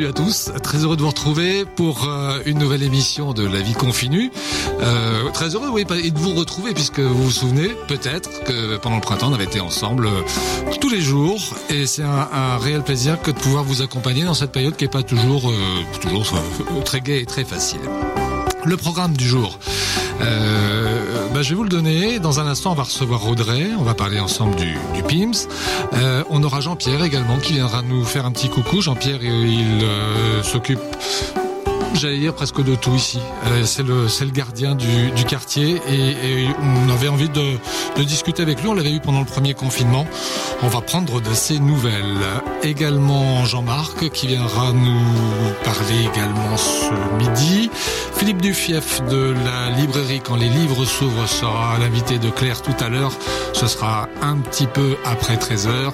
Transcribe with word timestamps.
salut 0.00 0.10
à 0.10 0.12
tous. 0.14 0.50
Très 0.62 0.78
heureux 0.78 0.96
de 0.96 1.02
vous 1.02 1.08
retrouver 1.08 1.66
pour 1.76 2.08
euh, 2.08 2.40
une 2.46 2.58
nouvelle 2.58 2.82
émission 2.82 3.34
de 3.34 3.46
La 3.46 3.60
Vie 3.60 3.74
Confinue. 3.74 4.30
Euh, 4.80 5.28
très 5.30 5.54
heureux, 5.54 5.68
oui, 5.68 5.84
et 6.02 6.10
de 6.10 6.18
vous 6.18 6.32
retrouver 6.32 6.72
puisque 6.72 7.00
vous 7.00 7.24
vous 7.24 7.30
souvenez 7.30 7.68
peut-être 7.86 8.42
que 8.44 8.78
pendant 8.78 8.96
le 8.96 9.02
printemps, 9.02 9.28
on 9.30 9.34
avait 9.34 9.44
été 9.44 9.60
ensemble 9.60 10.06
euh, 10.06 10.72
tous 10.80 10.88
les 10.88 11.02
jours 11.02 11.42
et 11.68 11.84
c'est 11.84 12.02
un, 12.02 12.56
réel 12.56 12.82
plaisir 12.82 13.20
que 13.20 13.30
de 13.30 13.36
pouvoir 13.36 13.62
vous 13.62 13.82
accompagner 13.82 14.24
dans 14.24 14.32
cette 14.32 14.52
période 14.52 14.74
qui 14.74 14.84
n'est 14.84 14.90
pas 14.90 15.02
toujours, 15.02 15.52
toujours 16.00 16.34
très 16.84 17.02
gai 17.02 17.20
et 17.20 17.26
très 17.26 17.44
facile. 17.44 17.80
Le 18.64 18.76
programme 18.78 19.14
du 19.16 19.26
jour. 19.26 19.58
Euh, 20.20 21.28
bah, 21.32 21.42
je 21.42 21.50
vais 21.50 21.54
vous 21.54 21.62
le 21.62 21.68
donner. 21.68 22.18
Dans 22.18 22.40
un 22.40 22.46
instant, 22.46 22.72
on 22.72 22.74
va 22.74 22.82
recevoir 22.84 23.26
Audrey. 23.28 23.68
On 23.78 23.82
va 23.82 23.94
parler 23.94 24.20
ensemble 24.20 24.56
du, 24.56 24.76
du 24.94 25.02
PIMS. 25.02 25.48
Euh, 25.94 26.24
on 26.30 26.42
aura 26.42 26.60
Jean-Pierre 26.60 27.02
également 27.04 27.38
qui 27.38 27.54
viendra 27.54 27.82
nous 27.82 28.04
faire 28.04 28.26
un 28.26 28.32
petit 28.32 28.48
coucou. 28.48 28.80
Jean-Pierre, 28.80 29.22
il 29.22 29.84
euh, 29.84 30.42
s'occupe 30.42 30.80
j'allais 31.94 32.18
dire 32.18 32.34
presque 32.34 32.62
de 32.62 32.74
tout 32.74 32.94
ici. 32.94 33.18
Euh, 33.46 33.64
c'est 33.64 34.24
le 34.24 34.30
gardien 34.30 34.74
du, 34.74 35.24
quartier 35.26 35.80
et, 35.88 36.46
on 36.60 36.90
avait 36.90 37.08
envie 37.08 37.28
de, 37.28 37.58
de 37.96 38.02
discuter 38.02 38.42
avec 38.42 38.60
lui. 38.60 38.68
On 38.68 38.74
l'avait 38.74 38.92
eu 38.92 39.00
pendant 39.00 39.20
le 39.20 39.26
premier 39.26 39.54
confinement. 39.54 40.06
On 40.62 40.68
va 40.68 40.80
prendre 40.80 41.20
de 41.20 41.34
ses 41.34 41.58
nouvelles. 41.58 42.18
Également 42.62 43.44
Jean-Marc 43.44 44.10
qui 44.10 44.26
viendra 44.26 44.72
nous 44.72 45.52
parler 45.64 46.08
également 46.12 46.56
ce 46.56 46.92
midi. 47.18 47.70
Philippe 48.16 48.42
Dufief 48.42 49.02
de 49.06 49.34
la 49.44 49.70
librairie 49.70 50.20
quand 50.20 50.36
les 50.36 50.48
livres 50.48 50.84
s'ouvrent 50.84 51.26
sera 51.26 51.78
l'invité 51.78 52.18
de 52.18 52.28
Claire 52.30 52.60
tout 52.62 52.74
à 52.80 52.88
l'heure. 52.88 53.12
Ce 53.52 53.66
sera 53.66 54.08
un 54.20 54.36
petit 54.36 54.66
peu 54.66 54.96
après 55.04 55.36
13h. 55.36 55.92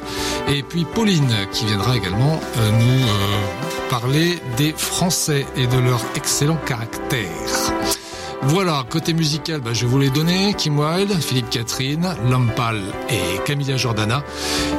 Et 0.49 0.63
puis 0.63 0.85
Pauline 0.85 1.35
qui 1.53 1.67
viendra 1.67 1.97
également 1.97 2.41
euh, 2.59 2.71
nous 2.73 3.03
euh, 3.05 3.86
parler 3.91 4.39
des 4.57 4.73
Français 4.73 5.47
et 5.57 5.67
de 5.67 5.79
leur 5.79 6.01
excellent 6.15 6.59
caractère. 6.67 7.29
Voilà, 8.43 8.85
côté 8.89 9.13
musical, 9.13 9.61
bah, 9.61 9.73
je 9.73 9.87
vous 9.87 9.99
les 9.99 10.11
donner. 10.11 10.55
Kim 10.55 10.79
Wilde, 10.79 11.13
Philippe 11.21 11.51
Catherine, 11.51 12.15
Lampal 12.31 12.81
et 13.09 13.41
Camilla 13.45 13.77
Jordana. 13.77 14.23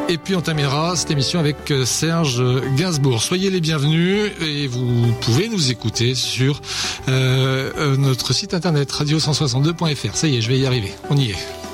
Et 0.07 0.17
puis 0.17 0.35
on 0.35 0.41
terminera 0.41 0.95
cette 0.95 1.11
émission 1.11 1.39
avec 1.39 1.69
euh, 1.71 1.83
Serge 1.83 2.41
Gainsbourg. 2.75 3.21
Soyez 3.21 3.49
les 3.49 3.59
bienvenus 3.59 4.31
et 4.41 4.67
vous 4.67 5.11
pouvez 5.21 5.49
nous 5.49 5.69
écouter 5.71 6.15
sur 6.15 6.61
euh, 7.09 7.71
euh 7.77 7.97
notre 7.97 8.33
site 8.33 8.53
internet 8.53 8.91
radio162.fr. 8.91 10.15
Ça 10.15 10.27
y 10.27 10.37
est, 10.37 10.41
je 10.41 10.49
vais 10.49 10.59
y 10.59 10.65
arriver. 10.65 10.93
On 11.09 11.17
y 11.17 11.31
est. 11.31 11.66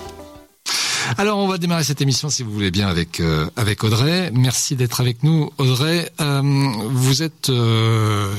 Alors 1.17 1.37
on 1.37 1.47
va 1.47 1.57
démarrer 1.57 1.83
cette 1.83 2.01
émission 2.01 2.29
si 2.29 2.43
vous 2.43 2.51
voulez 2.51 2.71
bien 2.71 2.87
avec 2.87 3.19
euh, 3.19 3.49
avec 3.55 3.83
Audrey. 3.83 4.31
Merci 4.33 4.75
d'être 4.75 5.01
avec 5.01 5.23
nous 5.23 5.51
Audrey. 5.57 6.11
Euh, 6.21 6.41
vous 6.89 7.21
êtes 7.23 7.49
euh, 7.49 8.31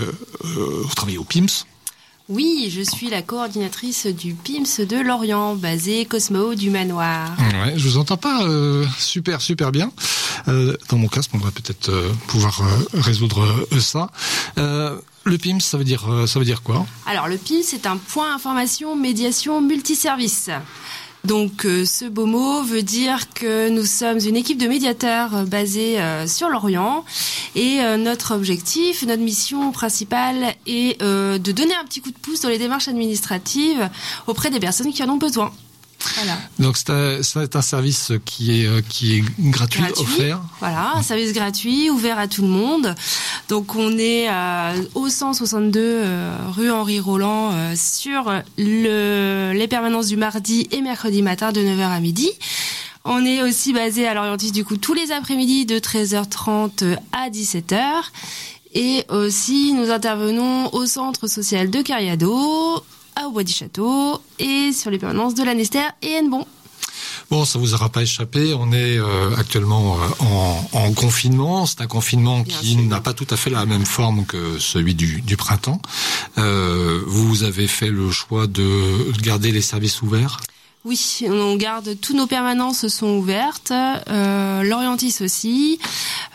euh, 0.44 0.82
vous 0.84 0.94
travaillez 0.94 1.18
au 1.18 1.24
PIMS. 1.24 1.64
Oui, 2.30 2.72
je 2.74 2.80
suis 2.80 3.10
la 3.10 3.20
coordinatrice 3.20 4.06
du 4.06 4.32
PIMS 4.32 4.86
de 4.88 4.96
Lorient, 4.96 5.56
basé 5.56 6.06
Cosmo 6.06 6.54
du 6.54 6.70
Manoir. 6.70 7.30
Ouais, 7.38 7.74
je 7.76 7.86
vous 7.86 7.98
entends 7.98 8.16
pas 8.16 8.44
euh, 8.44 8.86
super 8.98 9.42
super 9.42 9.70
bien. 9.70 9.92
Euh, 10.48 10.74
dans 10.88 10.96
mon 10.96 11.08
casque, 11.08 11.30
on 11.34 11.38
va 11.38 11.50
peut-être 11.50 11.90
euh, 11.90 12.10
pouvoir 12.26 12.62
résoudre 12.94 13.66
ça. 13.78 14.08
le 14.56 15.38
PIMS, 15.38 15.60
ça 15.60 15.76
veut 15.76 15.84
dire 15.84 16.06
ça 16.26 16.38
veut 16.38 16.44
dire 16.46 16.62
quoi? 16.62 16.86
Alors 17.06 17.28
le 17.28 17.36
PIMS, 17.36 17.62
c'est 17.62 17.86
un 17.86 17.98
point 17.98 18.34
information 18.34 18.96
médiation 18.96 19.60
multiservice. 19.60 20.48
Donc 21.24 21.64
euh, 21.64 21.86
ce 21.86 22.04
beau 22.04 22.26
mot 22.26 22.62
veut 22.62 22.82
dire 22.82 23.32
que 23.32 23.70
nous 23.70 23.86
sommes 23.86 24.18
une 24.18 24.36
équipe 24.36 24.58
de 24.58 24.68
médiateurs 24.68 25.34
euh, 25.34 25.44
basée 25.44 25.98
euh, 25.98 26.26
sur 26.26 26.50
l'Orient 26.50 27.04
et 27.54 27.78
notre 27.98 28.34
objectif, 28.34 29.06
notre 29.06 29.22
mission 29.22 29.70
principale 29.70 30.54
est 30.66 31.00
de 31.00 31.52
donner 31.52 31.74
un 31.74 31.84
petit 31.84 32.00
coup 32.00 32.10
de 32.10 32.18
pouce 32.18 32.40
dans 32.40 32.48
les 32.48 32.58
démarches 32.58 32.88
administratives 32.88 33.88
auprès 34.26 34.50
des 34.50 34.58
personnes 34.58 34.92
qui 34.92 35.04
en 35.04 35.08
ont 35.08 35.18
besoin. 35.18 35.52
Voilà. 36.16 36.38
Donc 36.58 36.76
c'est 36.76 37.56
un, 37.56 37.62
service 37.62 38.12
qui 38.24 38.62
est, 38.62 38.66
euh, 38.66 38.80
qui 38.88 39.16
est 39.16 39.24
gratuit, 39.38 39.82
offert. 39.96 40.40
Voilà, 40.60 40.92
un 40.96 41.02
service 41.02 41.32
gratuit, 41.32 41.90
ouvert 41.90 42.18
à 42.18 42.28
tout 42.28 42.42
le 42.42 42.48
monde. 42.48 42.94
Donc 43.48 43.74
on 43.74 43.98
est 43.98 44.28
au 44.94 45.08
162 45.08 45.80
euh, 45.80 46.36
rue 46.50 46.70
Henri 46.70 47.00
Roland 47.00 47.52
euh, 47.52 47.74
sur 47.76 48.32
le, 48.58 49.52
les 49.54 49.68
permanences 49.68 50.08
du 50.08 50.16
mardi 50.16 50.68
et 50.70 50.80
mercredi 50.80 51.22
matin 51.22 51.52
de 51.52 51.60
9h 51.60 51.88
à 51.88 52.00
midi. 52.00 52.30
On 53.04 53.24
est 53.24 53.42
aussi 53.42 53.72
basé 53.72 54.06
à 54.06 54.14
l'Orientis 54.14 54.52
du 54.52 54.64
coup 54.64 54.76
tous 54.76 54.94
les 54.94 55.12
après-midi 55.12 55.66
de 55.66 55.78
13h30 55.78 56.96
à 57.12 57.28
17h. 57.28 57.80
Et 58.76 59.04
aussi, 59.08 59.72
nous 59.72 59.90
intervenons 59.90 60.74
au 60.74 60.84
centre 60.86 61.28
social 61.28 61.70
de 61.70 61.80
Cariado, 61.80 62.82
à 63.16 63.28
Bois 63.28 63.44
du 63.44 63.52
Château 63.52 64.20
et 64.38 64.72
sur 64.72 64.90
les 64.90 64.98
permanences 64.98 65.34
de 65.34 65.42
l'Anester 65.42 65.84
et 66.02 66.12
Hennebon. 66.12 66.46
Bon, 67.30 67.44
ça 67.44 67.58
vous 67.58 67.74
aura 67.74 67.88
pas 67.88 68.02
échappé. 68.02 68.54
On 68.54 68.72
est 68.72 68.98
euh, 68.98 69.34
actuellement 69.36 69.96
euh, 69.96 70.08
en, 70.20 70.68
en, 70.72 70.92
confinement. 70.92 71.66
C'est 71.66 71.80
un 71.80 71.86
confinement 71.86 72.40
Bien 72.40 72.56
qui 72.58 72.76
n'a 72.76 73.00
pas 73.00 73.14
tout 73.14 73.26
à 73.30 73.36
fait 73.36 73.50
la 73.50 73.66
même 73.66 73.86
forme 73.86 74.26
que 74.26 74.58
celui 74.58 74.94
du, 74.94 75.20
du 75.22 75.36
printemps. 75.36 75.80
Euh, 76.38 77.00
vous 77.06 77.42
avez 77.42 77.66
fait 77.66 77.90
le 77.90 78.10
choix 78.10 78.46
de 78.46 79.12
garder 79.22 79.52
les 79.52 79.62
services 79.62 80.02
ouverts? 80.02 80.40
Oui, 80.84 81.24
on 81.26 81.56
garde 81.56 81.98
tous 81.98 82.14
nos 82.14 82.26
permanences 82.26 82.88
sont 82.88 83.16
ouvertes, 83.16 83.72
euh, 83.72 84.62
l'Orientis 84.62 85.16
aussi. 85.22 85.78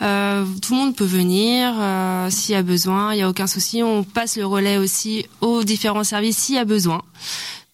Euh, 0.01 0.43
tout 0.59 0.73
le 0.73 0.79
monde 0.79 0.95
peut 0.95 1.05
venir 1.05 1.71
euh, 1.77 2.31
s'il 2.31 2.55
y 2.55 2.57
a 2.57 2.63
besoin, 2.63 3.13
il 3.13 3.17
n'y 3.17 3.21
a 3.21 3.29
aucun 3.29 3.45
souci. 3.45 3.83
On 3.83 4.03
passe 4.03 4.37
le 4.37 4.47
relais 4.47 4.77
aussi 4.77 5.27
aux 5.41 5.63
différents 5.63 6.03
services 6.03 6.37
s'il 6.37 6.55
y 6.55 6.57
a 6.57 6.65
besoin. 6.65 7.03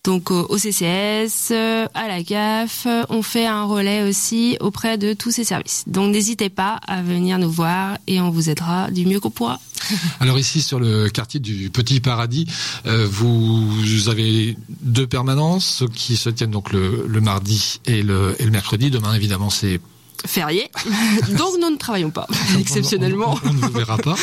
Donc 0.06 0.30
au 0.30 0.58
CCS, 0.58 1.52
à 1.52 2.08
la 2.08 2.24
CAF, 2.24 2.88
on 3.10 3.24
fait 3.24 3.48
un 3.48 3.66
relais 3.66 4.08
aussi 4.08 4.56
auprès 4.60 5.00
de 5.00 5.14
tous 5.14 5.32
ces 5.32 5.44
services. 5.44 5.84
Donc 5.88 6.12
n'hésitez 6.12 6.50
pas 6.50 6.80
à 6.88 7.02
venir 7.02 7.40
nous 7.40 7.50
voir 7.50 7.98
et 8.06 8.22
on 8.22 8.30
vous 8.30 8.50
aidera 8.52 8.92
du 8.92 9.06
mieux 9.08 9.20
qu'on 9.20 9.32
pourra. 9.32 9.60
Alors 10.20 10.38
ici 10.38 10.62
sur 10.62 10.80
le 10.80 11.10
quartier 11.10 11.40
du 11.40 11.72
Petit 11.72 12.00
Paradis, 12.00 12.46
euh, 12.86 13.08
vous 13.10 14.08
avez 14.08 14.56
deux 14.82 15.08
permanences 15.08 15.84
qui 15.94 16.18
se 16.18 16.30
tiennent 16.30 16.52
donc 16.52 16.72
le, 16.72 17.06
le 17.08 17.22
mardi 17.22 17.80
et 17.86 18.04
le, 18.04 18.36
et 18.40 18.46
le 18.46 18.52
mercredi. 18.52 18.92
Demain 18.92 19.16
évidemment 19.16 19.50
c'est 19.50 19.82
férié, 20.26 20.70
donc 21.38 21.54
nous 21.60 21.70
ne 21.70 21.78
travaillons 21.78 22.10
pas, 22.10 22.28
exceptionnellement. 22.60 23.38
On, 23.44 23.54
ne 23.54 23.60
vous 23.60 23.72
verra 23.72 23.98
pas. 23.98 24.16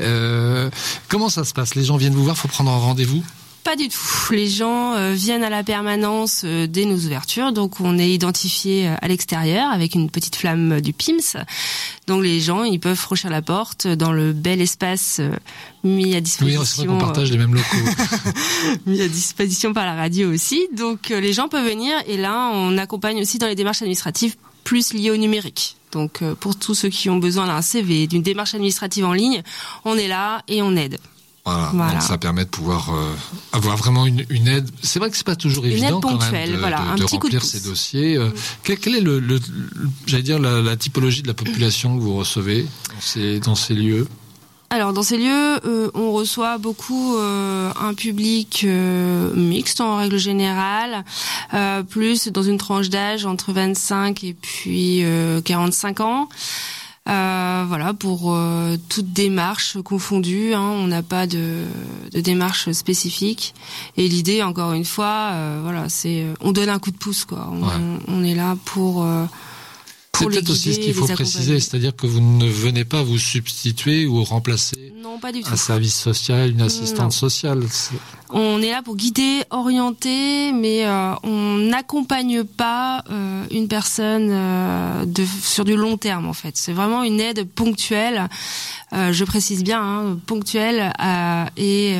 Euh, 0.00 0.70
comment 1.08 1.28
ça 1.28 1.44
se 1.44 1.52
passe? 1.52 1.74
Les 1.74 1.84
gens 1.84 1.96
viennent 1.96 2.14
vous 2.14 2.24
voir, 2.24 2.36
faut 2.36 2.48
prendre 2.48 2.70
un 2.70 2.78
rendez-vous? 2.78 3.22
Pas 3.62 3.76
du 3.76 3.88
tout. 3.88 3.98
Les 4.30 4.48
gens 4.48 4.94
euh, 4.94 5.12
viennent 5.12 5.44
à 5.44 5.50
la 5.50 5.62
permanence 5.62 6.42
euh, 6.44 6.66
dès 6.66 6.84
nos 6.84 6.96
ouvertures, 6.96 7.52
donc 7.52 7.80
on 7.80 7.98
est 7.98 8.10
identifié 8.10 8.88
euh, 8.88 8.94
à 9.00 9.08
l'extérieur 9.08 9.70
avec 9.70 9.94
une 9.94 10.10
petite 10.10 10.36
flamme 10.36 10.80
du 10.80 10.92
PIMS. 10.92 11.44
Donc 12.06 12.22
les 12.22 12.40
gens, 12.40 12.64
ils 12.64 12.80
peuvent 12.80 12.96
franchir 12.96 13.30
la 13.30 13.42
porte 13.42 13.86
dans 13.86 14.12
le 14.12 14.32
bel 14.32 14.60
espace 14.60 15.20
mis 15.84 16.14
à 16.14 16.20
disposition. 16.20 16.60
Oui, 16.60 16.66
c'est 16.66 16.76
vrai 16.78 16.86
qu'on 16.86 16.98
partage 16.98 17.30
les 17.30 17.38
mêmes 17.38 17.54
locaux. 17.54 17.76
mis 18.86 19.00
à 19.00 19.08
disposition 19.08 19.72
par 19.72 19.86
la 19.86 19.94
radio 19.94 20.32
aussi. 20.32 20.68
Donc 20.76 21.10
les 21.10 21.32
gens 21.32 21.48
peuvent 21.48 21.68
venir 21.68 21.94
et 22.06 22.16
là, 22.16 22.50
on 22.52 22.76
accompagne 22.78 23.20
aussi 23.20 23.38
dans 23.38 23.46
les 23.46 23.54
démarches 23.54 23.82
administratives 23.82 24.36
plus 24.64 24.92
liées 24.92 25.10
au 25.10 25.16
numérique. 25.16 25.76
Donc 25.92 26.22
pour 26.40 26.56
tous 26.56 26.74
ceux 26.74 26.88
qui 26.88 27.10
ont 27.10 27.18
besoin 27.18 27.46
d'un 27.46 27.62
CV, 27.62 28.06
d'une 28.06 28.22
démarche 28.22 28.54
administrative 28.54 29.04
en 29.04 29.12
ligne, 29.12 29.42
on 29.84 29.96
est 29.96 30.08
là 30.08 30.42
et 30.48 30.62
on 30.62 30.74
aide. 30.76 30.98
Voilà, 31.44 31.92
Donc 31.92 32.02
ça 32.02 32.18
permet 32.18 32.44
de 32.44 32.50
pouvoir 32.50 32.90
euh, 32.90 33.14
avoir 33.52 33.76
vraiment 33.76 34.06
une, 34.06 34.24
une 34.30 34.46
aide. 34.46 34.70
C'est 34.82 34.98
vrai 35.00 35.10
que 35.10 35.16
c'est 35.16 35.26
pas 35.26 35.34
toujours 35.34 35.64
une 35.64 35.72
évident 35.72 36.00
quand 36.00 36.30
même 36.30 36.52
de, 36.52 36.56
voilà, 36.56 36.94
de, 36.94 37.00
de 37.00 37.04
remplir 37.04 37.42
ces 37.42 37.60
dossiers. 37.60 38.16
Euh, 38.16 38.30
quel, 38.62 38.78
quel, 38.78 38.94
est 38.94 39.00
le, 39.00 39.18
le, 39.18 39.40
j'allais 40.06 40.22
dire 40.22 40.38
la, 40.38 40.62
la, 40.62 40.76
typologie 40.76 41.22
de 41.22 41.28
la 41.28 41.34
population 41.34 41.96
que 41.96 42.02
vous 42.02 42.14
recevez 42.14 42.62
dans 42.62 43.00
ces 43.00 43.40
dans 43.40 43.54
ces 43.56 43.74
lieux? 43.74 44.06
Alors 44.72 44.94
dans 44.94 45.02
ces 45.02 45.18
lieux, 45.18 45.60
euh, 45.66 45.90
on 45.92 46.12
reçoit 46.12 46.56
beaucoup 46.56 47.18
euh, 47.18 47.70
un 47.78 47.92
public 47.92 48.62
euh, 48.64 49.30
mixte 49.34 49.82
en 49.82 49.96
règle 49.96 50.16
générale, 50.16 51.04
plus 51.90 52.28
dans 52.28 52.42
une 52.42 52.56
tranche 52.56 52.88
d'âge 52.88 53.26
entre 53.26 53.52
25 53.52 54.24
et 54.24 54.32
puis 54.32 55.04
45 55.44 56.00
ans. 56.00 56.28
Euh, 57.08 57.64
voilà, 57.66 57.94
pour 57.94 58.32
euh, 58.32 58.76
toute 58.88 59.12
démarche 59.12 59.76
confondue, 59.82 60.54
hein, 60.54 60.60
on 60.60 60.86
n'a 60.86 61.02
pas 61.02 61.26
de, 61.26 61.64
de, 62.12 62.20
démarche 62.20 62.70
spécifique. 62.70 63.54
Et 63.96 64.06
l'idée, 64.06 64.42
encore 64.42 64.72
une 64.72 64.84
fois, 64.84 65.30
euh, 65.32 65.60
voilà, 65.64 65.88
c'est 65.88 66.24
on 66.40 66.52
donne 66.52 66.68
un 66.68 66.78
coup 66.78 66.92
de 66.92 66.96
pouce, 66.96 67.24
quoi. 67.24 67.48
On, 67.50 67.62
ouais. 67.62 67.98
on 68.06 68.22
est 68.22 68.36
là 68.36 68.56
pour 68.64 69.04
c'est 70.22 70.28
peut-être 70.28 70.50
aussi 70.50 70.74
ce 70.74 70.80
qu'il 70.80 70.94
faut 70.94 71.06
préciser, 71.06 71.60
c'est-à-dire 71.60 71.94
que 71.94 72.06
vous 72.06 72.20
ne 72.20 72.46
venez 72.46 72.84
pas 72.84 73.02
vous 73.02 73.18
substituer 73.18 74.06
ou 74.06 74.22
remplacer 74.24 74.92
non, 75.02 75.18
pas 75.18 75.32
du 75.32 75.42
tout. 75.42 75.52
un 75.52 75.56
service 75.56 75.94
social, 75.94 76.50
une 76.52 76.62
assistante 76.62 77.06
non. 77.06 77.10
sociale. 77.10 77.62
On 78.30 78.62
est 78.62 78.70
là 78.70 78.82
pour 78.82 78.96
guider, 78.96 79.42
orienter, 79.50 80.52
mais 80.52 80.86
euh, 80.86 81.14
on 81.22 81.58
n'accompagne 81.58 82.44
pas 82.44 83.04
euh, 83.10 83.44
une 83.50 83.68
personne 83.68 84.28
euh, 84.30 85.04
de, 85.04 85.24
sur 85.42 85.64
du 85.64 85.76
long 85.76 85.98
terme 85.98 86.26
en 86.26 86.32
fait. 86.32 86.56
C'est 86.56 86.72
vraiment 86.72 87.02
une 87.02 87.20
aide 87.20 87.46
ponctuelle. 87.46 88.28
je 88.92 89.24
précise 89.24 89.64
bien, 89.64 89.82
hein, 89.82 90.18
ponctuelle. 90.26 90.92
et 91.56 91.96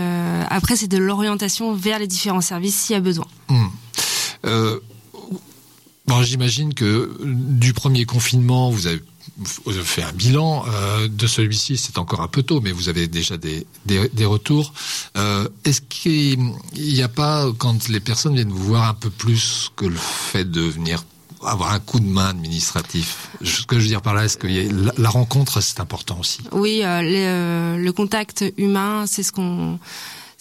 après, 0.48 0.76
c'est 0.76 0.88
de 0.88 0.98
l'orientation 0.98 1.74
vers 1.74 1.98
les 1.98 2.06
différents 2.06 2.40
services 2.40 2.76
s'il 2.76 2.94
y 2.94 2.96
a 2.96 3.00
besoin. 3.00 3.26
Mmh. 3.48 3.66
Bon, 6.06 6.22
j'imagine 6.22 6.74
que 6.74 7.16
du 7.22 7.72
premier 7.72 8.04
confinement, 8.04 8.70
vous 8.70 8.86
avez 8.86 9.00
fait 9.84 10.02
un 10.02 10.12
bilan 10.12 10.64
euh, 10.66 11.08
de 11.08 11.26
celui-ci, 11.26 11.76
c'est 11.76 11.98
encore 11.98 12.20
un 12.20 12.28
peu 12.28 12.42
tôt, 12.42 12.60
mais 12.60 12.72
vous 12.72 12.88
avez 12.88 13.06
déjà 13.06 13.36
des, 13.36 13.66
des, 13.86 14.24
retours. 14.24 14.74
Euh, 15.16 15.48
Est-ce 15.64 15.80
qu'il 15.80 16.52
n'y 16.74 17.02
a 17.02 17.08
pas, 17.08 17.46
quand 17.56 17.88
les 17.88 18.00
personnes 18.00 18.34
viennent 18.34 18.50
vous 18.50 18.64
voir 18.64 18.88
un 18.88 18.94
peu 18.94 19.10
plus 19.10 19.70
que 19.76 19.86
le 19.86 19.96
fait 19.96 20.50
de 20.50 20.60
venir 20.60 21.04
avoir 21.44 21.72
un 21.72 21.80
coup 21.80 22.00
de 22.00 22.06
main 22.06 22.28
administratif. 22.30 23.30
Ce 23.42 23.62
que 23.62 23.76
je 23.76 23.82
veux 23.82 23.88
dire 23.88 24.02
par 24.02 24.14
là, 24.14 24.24
est-ce 24.24 24.36
que 24.36 24.46
la, 24.46 25.08
rencontre, 25.08 25.60
c'est 25.60 25.80
important 25.80 26.18
aussi? 26.20 26.40
Oui, 26.52 26.82
euh, 26.84 27.76
le, 27.76 27.90
contact 27.92 28.44
humain, 28.56 29.04
c'est 29.06 29.22
ce 29.22 29.32
qu'on, 29.32 29.78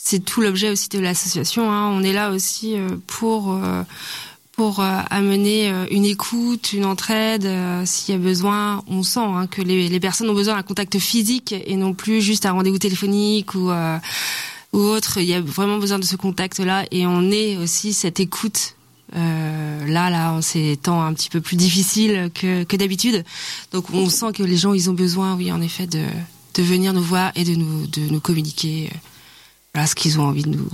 c'est 0.04 0.24
tout 0.24 0.42
l'objet 0.42 0.70
aussi 0.70 0.90
de 0.90 1.00
l'association. 1.00 1.72
Hein. 1.72 1.90
On 1.90 2.04
est 2.04 2.14
là 2.14 2.32
aussi 2.32 2.76
euh, 2.76 2.90
pour 3.08 3.54
euh, 3.54 3.84
pour 4.62 4.80
euh, 4.80 5.00
amener 5.10 5.72
euh, 5.72 5.88
une 5.90 6.06
écoute, 6.06 6.74
une 6.74 6.86
entraide. 6.86 7.48
Euh, 7.48 7.82
s'il 7.84 8.14
y 8.14 8.16
a 8.16 8.22
besoin, 8.22 8.84
on 8.86 9.02
sent 9.02 9.20
hein, 9.20 9.48
que 9.48 9.60
les, 9.60 10.00
personnes 10.00 10.30
ont 10.30 10.36
besoin 10.36 10.54
d'un 10.54 10.62
contact 10.62 11.00
physique 11.00 11.56
et 11.66 11.76
non 11.76 11.96
plus 11.96 12.22
juste 12.22 12.46
un 12.46 12.52
rendez-vous 12.52 12.78
téléphonique 12.78 13.56
ou 13.56 13.72
autre. 14.72 15.18
Il 15.18 15.26
y 15.26 15.34
a 15.34 15.42
vraiment 15.42 15.80
besoin 15.80 15.98
de 15.98 16.06
ce 16.06 16.16
contact-là 16.16 16.86
et 16.92 17.08
on 17.08 17.32
est 17.32 17.58
aussi 17.58 17.92
cette 17.92 18.20
écoute. 18.20 18.76
Là, 19.14 20.12
là, 20.12 20.32
en 20.32 20.44
ces 20.44 20.78
temps 20.78 21.02
un 21.02 21.14
petit 21.16 21.30
peu 21.30 21.42
plus 21.42 21.58
difficiles 21.58 22.30
que, 22.36 22.76
d'habitude. 22.76 23.26
Donc, 23.72 23.86
on 23.92 24.10
sent 24.10 24.32
que 24.32 24.44
les 24.44 24.58
gens, 24.58 24.74
ils 24.74 24.92
ont 24.92 24.94
besoin, 24.94 25.36
oui, 25.36 25.52
en 25.52 25.60
effet, 25.60 25.88
de, 25.88 26.06
venir 26.62 26.94
nous 26.94 27.02
voir 27.02 27.32
et 27.36 27.44
de 27.44 27.56
nous, 27.56 27.88
de 27.88 28.02
nous 28.12 28.20
communiquer 28.20 28.92
voilà, 29.74 29.88
ce 29.88 29.96
qu'ils 29.96 30.20
ont 30.20 30.26
envie 30.26 30.44
de 30.44 30.50
nous, 30.50 30.70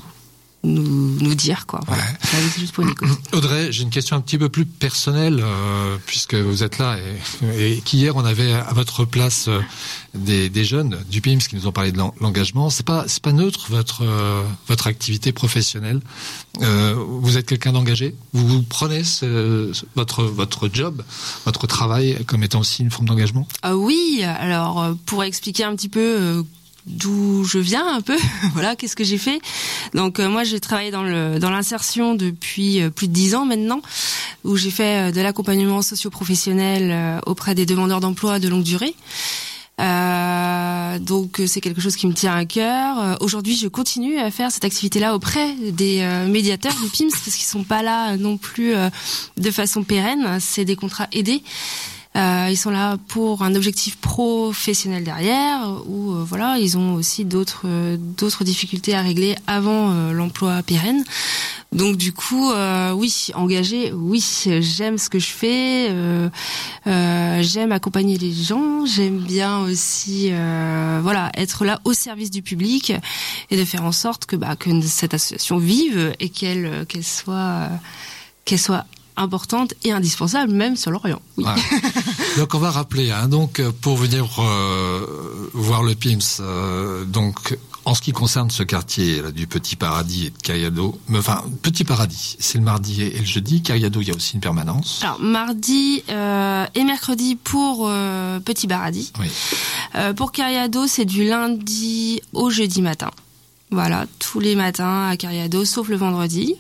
nous, 0.64 1.18
nous 1.20 1.36
dire 1.36 1.66
quoi. 1.66 1.82
Voilà. 1.88 2.04
Juste 2.58 2.74
pour 2.74 2.86
Audrey, 3.34 3.72
j'ai 3.72 3.84
une 3.84 3.90
question 3.90 4.16
un 4.16 4.22
petit 4.22 4.38
peu 4.38 4.50
plus 4.50 4.66
personnelle 4.66 5.40
euh, 5.42 5.98
puisque 6.06 6.36
vous 6.36 6.64
êtes 6.64 6.78
là 6.78 6.98
et, 7.48 7.74
et 7.74 7.82
qu'hier 7.82 8.16
on 8.16 8.26
avait 8.26 8.54
à 8.54 8.74
votre 8.74 9.06
place 9.06 9.48
euh, 9.48 9.62
des, 10.14 10.50
des, 10.50 10.64
jeunes 10.64 10.98
du 11.10 11.22
PIMS 11.22 11.40
qui 11.40 11.56
nous 11.56 11.68
ont 11.68 11.72
parlé 11.72 11.92
de 11.92 11.98
l'engagement. 11.98 12.70
C'est 12.70 12.86
pas 12.86 13.06
c'est 13.08 13.22
pas 13.22 13.34
neutre 13.34 13.68
votre 13.70 14.04
euh, 14.04 14.44
votre 14.68 14.88
activité 14.88 15.32
professionnelle. 15.32 16.02
Euh, 16.62 16.96
vous 16.96 17.38
êtes 17.38 17.46
quelqu'un 17.46 17.74
d'engagé. 17.74 18.16
Vous, 18.34 18.48
vous 18.48 18.64
prenez 18.64 19.04
ce, 19.04 19.72
votre 19.96 20.24
votre 20.24 20.70
job, 20.72 21.04
votre 21.46 21.68
travail 21.68 22.18
comme 22.26 22.44
étant 22.44 22.60
aussi 22.60 22.82
une 22.82 22.92
forme 22.92 23.08
d'engagement? 23.08 23.48
Ah 23.62 23.78
oui. 23.78 24.24
Alors 24.24 24.96
pour 25.06 25.24
expliquer 25.24 25.64
un 25.64 25.76
petit 25.76 25.90
peu 25.90 26.44
d'où 26.88 27.44
je 27.44 27.60
viens 27.60 27.86
un 27.88 28.02
peu. 28.02 28.18
voilà, 28.54 28.76
qu'est-ce 28.76 28.96
que 28.96 29.04
j'ai 29.04 29.18
fait. 29.18 29.40
Donc 29.94 30.20
euh, 30.20 30.30
moi, 30.30 30.44
j'ai 30.44 30.60
travaillé 30.60 30.92
dans 30.92 31.04
le 31.04 31.40
dans 31.40 31.50
l'insertion 31.50 32.16
depuis 32.16 32.82
euh, 32.82 32.90
plus 32.90 33.08
de 33.08 33.14
dix 33.14 33.36
ans 33.36 33.46
maintenant, 33.46 33.82
où 34.44 34.56
j'ai 34.56 34.72
fait 34.72 35.10
euh, 35.10 35.12
de 35.12 35.22
l'accompagnement 35.22 35.82
socio-professionnel 35.82 37.22
auprès 37.26 37.56
des 37.56 37.66
demandeurs 37.66 38.00
d'emploi 38.00 38.40
de 38.40 38.48
longue 38.48 38.64
durée. 38.64 38.96
donc 39.78 41.42
c'est 41.46 41.62
quelque 41.62 41.82
chose 41.82 41.96
qui 41.96 42.08
me 42.08 42.14
tient 42.14 42.36
à 42.36 42.46
cœur. 42.46 43.18
Aujourd'hui, 43.22 43.56
je 43.56 43.68
continue 43.68 44.18
à 44.18 44.32
faire 44.32 44.52
cette 44.52 44.66
activité-là 44.66 45.14
auprès 45.16 45.54
des 45.54 46.02
médiateurs 46.28 46.74
du 46.82 46.90
PIMS 46.90 47.10
parce 47.12 47.36
qu'ils 47.36 47.46
sont 47.46 47.64
pas 47.64 47.84
là 47.84 48.18
non 48.18 48.38
plus 48.38 48.74
de 49.38 49.52
façon 49.52 49.84
pérenne. 49.84 50.40
C'est 50.40 50.66
des 50.66 50.76
contrats 50.76 51.08
aidés. 51.12 51.44
Euh, 52.18 52.48
ils 52.50 52.58
sont 52.58 52.72
là 52.72 52.98
pour 53.08 53.44
un 53.44 53.54
objectif 53.54 53.98
professionnel 53.98 55.04
derrière, 55.04 55.62
ou 55.86 56.14
euh, 56.14 56.24
voilà, 56.28 56.58
ils 56.58 56.76
ont 56.76 56.96
aussi 56.96 57.26
d'autres 57.26 57.64
euh, 57.66 57.96
d'autres 58.00 58.44
difficultés 58.44 58.96
à 58.96 59.02
régler 59.02 59.36
avant 59.46 59.94
l'emploi 60.12 60.64
pérenne. 60.64 61.04
Donc 61.72 61.98
du 61.98 62.14
coup, 62.14 62.52
oui, 62.96 63.28
engagé, 63.36 63.92
oui, 63.92 64.24
j'aime 64.62 64.98
ce 64.98 65.10
que 65.10 65.20
je 65.20 65.28
fais, 65.28 65.92
j'aime 66.86 67.72
accompagner 67.72 68.18
les 68.18 68.34
gens, 68.34 68.86
j'aime 68.86 69.20
bien 69.20 69.60
aussi, 69.60 70.32
voilà, 71.02 71.30
être 71.36 71.66
là 71.66 71.80
au 71.84 71.94
service 71.94 72.32
du 72.32 72.42
public 72.42 72.94
et 73.52 73.58
de 73.58 73.66
faire 73.66 73.84
en 73.84 73.92
sorte 73.92 74.26
que 74.26 74.36
bah, 74.36 74.56
que 74.56 74.82
cette 74.82 75.14
association 75.14 75.58
vive 75.58 76.14
et 76.20 76.30
qu'elle 76.30 76.86
qu'elle 76.88 77.04
soit 77.04 77.70
qu'elle 78.46 78.60
soit 78.60 78.86
importante 79.18 79.74
et 79.84 79.92
indispensable 79.92 80.54
même 80.54 80.76
sur 80.76 80.92
l'Orient. 80.92 81.22
Oui. 81.38 81.46
donc 82.38 82.54
on 82.54 82.60
va 82.60 82.72
rappeler, 82.72 83.12
hein, 83.12 83.28
donc 83.28 83.62
pour 83.82 83.98
venir 83.98 84.28
euh, 84.40 85.50
voir 85.54 85.84
le 85.84 85.96
PIMS, 85.96 86.40
euh, 86.40 87.04
donc 87.06 87.58
en 87.86 87.94
ce 87.94 88.02
qui 88.02 88.12
concerne 88.12 88.50
ce 88.52 88.64
quartier 88.64 89.22
là, 89.22 89.32
du 89.32 89.48
Petit 89.48 89.76
Paradis 89.76 90.28
et 90.28 90.30
de 90.30 90.38
Cayado, 90.38 91.00
enfin 91.14 91.44
Petit 91.62 91.84
Paradis, 91.84 92.38
c'est 92.40 92.58
le 92.58 92.64
mardi 92.64 93.02
et 93.02 93.20
le 93.20 93.26
jeudi. 93.26 93.62
Cayado, 93.62 94.02
il 94.02 94.08
y 94.08 94.12
a 94.12 94.16
aussi 94.16 94.36
une 94.36 94.42
permanence. 94.42 95.02
Alors 95.04 95.20
mardi 95.20 96.04
euh, 96.10 96.66
et 96.76 96.84
mercredi 96.84 97.36
pour 97.36 97.90
Petit 98.46 98.68
Paradis. 98.68 99.14
Oui. 99.20 99.28
pour 100.16 100.32
Cayado, 100.32 100.88
c'est 100.88 101.06
du 101.06 101.28
lundi 101.28 102.22
au 102.34 102.50
jeudi 102.50 102.82
matin. 102.82 103.12
Voilà, 103.70 104.06
tous 104.20 104.40
les 104.40 104.56
matins 104.56 105.10
à 105.10 105.18
Cariado, 105.18 105.66
sauf 105.66 105.90
le 105.90 105.98
vendredi. 105.98 106.56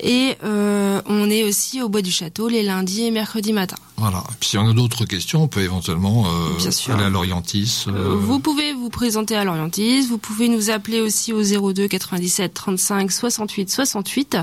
Et 0.00 0.36
euh, 0.44 1.02
on 1.06 1.28
est 1.28 1.42
aussi 1.42 1.82
au 1.82 1.88
Bois 1.88 2.02
du 2.02 2.12
Château 2.12 2.48
les 2.48 2.62
lundis 2.62 3.04
et 3.04 3.10
mercredis 3.10 3.52
matin. 3.52 3.76
Voilà. 3.96 4.22
Et 4.30 4.34
puis 4.38 4.50
si 4.50 4.58
on 4.58 4.68
a 4.68 4.72
d'autres 4.72 5.04
questions, 5.04 5.42
on 5.42 5.48
peut 5.48 5.62
éventuellement 5.62 6.26
euh, 6.26 6.92
aller 6.92 7.04
à 7.04 7.08
l'Orientis. 7.08 7.86
Euh. 7.88 8.14
Vous 8.16 8.38
pouvez 8.38 8.72
vous 8.72 8.90
présenter 8.90 9.34
à 9.34 9.42
l'Orientis. 9.42 10.06
Vous 10.06 10.18
pouvez 10.18 10.48
nous 10.48 10.70
appeler 10.70 11.00
aussi 11.00 11.32
au 11.32 11.42
02 11.42 11.88
97 11.88 12.54
35 12.54 13.10
68 13.10 13.70
68. 13.70 14.36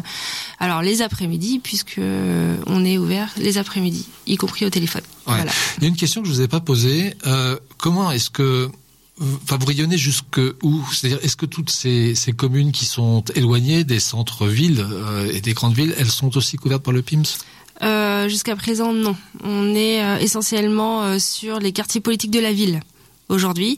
Alors 0.59 0.81
les 0.81 1.01
après-midi, 1.01 1.59
puisque 1.59 2.01
on 2.67 2.85
est 2.85 2.97
ouvert 2.97 3.31
les 3.37 3.57
après-midi, 3.57 4.07
y 4.27 4.35
compris 4.35 4.65
au 4.65 4.69
téléphone. 4.69 5.03
Voilà. 5.25 5.53
Il 5.77 5.83
y 5.83 5.85
a 5.85 5.89
une 5.89 5.95
question 5.95 6.21
que 6.21 6.27
je 6.27 6.33
vous 6.33 6.41
ai 6.41 6.49
pas 6.49 6.59
posée. 6.59 7.13
comment 7.77 8.11
est-ce 8.11 8.29
que 8.29 8.69
Vous 9.17 9.65
rayonnez 9.65 9.97
jusque 9.97 10.41
où? 10.61 10.81
C'est-à-dire, 10.91 11.19
est-ce 11.23 11.37
que 11.37 11.45
toutes 11.45 11.69
ces, 11.69 12.15
communes 12.35 12.71
qui 12.71 12.85
sont 12.85 13.23
éloignées 13.35 13.83
des 13.83 13.99
centres-villes 13.99 14.85
euh, 14.89 15.31
et 15.31 15.39
des 15.39 15.53
grandes 15.53 15.73
villes, 15.73 15.95
elles 15.97 16.11
sont 16.11 16.35
aussi 16.35 16.57
couvertes 16.57 16.83
par 16.83 16.93
le 16.93 17.01
PIMS? 17.01 17.23
Euh, 17.81 18.27
Jusqu'à 18.27 18.55
présent, 18.55 18.91
non. 18.93 19.15
On 19.43 19.73
est 19.73 20.03
euh, 20.03 20.17
essentiellement 20.17 21.17
sur 21.19 21.59
les 21.59 21.71
quartiers 21.71 22.01
politiques 22.01 22.31
de 22.31 22.39
la 22.39 22.51
ville 22.51 22.81
aujourd'hui. 23.29 23.77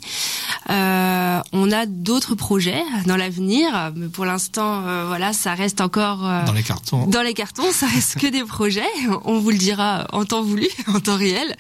Euh, 0.70 1.40
on 1.54 1.72
a 1.72 1.86
d'autres 1.86 2.36
projets 2.36 2.84
dans 3.06 3.16
l'avenir, 3.16 3.92
mais 3.96 4.08
pour 4.08 4.26
l'instant, 4.26 4.84
euh, 4.86 5.06
voilà, 5.08 5.32
ça 5.34 5.54
reste 5.54 5.80
encore 5.82 6.28
euh, 6.28 6.44
dans 6.46 6.54
les 6.54 6.64
cartons. 6.64 7.08
Dans 7.08 7.22
les 7.22 7.34
cartons, 7.34 7.72
ça 7.72 7.88
reste 7.88 8.20
que 8.20 8.28
des 8.28 8.44
projets. 8.44 8.82
On 9.26 9.40
vous 9.40 9.52
le 9.52 9.58
dira 9.58 10.08
en 10.12 10.26
temps 10.26 10.44
voulu, 10.44 10.68
en 10.88 11.00
temps 11.00 11.18
réel. 11.18 11.56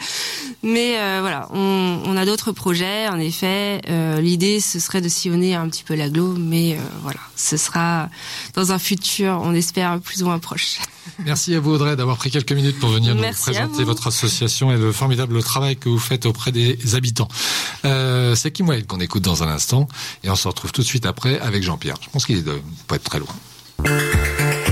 Mais 0.64 0.98
euh, 0.98 1.20
voilà, 1.22 1.48
on, 1.52 2.02
on 2.06 2.18
a 2.18 2.26
d'autres 2.26 2.52
projets. 2.52 3.08
En 3.08 3.20
effet, 3.20 3.82
l'idée 4.20 4.60
ce 4.60 4.80
serait 4.80 5.02
de 5.02 5.10
sillonner 5.10 5.56
un 5.56 5.70
petit 5.70 5.84
peu 5.84 5.96
l'aglo, 5.96 6.36
mais 6.38 6.78
voilà, 7.04 7.20
ce 7.36 7.58
sera 7.58 8.10
dans 8.54 8.72
un 8.72 8.80
futur, 8.80 9.40
on 9.44 9.54
espère 9.54 10.00
plus 10.00 10.24
ou 10.24 10.26
moins 10.26 10.40
proche. 10.40 10.80
Merci 11.26 11.56
à 11.56 11.60
vous 11.60 11.72
Audrey 11.72 11.96
d'avoir 11.96 12.18
pris 12.18 12.30
quelques 12.30 12.52
minutes 12.52 12.80
pour 12.80 12.90
venir 12.90 13.16
nous 13.16 13.24
présenter 13.32 13.84
votre 13.84 14.08
association 14.08 14.72
et 14.72 14.78
le 14.78 14.92
formidable 14.92 15.42
travail 15.42 15.76
que 15.78 15.90
vous 15.90 16.00
faites 16.00 16.26
auprès 16.26 16.52
des 16.52 16.96
habitants. 16.96 17.28
Euh, 17.86 18.36
c'est 18.36 18.52
Kim 18.52 18.70
Wilde 18.70 18.88
qu'on 18.88 19.00
écoute 19.00 19.24
dans 19.24 19.44
un 19.44 19.48
instant 19.48 19.88
et 20.24 20.30
on 20.30 20.36
se 20.36 20.48
retrouve 20.48 20.72
tout 20.72 20.82
de 20.82 20.88
suite 20.88 21.06
après 21.06 21.40
avec 21.40 21.64
Jean-Pierre. 21.64 21.98
Je 22.02 22.10
pense 22.10 22.26
qu'il 22.26 22.38
est 22.38 22.62
pas 22.88 22.96
être 22.96 23.04
très 23.04 23.20
loin. 23.20 24.67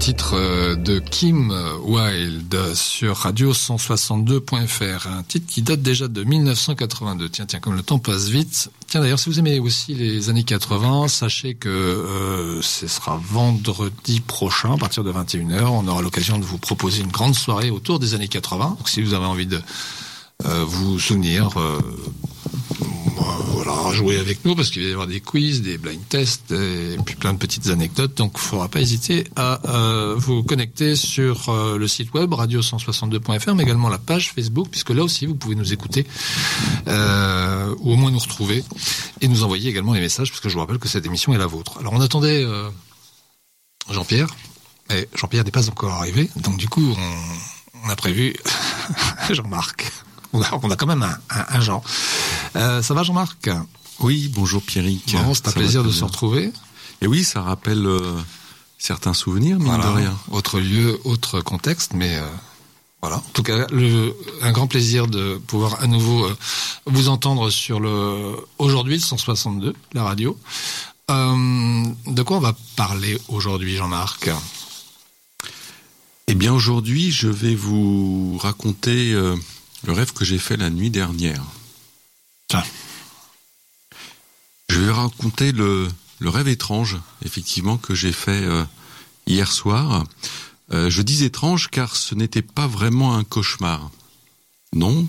Titre 0.00 0.32
euh, 0.34 0.76
de 0.76 0.98
Kim 0.98 1.52
Wilde 1.84 2.74
sur 2.74 3.18
radio 3.18 3.52
162.fr, 3.52 5.06
un 5.06 5.22
titre 5.22 5.46
qui 5.46 5.60
date 5.60 5.82
déjà 5.82 6.08
de 6.08 6.24
1982. 6.24 7.28
Tiens, 7.28 7.44
tiens, 7.44 7.60
comme 7.60 7.76
le 7.76 7.82
temps 7.82 7.98
passe 7.98 8.28
vite. 8.28 8.70
Tiens, 8.88 9.02
d'ailleurs, 9.02 9.18
si 9.18 9.28
vous 9.28 9.38
aimez 9.38 9.58
aussi 9.58 9.94
les 9.94 10.30
années 10.30 10.42
80, 10.42 11.08
sachez 11.08 11.54
que 11.54 11.68
euh, 11.68 12.62
ce 12.62 12.88
sera 12.88 13.20
vendredi 13.22 14.20
prochain, 14.20 14.72
à 14.72 14.78
partir 14.78 15.04
de 15.04 15.12
21h, 15.12 15.66
on 15.66 15.86
aura 15.86 16.00
l'occasion 16.00 16.38
de 16.38 16.44
vous 16.44 16.56
proposer 16.56 17.02
une 17.02 17.10
grande 17.10 17.34
soirée 17.34 17.68
autour 17.68 17.98
des 17.98 18.14
années 18.14 18.28
80. 18.28 18.76
Donc, 18.78 18.88
si 18.88 19.02
vous 19.02 19.12
avez 19.12 19.26
envie 19.26 19.46
de 19.46 19.60
euh, 20.46 20.64
vous 20.66 20.98
souvenir, 20.98 21.50
voilà, 23.62 23.92
jouer 23.92 24.16
avec 24.16 24.44
nous 24.46 24.56
parce 24.56 24.70
qu'il 24.70 24.82
va 24.82 24.88
y 24.88 24.92
avoir 24.92 25.06
des 25.06 25.20
quiz, 25.20 25.60
des 25.60 25.76
blind 25.76 26.00
tests 26.08 26.50
et 26.50 26.96
puis 27.04 27.14
plein 27.14 27.34
de 27.34 27.38
petites 27.38 27.68
anecdotes. 27.68 28.16
Donc, 28.16 28.32
il 28.36 28.40
faudra 28.40 28.68
pas 28.68 28.80
hésiter 28.80 29.24
à 29.36 29.60
euh, 29.68 30.14
vous 30.16 30.42
connecter 30.42 30.96
sur 30.96 31.50
euh, 31.50 31.76
le 31.76 31.86
site 31.86 32.14
web 32.14 32.32
radio162.fr, 32.32 33.54
mais 33.54 33.64
également 33.64 33.90
la 33.90 33.98
page 33.98 34.32
Facebook, 34.32 34.68
puisque 34.70 34.90
là 34.90 35.02
aussi 35.02 35.26
vous 35.26 35.34
pouvez 35.34 35.56
nous 35.56 35.74
écouter 35.74 36.06
euh, 36.88 37.74
ou 37.80 37.92
au 37.92 37.96
moins 37.96 38.10
nous 38.10 38.18
retrouver 38.18 38.64
et 39.20 39.28
nous 39.28 39.44
envoyer 39.44 39.68
également 39.68 39.92
des 39.92 40.00
messages, 40.00 40.30
parce 40.30 40.40
que 40.40 40.48
je 40.48 40.54
vous 40.54 40.60
rappelle 40.60 40.78
que 40.78 40.88
cette 40.88 41.04
émission 41.04 41.34
est 41.34 41.38
la 41.38 41.46
vôtre. 41.46 41.78
Alors, 41.80 41.92
on 41.92 42.00
attendait 42.00 42.46
Jean-Pierre, 43.90 44.28
et 44.88 45.06
Jean-Pierre 45.14 45.44
n'est 45.44 45.50
pas 45.50 45.68
encore 45.68 45.92
arrivé, 45.92 46.30
donc 46.36 46.56
du 46.56 46.68
coup, 46.68 46.96
on 47.84 47.90
a 47.90 47.96
prévu 47.96 48.34
Jean-Marc. 49.30 49.92
On 50.32 50.42
a, 50.42 50.60
on 50.62 50.70
a 50.70 50.76
quand 50.76 50.86
même 50.86 51.02
un, 51.02 51.18
un, 51.30 51.44
un 51.48 51.60
Jean. 51.60 51.82
Euh, 52.56 52.82
ça 52.82 52.94
va 52.94 53.02
Jean-Marc? 53.02 53.50
Oui, 54.00 54.30
bonjour 54.34 54.62
Pierrick. 54.62 55.12
Bon, 55.12 55.34
c'est 55.34 55.48
un 55.48 55.50
Ça 55.50 55.56
plaisir 55.58 55.82
de 55.84 55.90
se 55.90 56.04
retrouver. 56.04 56.52
Et 57.02 57.06
oui, 57.06 57.24
ça 57.24 57.42
rappelle 57.42 57.84
euh, 57.86 58.16
certains 58.78 59.14
souvenirs, 59.14 59.58
mine 59.58 59.66
Voilà. 59.66 59.84
de 59.86 59.90
rien. 59.90 60.18
Autre 60.30 60.60
lieu, 60.60 61.00
autre 61.04 61.40
contexte, 61.40 61.92
mais 61.94 62.16
euh, 62.16 62.22
voilà. 63.02 63.16
En 63.16 63.30
tout 63.32 63.42
cas, 63.42 63.66
le, 63.72 64.14
un 64.42 64.52
grand 64.52 64.66
plaisir 64.68 65.06
de 65.06 65.40
pouvoir 65.46 65.82
à 65.82 65.86
nouveau 65.86 66.28
vous 66.86 67.08
entendre 67.08 67.50
sur 67.50 67.80
le 67.80 68.36
aujourd'hui 68.58 68.94
le 68.94 69.00
162, 69.00 69.74
la 69.94 70.02
radio. 70.04 70.38
De 71.08 72.22
quoi 72.22 72.36
on 72.36 72.40
va 72.40 72.54
parler 72.76 73.18
aujourd'hui, 73.28 73.76
Jean-Marc? 73.76 74.30
Eh 76.28 76.34
bien, 76.36 76.52
aujourd'hui, 76.54 77.10
je 77.10 77.26
vais 77.26 77.56
vous 77.56 78.38
raconter 78.40 79.12
euh, 79.12 79.34
le 79.84 79.92
rêve 79.92 80.12
que 80.12 80.24
j'ai 80.24 80.38
fait 80.38 80.56
la 80.56 80.70
nuit 80.70 80.90
dernière. 80.90 81.42
Tiens. 82.48 82.64
Je 84.68 84.80
vais 84.80 84.92
raconter 84.92 85.52
le, 85.52 85.88
le 86.20 86.28
rêve 86.28 86.48
étrange, 86.48 86.98
effectivement, 87.24 87.76
que 87.76 87.94
j'ai 87.94 88.12
fait 88.12 88.42
euh, 88.42 88.64
hier 89.26 89.50
soir. 89.50 90.04
Euh, 90.72 90.90
je 90.90 91.02
dis 91.02 91.24
étrange 91.24 91.68
car 91.68 91.96
ce 91.96 92.14
n'était 92.14 92.42
pas 92.42 92.66
vraiment 92.66 93.14
un 93.16 93.24
cauchemar. 93.24 93.90
Non, 94.72 95.08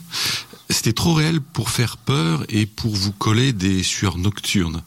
c'était 0.69 0.93
trop 0.93 1.13
réel 1.13 1.41
pour 1.41 1.69
faire 1.69 1.97
peur 1.97 2.43
et 2.49 2.65
pour 2.65 2.95
vous 2.95 3.11
coller 3.11 3.53
des 3.53 3.83
sueurs 3.83 4.17
nocturnes. 4.17 4.81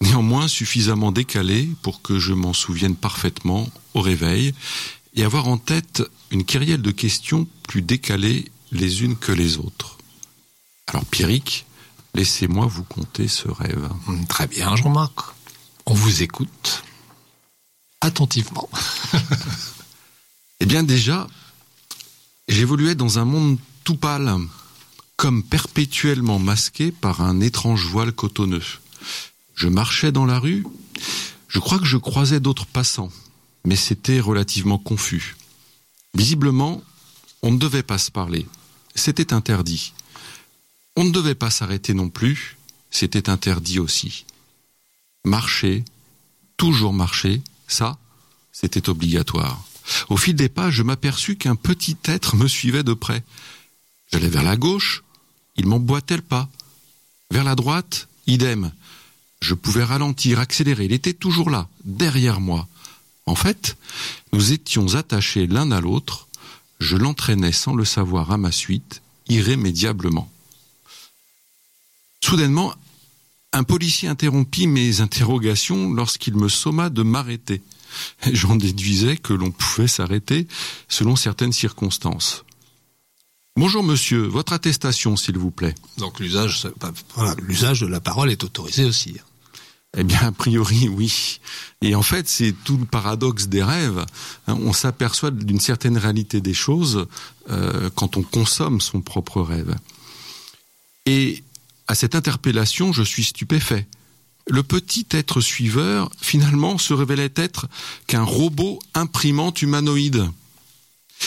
Néanmoins, 0.00 0.48
suffisamment 0.48 1.12
décalé 1.12 1.68
pour 1.82 2.02
que 2.02 2.18
je 2.18 2.32
m'en 2.32 2.52
souvienne 2.52 2.96
parfaitement 2.96 3.68
au 3.94 4.00
réveil 4.00 4.54
et 5.14 5.24
avoir 5.24 5.48
en 5.48 5.58
tête 5.58 6.02
une 6.30 6.44
kyrielle 6.44 6.82
de 6.82 6.90
questions 6.90 7.46
plus 7.68 7.82
décalées 7.82 8.50
les 8.72 9.02
unes 9.02 9.16
que 9.16 9.32
les 9.32 9.58
autres. 9.58 9.98
Alors, 10.88 11.04
Pierrick, 11.04 11.66
laissez-moi 12.14 12.66
vous 12.66 12.84
conter 12.84 13.28
ce 13.28 13.48
rêve. 13.48 13.88
Hum, 14.06 14.26
Très 14.26 14.46
bien, 14.46 14.74
Jean-Marc. 14.76 15.14
On 15.86 15.94
vous 15.94 16.22
écoute 16.22 16.84
attentivement. 18.00 18.68
Eh 20.60 20.66
bien 20.66 20.82
déjà, 20.82 21.28
j'évoluais 22.48 22.96
dans 22.96 23.20
un 23.20 23.24
monde 23.24 23.58
tout 23.84 23.94
pâle, 23.96 24.34
comme 25.16 25.44
perpétuellement 25.44 26.40
masqué 26.40 26.90
par 26.90 27.20
un 27.20 27.40
étrange 27.40 27.86
voile 27.86 28.10
cotonneux. 28.12 28.64
Je 29.54 29.68
marchais 29.68 30.10
dans 30.10 30.26
la 30.26 30.40
rue, 30.40 30.66
je 31.46 31.60
crois 31.60 31.78
que 31.78 31.84
je 31.84 31.96
croisais 31.96 32.40
d'autres 32.40 32.66
passants, 32.66 33.12
mais 33.64 33.76
c'était 33.76 34.18
relativement 34.18 34.78
confus. 34.78 35.36
Visiblement, 36.14 36.82
on 37.42 37.52
ne 37.52 37.58
devait 37.58 37.84
pas 37.84 37.98
se 37.98 38.10
parler, 38.10 38.44
c'était 38.98 39.32
interdit. 39.32 39.92
On 40.96 41.04
ne 41.04 41.10
devait 41.10 41.34
pas 41.34 41.50
s'arrêter 41.50 41.94
non 41.94 42.10
plus, 42.10 42.56
c'était 42.90 43.30
interdit 43.30 43.78
aussi. 43.78 44.24
Marcher, 45.24 45.84
toujours 46.56 46.92
marcher, 46.92 47.42
ça, 47.66 47.98
c'était 48.52 48.88
obligatoire. 48.88 49.62
Au 50.08 50.16
fil 50.16 50.34
des 50.34 50.48
pas, 50.48 50.70
je 50.70 50.82
m'aperçus 50.82 51.36
qu'un 51.36 51.56
petit 51.56 51.96
être 52.04 52.36
me 52.36 52.48
suivait 52.48 52.82
de 52.82 52.94
près. 52.94 53.22
J'allais 54.12 54.28
vers 54.28 54.42
la 54.42 54.56
gauche, 54.56 55.02
il 55.56 55.66
m'emboîtait 55.66 56.16
le 56.16 56.22
pas. 56.22 56.48
Vers 57.30 57.44
la 57.44 57.54
droite, 57.54 58.08
idem. 58.26 58.72
Je 59.40 59.54
pouvais 59.54 59.84
ralentir, 59.84 60.40
accélérer, 60.40 60.86
il 60.86 60.92
était 60.92 61.12
toujours 61.12 61.50
là, 61.50 61.68
derrière 61.84 62.40
moi. 62.40 62.66
En 63.26 63.34
fait, 63.34 63.76
nous 64.32 64.52
étions 64.52 64.94
attachés 64.94 65.46
l'un 65.46 65.70
à 65.70 65.80
l'autre, 65.80 66.27
je 66.80 66.96
l'entraînais 66.96 67.52
sans 67.52 67.74
le 67.74 67.84
savoir 67.84 68.30
à 68.30 68.38
ma 68.38 68.52
suite, 68.52 69.02
irrémédiablement. 69.28 70.30
Soudainement, 72.22 72.74
un 73.52 73.64
policier 73.64 74.08
interrompit 74.08 74.66
mes 74.66 75.00
interrogations 75.00 75.92
lorsqu'il 75.92 76.36
me 76.36 76.48
somma 76.48 76.90
de 76.90 77.02
m'arrêter. 77.02 77.62
J'en 78.32 78.56
déduisais 78.56 79.16
que 79.16 79.32
l'on 79.32 79.50
pouvait 79.50 79.88
s'arrêter 79.88 80.46
selon 80.88 81.16
certaines 81.16 81.52
circonstances. 81.52 82.44
Bonjour 83.56 83.82
monsieur, 83.82 84.22
votre 84.22 84.52
attestation 84.52 85.16
s'il 85.16 85.36
vous 85.36 85.50
plaît. 85.50 85.74
Donc 85.96 86.20
l'usage, 86.20 86.68
l'usage 87.38 87.80
de 87.80 87.86
la 87.86 88.00
parole 88.00 88.30
est 88.30 88.44
autorisé 88.44 88.84
aussi. 88.84 89.16
Eh 89.96 90.04
bien, 90.04 90.20
a 90.20 90.32
priori, 90.32 90.88
oui. 90.88 91.40
Et 91.80 91.94
en 91.94 92.02
fait, 92.02 92.28
c'est 92.28 92.52
tout 92.64 92.76
le 92.76 92.84
paradoxe 92.84 93.48
des 93.48 93.62
rêves. 93.62 94.04
Hein, 94.46 94.58
On 94.62 94.72
s'aperçoit 94.72 95.30
d'une 95.30 95.60
certaine 95.60 95.96
réalité 95.96 96.40
des 96.40 96.54
choses 96.54 97.06
euh, 97.50 97.88
quand 97.94 98.16
on 98.16 98.22
consomme 98.22 98.80
son 98.80 99.00
propre 99.00 99.40
rêve. 99.40 99.74
Et 101.06 101.42
à 101.86 101.94
cette 101.94 102.14
interpellation, 102.14 102.92
je 102.92 103.02
suis 103.02 103.24
stupéfait. 103.24 103.86
Le 104.46 104.62
petit 104.62 105.06
être 105.10 105.40
suiveur, 105.40 106.10
finalement, 106.20 106.76
se 106.76 106.92
révélait 106.92 107.32
être 107.34 107.66
qu'un 108.06 108.22
robot 108.22 108.78
imprimante 108.94 109.62
humanoïde. 109.62 110.26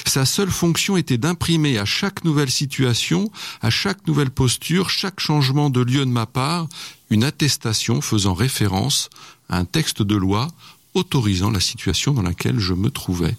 Sa 0.06 0.26
seule 0.26 0.52
fonction 0.52 0.98
était 0.98 1.18
d'imprimer 1.18 1.78
à 1.78 1.86
chaque 1.86 2.24
nouvelle 2.24 2.52
situation, 2.52 3.32
à 3.62 3.70
chaque 3.70 4.08
nouvelle 4.08 4.30
posture, 4.30 4.90
chaque 4.90 5.20
changement 5.20 5.70
de 5.70 5.82
lieu 5.82 6.06
de 6.06 6.12
ma 6.12 6.26
part, 6.26 6.68
une 7.10 7.24
attestation 7.24 8.02
faisant 8.02 8.34
référence 8.34 9.10
à 9.50 9.58
un 9.58 9.66
texte 9.66 10.02
de 10.02 10.16
loi 10.16 10.48
autorisant 10.94 11.52
la 11.52 11.60
situation 11.60 12.14
dans 12.14 12.22
laquelle 12.22 12.60
je 12.60 12.74
me 12.74 12.90
trouvais. 12.90 13.36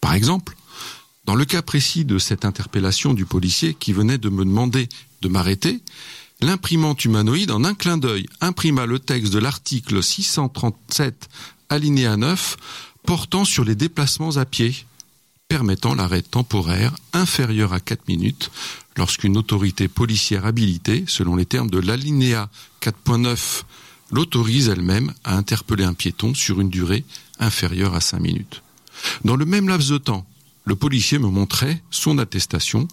Par 0.00 0.14
exemple, 0.14 0.56
dans 1.24 1.34
le 1.34 1.44
cas 1.44 1.62
précis 1.62 2.04
de 2.04 2.18
cette 2.18 2.44
interpellation 2.44 3.14
du 3.14 3.26
policier 3.26 3.74
qui 3.74 3.92
venait 3.92 4.18
de 4.18 4.28
me 4.28 4.44
demander 4.44 4.88
de 5.22 5.28
m'arrêter, 5.28 5.80
l'imprimante 6.40 7.04
humanoïde, 7.04 7.50
en 7.50 7.64
un 7.64 7.74
clin 7.74 7.98
d'œil, 7.98 8.26
imprima 8.40 8.86
le 8.86 8.98
texte 8.98 9.32
de 9.32 9.38
l'article 9.38 10.02
637 10.02 11.28
alinéa 11.68 12.16
9 12.16 12.56
portant 13.04 13.44
sur 13.44 13.64
les 13.64 13.74
déplacements 13.74 14.36
à 14.36 14.44
pied 14.44 14.74
permettant 15.48 15.94
l'arrêt 15.94 16.22
temporaire 16.22 16.94
inférieur 17.12 17.72
à 17.72 17.80
4 17.80 18.08
minutes 18.08 18.50
lorsqu'une 18.96 19.36
autorité 19.36 19.88
policière 19.88 20.46
habilitée, 20.46 21.04
selon 21.06 21.36
les 21.36 21.46
termes 21.46 21.70
de 21.70 21.78
l'alinéa 21.78 22.48
4.9, 22.82 23.62
l'autorise 24.10 24.68
elle-même 24.68 25.12
à 25.24 25.36
interpeller 25.36 25.84
un 25.84 25.94
piéton 25.94 26.34
sur 26.34 26.60
une 26.60 26.70
durée 26.70 27.04
inférieure 27.38 27.94
à 27.94 28.00
5 28.00 28.20
minutes. 28.20 28.62
Dans 29.24 29.36
le 29.36 29.44
même 29.44 29.68
laps 29.68 29.90
de 29.90 29.98
temps, 29.98 30.26
le 30.64 30.74
policier 30.74 31.18
me 31.18 31.28
montrait 31.28 31.82
son 31.90 32.18
attestation, 32.18 32.88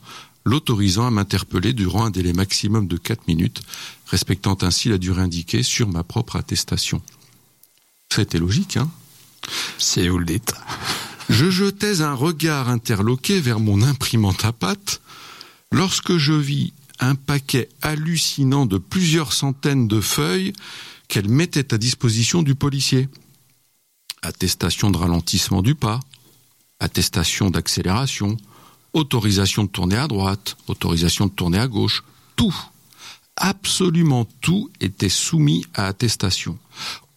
l'autorisant 0.46 1.08
à 1.08 1.12
m'interpeller 1.12 1.74
durant 1.74 2.06
un 2.06 2.12
délai 2.12 2.34
maximum 2.34 2.88
de 2.88 2.98
4 2.98 3.28
minutes, 3.28 3.62
respectant 4.08 4.58
ainsi 4.62 4.90
la 4.90 4.98
durée 4.98 5.22
indiquée 5.22 5.64
sur 5.64 5.88
ma 5.88 6.04
propre 6.04 6.36
attestation. 6.36 7.02
C'était 8.12 8.40
logique, 8.40 8.78
hein? 8.78 8.92
Si 9.78 10.08
vous 10.08 10.20
le. 10.20 10.38
Je 11.34 11.50
jetais 11.50 12.02
un 12.02 12.14
regard 12.14 12.70
interloqué 12.70 13.42
vers 13.42 13.60
mon 13.60 13.82
imprimante 13.82 14.46
à 14.46 14.54
pâte 14.54 15.02
lorsque 15.72 16.18
je 16.18 16.34
vis 16.34 16.74
un 17.00 17.16
paquet 17.16 17.70
hallucinant 17.82 18.68
de 18.68 18.78
plusieurs 18.78 19.34
centaines 19.34 19.88
de 19.88 20.00
feuilles 20.00 20.54
qu'elle 21.08 21.28
mettait 21.28 21.74
à 21.74 21.80
disposition 21.80 22.44
du 22.44 22.54
policier. 22.54 23.10
Attestation 24.22 24.92
de 24.92 24.98
ralentissement 24.98 25.64
du 25.64 25.74
pas, 25.74 26.00
attestation 26.80 27.50
d'accélération, 27.50 28.38
autorisation 28.94 29.64
de 29.64 29.70
tourner 29.70 29.98
à 29.98 30.08
droite, 30.08 30.56
autorisation 30.68 31.26
de 31.26 31.32
tourner 31.32 31.58
à 31.58 31.68
gauche, 31.68 32.04
tout, 32.36 32.56
absolument 33.38 34.26
tout 34.40 34.70
était 34.80 35.10
soumis 35.10 35.66
à 35.74 35.88
attestation. 35.88 36.60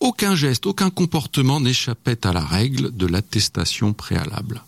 Aucun 0.01 0.35
geste, 0.35 0.67
aucun 0.67 0.91
comportement 0.91 1.61
n'échappait 1.61 2.27
à 2.27 2.33
la 2.33 2.45
règle 2.45 2.95
de 2.97 3.07
l'attestation 3.07 3.93
préalable. 3.93 4.63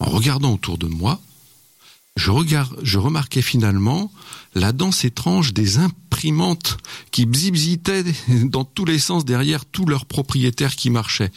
En 0.00 0.06
regardant 0.06 0.54
autour 0.54 0.78
de 0.78 0.86
moi, 0.86 1.20
je, 2.16 2.30
regarde, 2.30 2.76
je 2.82 2.98
remarquais 2.98 3.42
finalement 3.42 4.10
la 4.54 4.72
danse 4.72 5.04
étrange 5.04 5.54
des 5.54 5.78
imprimantes 5.78 6.78
qui 7.12 7.26
bzibzitaient 7.26 8.04
dans 8.44 8.64
tous 8.64 8.84
les 8.84 8.98
sens 8.98 9.24
derrière 9.24 9.64
tous 9.64 9.86
leurs 9.86 10.06
propriétaires 10.06 10.76
qui 10.76 10.90
marchaient, 10.90 11.32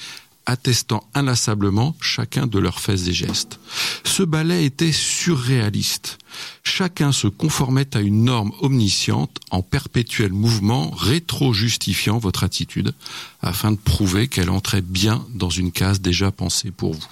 attestant 0.45 1.03
inlassablement 1.13 1.95
chacun 2.01 2.47
de 2.47 2.59
leurs 2.59 2.79
faits 2.79 3.07
et 3.07 3.13
gestes. 3.13 3.59
Ce 4.03 4.23
ballet 4.23 4.65
était 4.65 4.91
surréaliste. 4.91 6.17
Chacun 6.63 7.11
se 7.11 7.27
conformait 7.27 7.95
à 7.95 8.01
une 8.01 8.25
norme 8.25 8.51
omnisciente 8.61 9.39
en 9.51 9.61
perpétuel 9.61 10.33
mouvement 10.33 10.89
rétro-justifiant 10.91 12.17
votre 12.17 12.43
attitude 12.43 12.93
afin 13.41 13.71
de 13.71 13.77
prouver 13.77 14.27
qu'elle 14.27 14.49
entrait 14.49 14.81
bien 14.81 15.25
dans 15.33 15.49
une 15.49 15.71
case 15.71 16.01
déjà 16.01 16.31
pensée 16.31 16.71
pour 16.71 16.93
vous. 16.93 17.07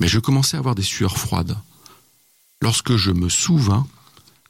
Mais 0.00 0.08
je 0.08 0.18
commençais 0.18 0.56
à 0.56 0.60
avoir 0.60 0.74
des 0.74 0.82
sueurs 0.82 1.18
froides 1.18 1.56
lorsque 2.62 2.96
je 2.96 3.10
me 3.10 3.28
souvins 3.28 3.86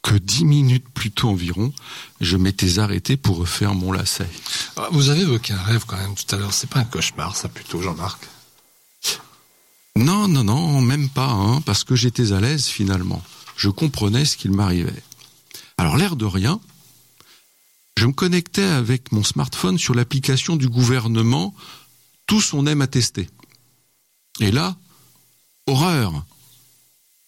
que 0.02 0.14
dix 0.14 0.44
minutes 0.44 0.88
plus 0.94 1.10
tôt 1.10 1.28
environ, 1.28 1.72
je 2.20 2.36
m'étais 2.36 2.78
arrêté 2.78 3.16
pour 3.16 3.36
refaire 3.36 3.74
mon 3.74 3.92
lacet. 3.92 4.28
Ah, 4.76 4.88
vous 4.92 5.08
avez 5.08 5.22
évoqué 5.22 5.52
un 5.52 5.62
rêve 5.62 5.84
quand 5.86 5.96
même 5.96 6.14
tout 6.14 6.34
à 6.34 6.38
l'heure. 6.38 6.52
C'est 6.52 6.70
pas 6.70 6.80
un 6.80 6.84
cauchemar, 6.84 7.36
ça 7.36 7.48
plutôt, 7.48 7.80
Jean-Marc? 7.82 8.28
Non, 9.96 10.28
non, 10.28 10.44
non, 10.44 10.80
même 10.80 11.08
pas, 11.08 11.28
hein, 11.28 11.60
parce 11.62 11.84
que 11.84 11.96
j'étais 11.96 12.32
à 12.32 12.40
l'aise 12.40 12.66
finalement. 12.66 13.22
Je 13.56 13.68
comprenais 13.68 14.24
ce 14.24 14.36
qu'il 14.36 14.52
m'arrivait. 14.52 15.02
Alors 15.76 15.96
l'air 15.96 16.16
de 16.16 16.24
rien, 16.24 16.60
je 17.96 18.06
me 18.06 18.12
connectais 18.12 18.64
avec 18.64 19.12
mon 19.12 19.24
smartphone 19.24 19.78
sur 19.78 19.94
l'application 19.94 20.56
du 20.56 20.68
gouvernement 20.68 21.54
Tous 22.26 22.54
on 22.54 22.66
aime 22.66 22.80
attester. 22.80 23.28
Et 24.38 24.52
là, 24.52 24.76
horreur 25.66 26.24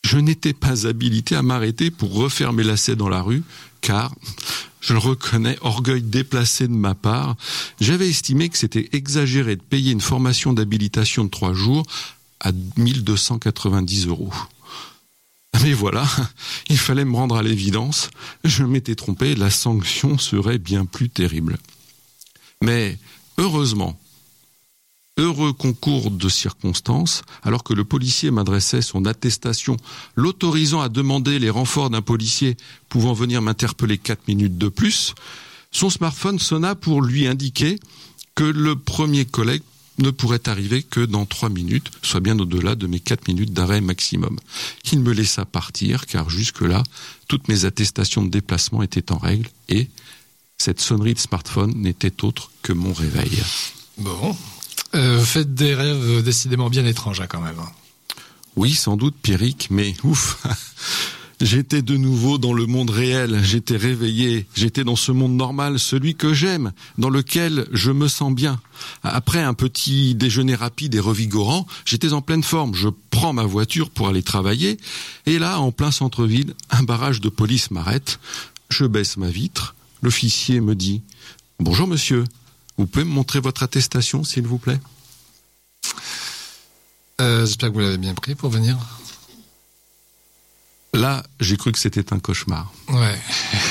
je 0.05 0.19
n'étais 0.19 0.53
pas 0.53 0.87
habilité 0.87 1.37
à 1.37 1.43
m'arrêter 1.43 1.91
pour 1.91 2.13
refaire 2.13 2.53
mes 2.53 2.65
lacets 2.65 2.97
dans 2.97 3.09
la 3.09 3.23
rue, 3.23 3.43
car, 3.81 4.15
je 4.83 4.93
le 4.93 4.99
reconnais, 4.99 5.57
orgueil 5.63 6.03
déplacé 6.03 6.69
de 6.69 6.73
ma 6.73 6.95
part, 6.95 7.37
j'avais 7.81 8.09
estimé 8.09 8.49
que 8.49 8.59
c'était 8.59 8.91
exagéré 8.93 9.57
de 9.57 9.63
payer 9.63 9.93
une 9.93 10.01
formation 10.01 10.53
d'habilitation 10.53 11.25
de 11.25 11.31
trois 11.31 11.55
jours 11.55 11.87
à 12.41 12.51
1290 12.77 14.09
euros. 14.09 14.33
Mais 15.63 15.73
voilà, 15.73 16.05
il 16.69 16.79
fallait 16.79 17.05
me 17.05 17.15
rendre 17.15 17.37
à 17.37 17.43
l'évidence, 17.43 18.11
je 18.45 18.65
m'étais 18.65 18.97
trompé, 18.97 19.35
la 19.37 19.51
sanction 19.51 20.19
serait 20.19 20.59
bien 20.59 20.85
plus 20.85 21.09
terrible. 21.09 21.59
Mais, 22.61 22.99
heureusement, 23.39 23.99
heureux 25.19 25.53
concours 25.53 26.11
de 26.11 26.29
circonstances, 26.29 27.23
alors 27.43 27.65
que 27.65 27.75
le 27.75 27.85
policier 27.85 28.31
m'adressait 28.31 28.83
son 28.83 29.05
attestation 29.05 29.77
l'autorisant 30.17 30.81
à 30.81 30.89
demander 30.89 31.39
les 31.39 31.51
renforts 31.51 31.91
d'un 31.91 32.03
policier 32.03 32.57
pouvant 32.89 33.13
venir 33.13 33.43
m'interpeller 33.43 33.99
quatre 33.99 34.27
minutes 34.29 34.59
de 34.59 34.69
plus, 34.69 35.15
son 35.71 35.91
smartphone 35.91 36.39
sonna 36.39 36.75
pour 36.75 37.03
lui 37.03 37.27
indiquer 37.27 37.79
que 38.35 38.45
le 38.45 38.77
premier 38.77 39.25
collègue 39.25 39.63
ne 39.99 40.11
pourrait 40.11 40.49
arriver 40.49 40.83
que 40.83 41.01
dans 41.01 41.27
trois 41.27 41.51
minutes, 41.51 41.91
soit 42.03 42.21
bien 42.21 42.39
au-delà 42.39 42.75
de 42.75 42.87
mes 42.87 43.01
quatre 43.01 43.29
minutes 43.29 43.53
d'arrêt 43.53 43.81
maximum. 43.81 44.39
Il 44.91 45.01
me 45.01 45.13
laissa 45.13 45.45
partir, 45.45 46.07
car 46.07 46.31
jusque-là, 46.31 46.83
toutes 47.29 47.49
mes 47.49 47.67
attestations 47.67 48.23
de 48.23 48.31
déplacement 48.31 48.83
étaient 48.83 49.13
en 49.13 49.19
règle, 49.19 49.49
et 49.69 49.89
cette 50.57 50.81
sonnerie 50.81 51.15
de 51.15 51.19
smartphone 51.19 51.75
n'était 51.77 52.25
autre 52.25 52.51
que 52.63 52.73
mon 52.73 52.93
réveil. 52.93 53.43
Bon, 53.99 54.35
euh, 54.95 55.21
faites 55.21 55.55
des 55.55 55.75
rêves 55.75 56.23
décidément 56.23 56.71
bien 56.71 56.87
étranges 56.87 57.21
hein, 57.21 57.27
quand 57.29 57.41
même. 57.41 57.59
Hein. 57.59 57.71
Oui, 58.57 58.75
sans 58.75 58.97
doute, 58.97 59.15
Pierrick, 59.23 59.69
mais 59.71 59.95
ouf. 60.05 60.39
J'étais 61.43 61.83
de 61.83 61.97
nouveau 61.97 62.39
dans 62.39 62.53
le 62.53 62.67
monde 62.67 62.91
réel, 62.91 63.41
j'étais 63.43 63.77
réveillé, 63.77 64.47
j'étais 64.55 64.85
dans 64.85 64.95
ce 64.95 65.11
monde 65.11 65.33
normal, 65.33 65.81
celui 65.81 66.15
que 66.15 66.33
j'aime, 66.33 66.71
dans 66.99 67.11
lequel 67.11 67.67
je 67.73 67.91
me 67.91 68.07
sens 68.07 68.33
bien. 68.33 68.61
Après 69.03 69.43
un 69.43 69.53
petit 69.53 70.15
déjeuner 70.15 70.55
rapide 70.55 70.95
et 70.95 71.01
revigorant, 71.01 71.67
j'étais 71.85 72.13
en 72.13 72.23
pleine 72.23 72.45
forme, 72.45 72.77
je 72.77 72.89
prends 73.11 73.33
ma 73.33 73.43
voiture 73.43 73.91
pour 73.91 74.07
aller 74.07 74.23
travailler, 74.23 74.79
et 75.27 75.41
là, 75.41 75.59
en 75.59 75.73
plein 75.73 75.91
centre-ville, 75.91 76.55
un 76.71 76.85
barrage 76.85 77.21
de 77.21 77.29
police 77.29 77.73
m'arrête, 77.73 78.21
je 78.69 78.85
baisse 78.85 79.17
ma 79.17 79.29
vitre, 79.29 79.75
l'officier 80.01 80.61
me 80.61 80.77
dit 80.77 81.03
«Bonjour 81.59 81.89
monsieur, 81.89 82.23
vous 82.79 82.87
pouvez 82.87 83.05
me 83.05 83.11
montrer 83.11 83.41
votre 83.41 83.63
attestation, 83.63 84.25
s'il 84.25 84.47
vous 84.47 84.59
plaît? 84.59 84.81
Euh, 87.21 87.47
J'espère 87.47 87.69
que 87.71 87.75
vous 87.75 87.81
l'avez 87.81 87.99
bien 87.99 88.15
pris 88.15 88.35
pour 88.35 88.51
venir. 88.51 88.77
Là, 90.95 91.23
j'ai 91.41 91.57
cru 91.57 91.73
que 91.73 91.79
c'était 91.79 92.13
un 92.13 92.19
cauchemar. 92.19 92.71
Ouais. 92.91 93.19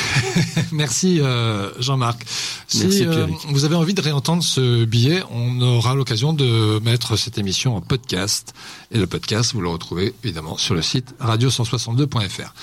Merci 0.71 1.19
euh, 1.21 1.69
Jean-Marc. 1.79 2.25
Si 2.67 3.05
euh, 3.05 3.27
vous 3.49 3.63
avez 3.63 3.75
envie 3.75 3.93
de 3.93 4.01
réentendre 4.01 4.41
ce 4.41 4.85
billet, 4.85 5.21
on 5.29 5.61
aura 5.61 5.93
l'occasion 5.93 6.33
de 6.33 6.79
mettre 6.79 7.17
cette 7.17 7.37
émission 7.37 7.75
en 7.75 7.81
podcast. 7.81 8.55
Et 8.89 8.97
le 8.97 9.05
podcast, 9.05 9.53
vous 9.53 9.61
le 9.61 9.69
retrouvez 9.69 10.15
évidemment 10.23 10.57
sur 10.57 10.73
le 10.73 10.81
site 10.81 11.13
radio162.fr. 11.21 12.53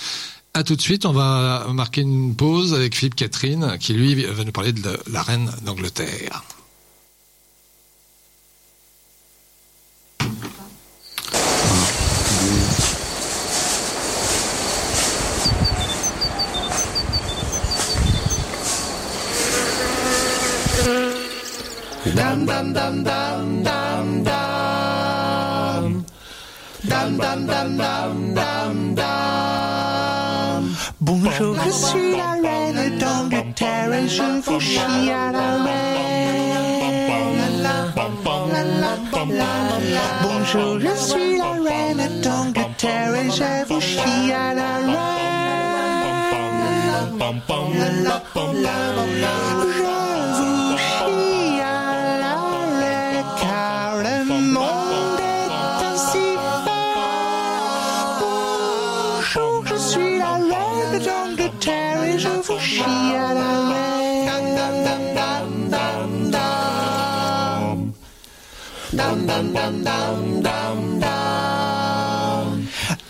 À 0.58 0.64
tout 0.64 0.74
de 0.74 0.80
suite, 0.80 1.06
on 1.06 1.12
va 1.12 1.68
marquer 1.72 2.00
une 2.00 2.34
pause 2.34 2.74
avec 2.74 2.96
Philippe 2.96 3.14
Catherine 3.14 3.76
qui 3.78 3.92
lui 3.92 4.24
va 4.24 4.42
nous 4.42 4.50
parler 4.50 4.72
de 4.72 4.98
la 5.08 5.22
reine 5.22 5.48
d'Angleterre. 5.62 6.42
Bonjour, 31.08 31.56
je 31.64 31.70
suis 31.70 32.16
la 32.18 32.32
reine 32.32 32.98
d'Angleterre 32.98 33.92
et 33.94 34.06
je 34.08 34.40
vous 34.44 34.60
chie 34.60 35.10
à 35.10 35.32
la 35.32 35.56
reine. 35.64 35.88
Bonjour, 40.22 40.78
je 40.78 40.94
suis 41.00 41.38
la 41.38 41.52
reine 41.66 42.20
d'Angleterre 42.20 43.14
et 43.14 43.30
je 43.30 43.64
vous 43.68 43.80
chie 43.80 44.32
à 44.32 44.52
la 44.52 44.76
reine. 44.84 45.18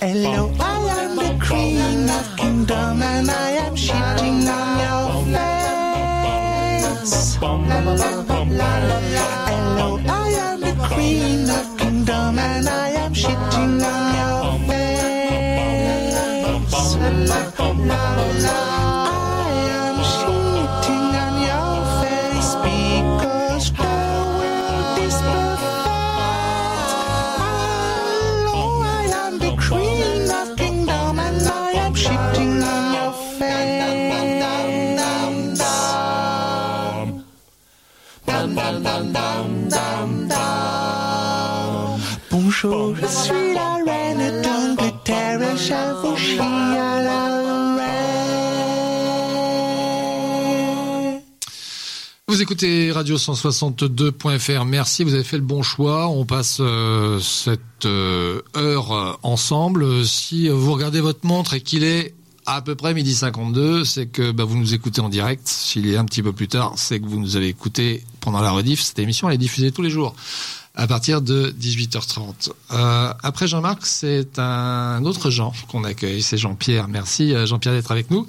Hello, 0.00 0.52
I 0.60 0.78
am 1.00 1.16
the 1.16 1.32
queen 1.44 2.10
of 2.10 2.36
kingdom, 2.36 3.02
and 3.02 3.30
I 3.30 3.50
am 3.52 3.74
shitting 3.74 4.46
on 4.46 4.78
your 4.84 5.24
face. 6.82 7.38
Écoutez 52.50 52.90
Radio 52.92 53.18
162.fr. 53.18 54.64
Merci, 54.64 55.04
vous 55.04 55.12
avez 55.12 55.22
fait 55.22 55.36
le 55.36 55.42
bon 55.42 55.62
choix. 55.62 56.08
On 56.08 56.24
passe 56.24 56.60
euh, 56.60 57.20
cette 57.20 57.84
euh, 57.84 58.40
heure 58.56 58.92
euh, 58.92 59.12
ensemble. 59.22 60.06
Si 60.06 60.48
vous 60.48 60.72
regardez 60.72 61.02
votre 61.02 61.26
montre 61.26 61.52
et 61.52 61.60
qu'il 61.60 61.84
est 61.84 62.14
à 62.46 62.62
peu 62.62 62.74
près 62.74 62.94
midi 62.94 63.14
52, 63.14 63.84
c'est 63.84 64.06
que 64.06 64.32
bah, 64.32 64.44
vous 64.44 64.56
nous 64.56 64.72
écoutez 64.72 65.02
en 65.02 65.10
direct. 65.10 65.46
S'il 65.46 65.92
est 65.92 65.98
un 65.98 66.06
petit 66.06 66.22
peu 66.22 66.32
plus 66.32 66.48
tard, 66.48 66.72
c'est 66.76 67.00
que 67.00 67.06
vous 67.06 67.20
nous 67.20 67.36
avez 67.36 67.48
écouté 67.48 68.02
pendant 68.20 68.40
la 68.40 68.50
rediff. 68.50 68.80
Cette 68.80 68.98
émission, 68.98 69.28
elle 69.28 69.34
est 69.34 69.38
diffusée 69.38 69.70
tous 69.70 69.82
les 69.82 69.90
jours 69.90 70.14
à 70.78 70.86
partir 70.86 71.20
de 71.20 71.52
18h30. 71.60 72.52
Euh, 72.70 73.12
après 73.24 73.48
Jean-Marc, 73.48 73.84
c'est 73.84 74.38
un 74.38 75.04
autre 75.04 75.28
Jean 75.28 75.52
qu'on 75.66 75.82
accueille, 75.82 76.22
c'est 76.22 76.38
Jean-Pierre. 76.38 76.86
Merci 76.86 77.34
euh, 77.34 77.46
Jean-Pierre 77.46 77.74
d'être 77.74 77.90
avec 77.90 78.12
nous. 78.12 78.28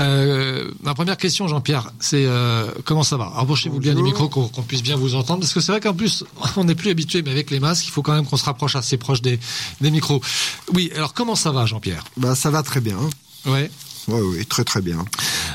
Euh, 0.00 0.70
ma 0.82 0.94
première 0.94 1.18
question, 1.18 1.48
Jean-Pierre, 1.48 1.92
c'est 2.00 2.24
euh, 2.24 2.66
comment 2.86 3.02
ça 3.02 3.18
va? 3.18 3.26
Rapprochez-vous 3.26 3.78
bien 3.78 3.94
du 3.94 4.02
micro 4.02 4.28
qu'on 4.28 4.62
puisse 4.62 4.82
bien 4.82 4.96
vous 4.96 5.14
entendre, 5.14 5.40
parce 5.40 5.52
que 5.52 5.60
c'est 5.60 5.70
vrai 5.70 5.82
qu'en 5.82 5.92
plus, 5.92 6.24
on 6.56 6.64
n'est 6.64 6.74
plus 6.74 6.90
habitué, 6.90 7.20
mais 7.20 7.30
avec 7.30 7.50
les 7.50 7.60
masques, 7.60 7.86
il 7.86 7.90
faut 7.90 8.02
quand 8.02 8.14
même 8.14 8.24
qu'on 8.26 8.38
se 8.38 8.44
rapproche 8.46 8.74
assez 8.74 8.96
proche 8.96 9.20
des, 9.20 9.38
des 9.82 9.90
micros. 9.90 10.22
Oui, 10.72 10.90
alors 10.96 11.12
comment 11.12 11.36
ça 11.36 11.52
va, 11.52 11.66
Jean-Pierre? 11.66 12.04
Bah, 12.16 12.34
ça 12.34 12.50
va 12.50 12.62
très 12.62 12.80
bien. 12.80 12.96
Ouais. 13.44 13.70
Oui, 14.08 14.20
oui, 14.20 14.46
très 14.46 14.64
très 14.64 14.80
bien. 14.80 15.04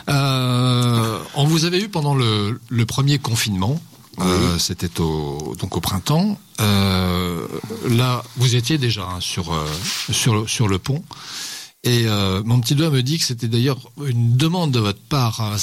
Euh, 0.07 1.19
on 1.33 1.45
vous 1.45 1.65
avait 1.65 1.81
eu 1.81 1.89
pendant 1.89 2.13
le, 2.13 2.61
le 2.69 2.85
premier 2.85 3.17
confinement. 3.17 3.81
Euh, 4.19 4.57
C'était 4.57 4.99
au 4.99 5.55
donc 5.59 5.77
au 5.77 5.81
printemps. 5.81 6.39
Euh, 6.59 7.47
là, 7.89 8.23
vous 8.37 8.55
étiez 8.55 8.77
déjà 8.77 9.03
hein, 9.03 9.19
sur 9.19 9.53
euh, 9.53 9.65
sur 10.11 10.35
le, 10.35 10.47
sur 10.47 10.67
le 10.67 10.79
pont. 10.79 11.03
Et 11.83 12.05
mon 12.43 12.59
petit 12.59 12.75
doigt 12.75 12.89
me 12.89 13.01
dit 13.01 13.17
que 13.17 13.23
c'était 13.23 13.47
d'ailleurs 13.47 13.77
une 14.05 14.35
demande 14.35 14.71
de 14.71 14.79
votre 14.79 14.99
part. 14.99 15.39
hein. 15.39 15.55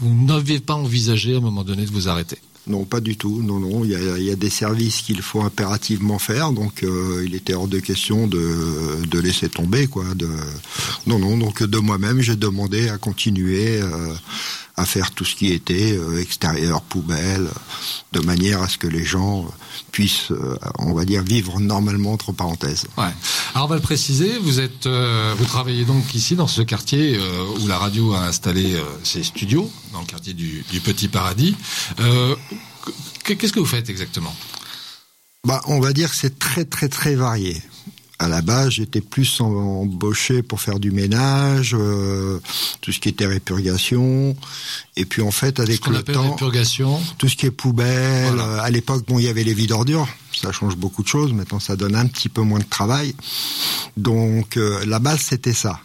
Vous 0.00 0.14
n'aviez 0.26 0.60
pas 0.60 0.74
envisagé 0.74 1.34
à 1.34 1.38
un 1.38 1.40
moment 1.40 1.64
donné 1.64 1.84
de 1.86 1.90
vous 1.90 2.08
arrêter. 2.08 2.38
Non, 2.68 2.84
pas 2.84 3.00
du 3.00 3.16
tout. 3.16 3.42
Non, 3.42 3.58
non. 3.58 3.84
Il 3.84 3.90
y 3.90 4.30
a, 4.30 4.36
des 4.36 4.50
services 4.50 5.02
qu'il 5.02 5.20
faut 5.20 5.42
impérativement 5.42 6.18
faire, 6.18 6.52
donc 6.52 6.82
euh, 6.82 7.22
il 7.26 7.34
était 7.34 7.54
hors 7.54 7.66
de 7.66 7.80
question 7.80 8.28
de, 8.28 9.18
laisser 9.18 9.48
tomber, 9.48 9.88
quoi. 9.88 10.04
De... 10.14 10.28
Non, 11.06 11.18
non. 11.18 11.36
Donc 11.36 11.62
de 11.62 11.78
moi-même, 11.78 12.20
j'ai 12.20 12.36
demandé 12.36 12.88
à 12.88 12.98
continuer 12.98 13.80
euh, 13.80 14.14
à 14.76 14.86
faire 14.86 15.10
tout 15.10 15.24
ce 15.24 15.34
qui 15.34 15.52
était 15.52 15.96
euh, 15.98 16.20
extérieur, 16.20 16.82
poubelle, 16.82 17.48
de 18.12 18.20
manière 18.20 18.62
à 18.62 18.68
ce 18.68 18.78
que 18.78 18.86
les 18.86 19.04
gens 19.04 19.44
puissent, 19.90 20.32
on 20.78 20.92
va 20.92 21.04
dire, 21.04 21.22
vivre 21.22 21.58
normalement 21.60 22.12
entre 22.12 22.32
parenthèses. 22.32 22.86
Ouais. 22.96 23.10
Alors 23.54 23.66
on 23.66 23.68
va 23.68 23.76
le 23.76 23.82
préciser. 23.82 24.38
Vous 24.38 24.60
êtes, 24.60 24.86
euh, 24.86 25.34
vous 25.36 25.44
travaillez 25.44 25.84
donc 25.84 26.14
ici 26.14 26.36
dans 26.36 26.46
ce 26.46 26.62
quartier 26.62 27.16
euh, 27.18 27.44
où 27.60 27.66
la 27.66 27.78
radio 27.78 28.14
a 28.14 28.20
installé 28.26 28.74
euh, 28.74 28.82
ses 29.04 29.22
studios, 29.22 29.70
dans 29.92 30.00
le 30.00 30.06
quartier 30.06 30.32
du, 30.32 30.64
du 30.70 30.80
Petit 30.80 31.08
Paradis. 31.08 31.54
Euh, 32.00 32.34
Qu'est-ce 33.24 33.52
que 33.52 33.60
vous 33.60 33.66
faites 33.66 33.88
exactement? 33.90 34.34
Bah, 35.46 35.60
on 35.66 35.80
va 35.80 35.92
dire 35.92 36.10
que 36.10 36.16
c'est 36.16 36.38
très 36.38 36.64
très 36.64 36.88
très 36.88 37.14
varié. 37.14 37.62
À 38.22 38.28
la 38.28 38.40
base, 38.40 38.74
j'étais 38.74 39.00
plus 39.00 39.40
embauché 39.40 40.42
pour 40.44 40.60
faire 40.60 40.78
du 40.78 40.92
ménage, 40.92 41.74
euh, 41.76 42.38
tout 42.80 42.92
ce 42.92 43.00
qui 43.00 43.08
était 43.08 43.26
répurgation. 43.26 44.36
Et 44.96 45.04
puis 45.04 45.22
en 45.22 45.32
fait, 45.32 45.58
avec 45.58 45.88
le 45.88 46.04
temps, 46.04 46.30
la 46.30 46.36
purgation. 46.36 47.00
tout 47.18 47.28
ce 47.28 47.34
qui 47.34 47.46
est 47.46 47.50
poubelle. 47.50 48.32
Voilà. 48.32 48.44
euh, 48.44 48.60
à 48.60 48.70
l'époque, 48.70 49.04
bon, 49.08 49.18
il 49.18 49.24
y 49.24 49.28
avait 49.28 49.42
les 49.42 49.54
vides 49.54 49.72
ordures. 49.72 50.06
Ça 50.40 50.52
change 50.52 50.76
beaucoup 50.76 51.02
de 51.02 51.08
choses. 51.08 51.32
Maintenant, 51.32 51.58
ça 51.58 51.74
donne 51.74 51.96
un 51.96 52.06
petit 52.06 52.28
peu 52.28 52.42
moins 52.42 52.60
de 52.60 52.64
travail. 52.64 53.16
Donc, 53.96 54.56
euh, 54.56 54.84
la 54.86 55.00
base, 55.00 55.20
c'était 55.22 55.52
ça. 55.52 55.80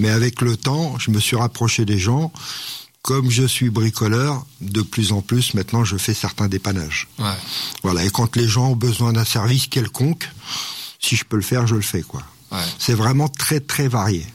Mais 0.00 0.10
avec 0.10 0.40
le 0.42 0.56
temps, 0.56 0.98
je 0.98 1.12
me 1.12 1.20
suis 1.20 1.36
rapproché 1.36 1.84
des 1.84 1.98
gens. 2.00 2.32
Comme 3.02 3.30
je 3.30 3.44
suis 3.44 3.70
bricoleur, 3.70 4.44
de 4.60 4.82
plus 4.82 5.12
en 5.12 5.22
plus, 5.22 5.54
maintenant, 5.54 5.84
je 5.84 5.96
fais 5.96 6.12
certains 6.12 6.48
dépannages. 6.48 7.06
Ouais. 7.20 7.26
Voilà, 7.84 8.04
et 8.04 8.10
quand 8.10 8.34
les 8.34 8.48
gens 8.48 8.70
ont 8.72 8.76
besoin 8.76 9.12
d'un 9.12 9.24
service 9.24 9.68
quelconque, 9.68 10.28
si 10.98 11.16
je 11.16 11.24
peux 11.24 11.36
le 11.36 11.42
faire, 11.42 11.66
je 11.66 11.74
le 11.74 11.80
fais, 11.82 12.02
quoi. 12.02 12.22
Ouais. 12.50 12.58
C'est 12.78 12.94
vraiment 12.94 13.28
très 13.28 13.60
très 13.60 13.88
varié. 13.88 14.26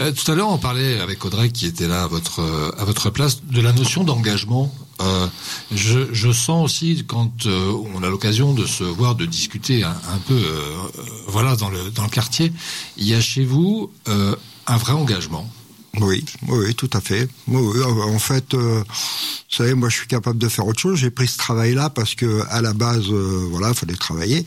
Euh, 0.00 0.12
tout 0.12 0.30
à 0.30 0.34
l'heure, 0.34 0.50
on 0.50 0.58
parlait 0.58 1.00
avec 1.00 1.24
Audrey 1.24 1.48
qui 1.48 1.64
était 1.66 1.88
là 1.88 2.02
à 2.02 2.06
votre 2.06 2.40
euh, 2.40 2.70
à 2.78 2.84
votre 2.84 3.08
place 3.08 3.44
de 3.44 3.62
la 3.62 3.72
notion 3.72 4.04
d'engagement. 4.04 4.72
Euh, 5.00 5.26
je, 5.72 6.12
je 6.12 6.32
sens 6.32 6.64
aussi 6.64 7.04
quand 7.06 7.46
euh, 7.46 7.72
on 7.94 8.02
a 8.02 8.08
l'occasion 8.10 8.52
de 8.52 8.66
se 8.66 8.84
voir, 8.84 9.14
de 9.14 9.24
discuter 9.24 9.84
un, 9.84 9.90
un 9.90 10.18
peu, 10.26 10.42
voilà, 11.28 11.56
dans 11.56 11.70
le 11.70 11.90
dans 11.90 12.04
le 12.04 12.10
quartier, 12.10 12.52
il 12.98 13.06
y 13.06 13.14
a 13.14 13.20
chez 13.20 13.44
vous 13.44 13.90
un 14.06 14.76
vrai 14.76 14.92
engagement. 14.92 15.48
Oui, 16.00 16.24
oui, 16.48 16.74
tout 16.74 16.90
à 16.92 17.00
fait. 17.00 17.28
Oui, 17.48 17.82
en 17.82 18.18
fait, 18.18 18.54
euh, 18.54 18.82
vous 18.86 19.56
savez, 19.56 19.74
moi, 19.74 19.88
je 19.88 19.96
suis 19.96 20.06
capable 20.06 20.38
de 20.38 20.48
faire 20.48 20.66
autre 20.66 20.80
chose. 20.80 20.98
J'ai 20.98 21.10
pris 21.10 21.26
ce 21.26 21.38
travail-là 21.38 21.90
parce 21.90 22.14
que, 22.14 22.42
à 22.50 22.60
la 22.60 22.72
base, 22.72 23.10
euh, 23.10 23.46
voilà, 23.50 23.68
il 23.70 23.74
fallait 23.74 23.94
travailler. 23.94 24.44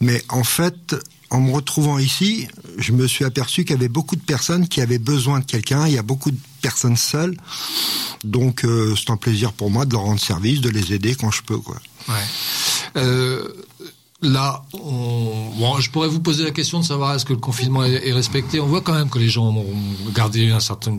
Mais 0.00 0.22
en 0.28 0.44
fait, 0.44 0.94
en 1.30 1.40
me 1.40 1.52
retrouvant 1.52 1.98
ici, 1.98 2.46
je 2.78 2.92
me 2.92 3.06
suis 3.06 3.24
aperçu 3.24 3.64
qu'il 3.64 3.72
y 3.72 3.78
avait 3.78 3.88
beaucoup 3.88 4.16
de 4.16 4.22
personnes 4.22 4.68
qui 4.68 4.80
avaient 4.80 4.98
besoin 4.98 5.40
de 5.40 5.44
quelqu'un. 5.44 5.86
Il 5.86 5.94
y 5.94 5.98
a 5.98 6.02
beaucoup 6.02 6.30
de 6.30 6.38
personnes 6.60 6.96
seules. 6.96 7.36
Donc, 8.22 8.64
euh, 8.64 8.94
c'est 8.96 9.10
un 9.10 9.16
plaisir 9.16 9.52
pour 9.52 9.70
moi 9.70 9.84
de 9.84 9.92
leur 9.92 10.02
rendre 10.02 10.20
service, 10.20 10.60
de 10.60 10.68
les 10.68 10.92
aider 10.92 11.14
quand 11.14 11.30
je 11.30 11.42
peux, 11.42 11.58
quoi. 11.58 11.76
Ouais. 12.08 13.02
Là, 14.22 14.62
on... 14.72 15.50
bon, 15.58 15.80
je 15.80 15.90
pourrais 15.90 16.06
vous 16.06 16.20
poser 16.20 16.44
la 16.44 16.52
question 16.52 16.78
de 16.78 16.84
savoir 16.84 17.12
est-ce 17.12 17.24
que 17.24 17.32
le 17.32 17.40
confinement 17.40 17.82
est, 17.82 18.12
respecté. 18.12 18.60
On 18.60 18.66
voit 18.66 18.80
quand 18.80 18.94
même 18.94 19.10
que 19.10 19.18
les 19.18 19.28
gens 19.28 19.48
ont 19.48 19.66
gardé 20.14 20.50
un 20.52 20.60
certain, 20.60 20.96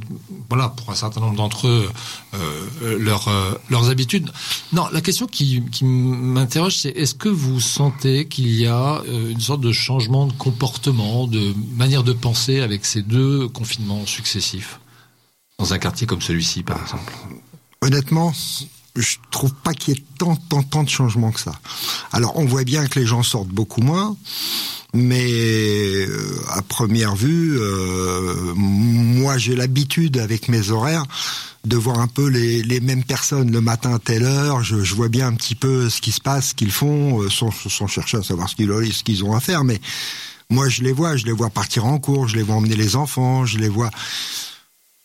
voilà, 0.49 0.67
pour 0.67 0.89
un 0.89 0.95
certain 0.95 1.21
nombre 1.21 1.37
d'entre 1.37 1.69
eux, 1.69 1.89
euh, 2.33 2.67
euh, 2.81 3.55
leurs 3.69 3.89
habitudes. 3.89 4.29
Non, 4.73 4.87
la 4.91 4.99
question 4.99 5.25
qui, 5.25 5.63
qui 5.71 5.85
m'interroge, 5.85 6.75
c'est 6.75 6.89
est-ce 6.89 7.15
que 7.15 7.29
vous 7.29 7.61
sentez 7.61 8.27
qu'il 8.27 8.53
y 8.53 8.67
a 8.67 9.01
euh, 9.07 9.31
une 9.31 9.39
sorte 9.39 9.61
de 9.61 9.71
changement 9.71 10.27
de 10.27 10.33
comportement, 10.33 11.25
de 11.25 11.53
manière 11.77 12.03
de 12.03 12.11
penser 12.11 12.59
avec 12.59 12.85
ces 12.85 13.03
deux 13.03 13.47
confinements 13.47 14.05
successifs 14.05 14.81
dans 15.59 15.73
un 15.73 15.79
quartier 15.79 16.05
comme 16.07 16.21
celui-ci, 16.21 16.63
par 16.63 16.81
exemple? 16.81 17.13
Honnêtement, 17.81 18.33
je 18.95 19.17
trouve 19.31 19.53
pas 19.53 19.73
qu'il 19.73 19.95
y 19.95 19.97
ait 19.97 20.03
tant, 20.17 20.35
tant, 20.35 20.63
tant 20.63 20.83
de 20.83 20.89
changements 20.89 21.31
que 21.31 21.39
ça. 21.39 21.53
Alors, 22.11 22.37
on 22.37 22.45
voit 22.45 22.63
bien 22.63 22.87
que 22.87 22.99
les 22.99 23.05
gens 23.05 23.23
sortent 23.23 23.49
beaucoup 23.49 23.81
moins, 23.81 24.15
mais 24.93 26.05
euh, 26.05 26.41
à 26.49 26.61
première 26.61 27.15
vue, 27.15 27.57
euh, 27.59 28.53
moi, 28.55 29.37
j'ai 29.37 29.55
l'habitude 29.55 30.17
avec 30.17 30.47
mes 30.47 30.69
horaires 30.69 31.05
de 31.65 31.77
voir 31.77 31.99
un 31.99 32.07
peu 32.07 32.27
les, 32.27 32.61
les 32.61 32.81
mêmes 32.81 33.03
personnes 33.03 33.51
le 33.51 33.61
matin 33.61 33.95
à 33.95 33.99
telle 33.99 34.23
heure. 34.23 34.63
Je, 34.63 34.83
je 34.83 34.95
vois 34.95 35.09
bien 35.09 35.27
un 35.27 35.33
petit 35.33 35.55
peu 35.55 35.89
ce 35.89 36.01
qui 36.01 36.11
se 36.11 36.21
passe, 36.21 36.49
ce 36.49 36.53
qu'ils 36.53 36.71
font, 36.71 37.21
euh, 37.21 37.29
sans, 37.29 37.49
sans 37.51 37.87
chercher 37.87 38.17
à 38.17 38.23
savoir 38.23 38.49
ce 38.49 38.55
qu'ils 38.55 38.93
ce 38.93 39.03
qu'ils 39.03 39.23
ont 39.23 39.35
à 39.35 39.39
faire, 39.39 39.63
mais 39.63 39.81
moi, 40.49 40.69
je 40.69 40.83
les 40.83 40.91
vois, 40.91 41.15
je 41.15 41.25
les 41.25 41.31
vois 41.31 41.49
partir 41.49 41.85
en 41.85 41.97
cours, 41.97 42.27
je 42.27 42.35
les 42.35 42.43
vois 42.43 42.55
emmener 42.55 42.75
les 42.75 42.95
enfants, 42.95 43.45
je 43.45 43.57
les 43.57 43.69
vois. 43.69 43.89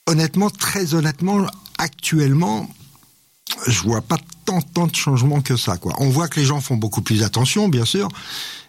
Honnêtement, 0.07 0.51
très 0.51 0.93
honnêtement, 0.93 1.47
actuellement, 1.79 2.69
je 3.67 3.81
vois 3.81 4.01
pas 4.03 4.19
tant, 4.45 4.61
tant 4.61 4.87
de 4.87 4.95
changements 4.95 5.41
que 5.41 5.57
ça, 5.57 5.77
quoi. 5.77 5.95
On 5.99 6.09
voit 6.11 6.29
que 6.29 6.39
les 6.41 6.47
gens 6.47 6.61
font 6.61 6.77
beaucoup 6.77 7.03
plus 7.03 7.23
attention, 7.23 7.69
bien 7.69 7.85
sûr, 7.85 8.09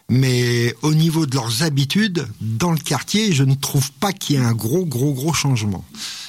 mais 0.08 0.74
au 0.82 0.94
niveau 0.94 1.26
de 1.26 1.34
leurs 1.36 1.62
habitudes, 1.62 2.26
dans 2.40 2.72
le 2.72 2.78
quartier, 2.78 3.32
je 3.32 3.44
ne 3.44 3.54
trouve 3.54 3.90
pas 3.92 4.12
qu'il 4.12 4.36
y 4.36 4.38
ait 4.38 4.42
un 4.44 4.52
gros, 4.54 4.84
gros, 4.84 5.12
gros 5.12 5.32
changement. 5.32 5.84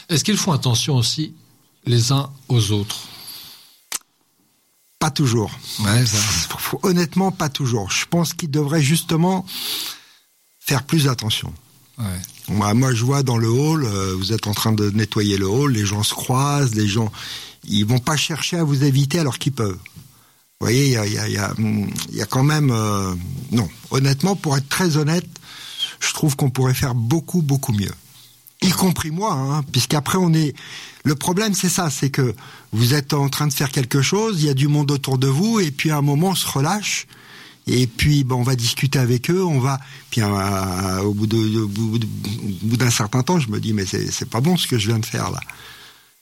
Est-ce 0.09 0.23
qu'ils 0.23 0.37
font 0.37 0.51
attention 0.51 0.95
aussi 0.95 1.33
les 1.85 2.11
uns 2.11 2.29
aux 2.49 2.71
autres? 2.71 2.99
Pas 4.99 5.09
toujours. 5.11 5.51
Ouais, 5.79 6.05
ça. 6.05 6.17
Faut- 6.59 6.79
Honnêtement, 6.83 7.31
pas 7.31 7.49
toujours. 7.49 7.89
Je 7.89 8.05
pense 8.05 8.33
qu'ils 8.33 8.51
devraient 8.51 8.83
justement 8.83 9.45
faire 10.59 10.83
plus 10.83 11.07
attention. 11.07 11.51
Ouais. 11.97 12.05
Moi, 12.49 12.73
moi, 12.73 12.93
je 12.93 13.03
vois 13.03 13.23
dans 13.23 13.37
le 13.37 13.49
hall, 13.49 13.83
euh, 13.85 14.15
vous 14.15 14.31
êtes 14.33 14.45
en 14.47 14.53
train 14.53 14.71
de 14.73 14.89
nettoyer 14.91 15.37
le 15.37 15.47
hall, 15.47 15.71
les 15.73 15.85
gens 15.85 16.03
se 16.03 16.13
croisent, 16.13 16.75
les 16.75 16.87
gens, 16.87 17.11
ils 17.63 17.85
vont 17.85 17.99
pas 17.99 18.17
chercher 18.17 18.57
à 18.57 18.63
vous 18.63 18.83
éviter 18.83 19.19
alors 19.19 19.37
qu'ils 19.37 19.53
peuvent. 19.53 19.79
Vous 20.61 20.67
voyez, 20.67 20.87
il 20.87 20.91
y 20.91 20.97
a, 20.97 21.07
y, 21.07 21.17
a, 21.17 21.27
y, 21.27 21.37
a, 21.37 21.53
y 22.11 22.21
a 22.21 22.25
quand 22.25 22.43
même, 22.43 22.69
euh, 22.71 23.15
non. 23.51 23.67
Honnêtement, 23.89 24.35
pour 24.35 24.55
être 24.55 24.69
très 24.69 24.97
honnête, 24.97 25.27
je 25.99 26.13
trouve 26.13 26.35
qu'on 26.35 26.49
pourrait 26.49 26.73
faire 26.73 26.93
beaucoup, 26.93 27.41
beaucoup 27.41 27.73
mieux. 27.73 27.93
Y 28.61 28.69
compris 28.69 29.09
moi, 29.09 29.33
hein, 29.33 29.63
puisqu'après 29.71 30.17
on 30.19 30.33
est. 30.33 30.53
Le 31.03 31.15
problème, 31.15 31.55
c'est 31.55 31.69
ça, 31.69 31.89
c'est 31.89 32.11
que 32.11 32.35
vous 32.71 32.93
êtes 32.93 33.13
en 33.13 33.27
train 33.27 33.47
de 33.47 33.53
faire 33.53 33.71
quelque 33.71 34.03
chose, 34.03 34.41
il 34.41 34.45
y 34.45 34.49
a 34.49 34.53
du 34.53 34.67
monde 34.67 34.91
autour 34.91 35.17
de 35.17 35.27
vous, 35.27 35.59
et 35.59 35.71
puis 35.71 35.89
à 35.89 35.97
un 35.97 36.03
moment, 36.03 36.29
on 36.29 36.35
se 36.35 36.47
relâche. 36.47 37.07
Et 37.67 37.87
puis, 37.87 38.23
ben, 38.23 38.35
on 38.35 38.43
va 38.43 38.55
discuter 38.55 38.99
avec 38.99 39.29
eux, 39.29 39.43
on 39.43 39.59
va. 39.59 39.79
Puis, 40.09 40.21
euh, 40.21 40.99
au 41.01 41.13
bout 41.13 41.27
d'un 41.27 42.89
certain 42.89 43.23
temps, 43.23 43.39
je 43.39 43.49
me 43.49 43.59
dis, 43.59 43.73
mais 43.73 43.85
c'est 43.85 44.29
pas 44.29 44.41
bon 44.41 44.57
ce 44.57 44.67
que 44.67 44.77
je 44.77 44.87
viens 44.87 44.99
de 44.99 45.05
faire 45.05 45.31
là. 45.31 45.39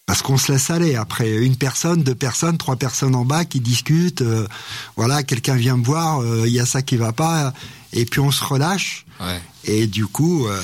Parce 0.10 0.24
qu'on 0.24 0.38
se 0.38 0.52
laisse 0.52 0.72
aller. 0.72 0.96
Après, 0.96 1.30
une 1.38 1.56
personne, 1.56 2.02
deux 2.02 2.16
personnes, 2.16 2.58
trois 2.58 2.78
personnes 2.78 3.14
en 3.14 3.26
bas 3.26 3.46
qui 3.46 3.60
discutent. 3.60 4.24
euh, 4.24 4.48
voilà, 4.98 5.22
quelqu'un 5.22 5.54
vient 5.54 5.78
me 5.78 5.84
voir, 5.84 6.22
euh, 6.24 6.48
il 6.48 6.54
y 6.54 6.60
a 6.60 6.66
ça 6.66 6.82
qui 6.82 6.98
va 6.98 7.12
pas. 7.14 7.54
et 7.94 8.06
puis 8.06 8.20
on 8.20 8.32
se 8.32 8.44
relâche. 8.44 9.06
Ouais. 9.20 9.40
Et 9.66 9.86
du 9.86 10.08
coup, 10.08 10.48
euh, 10.48 10.60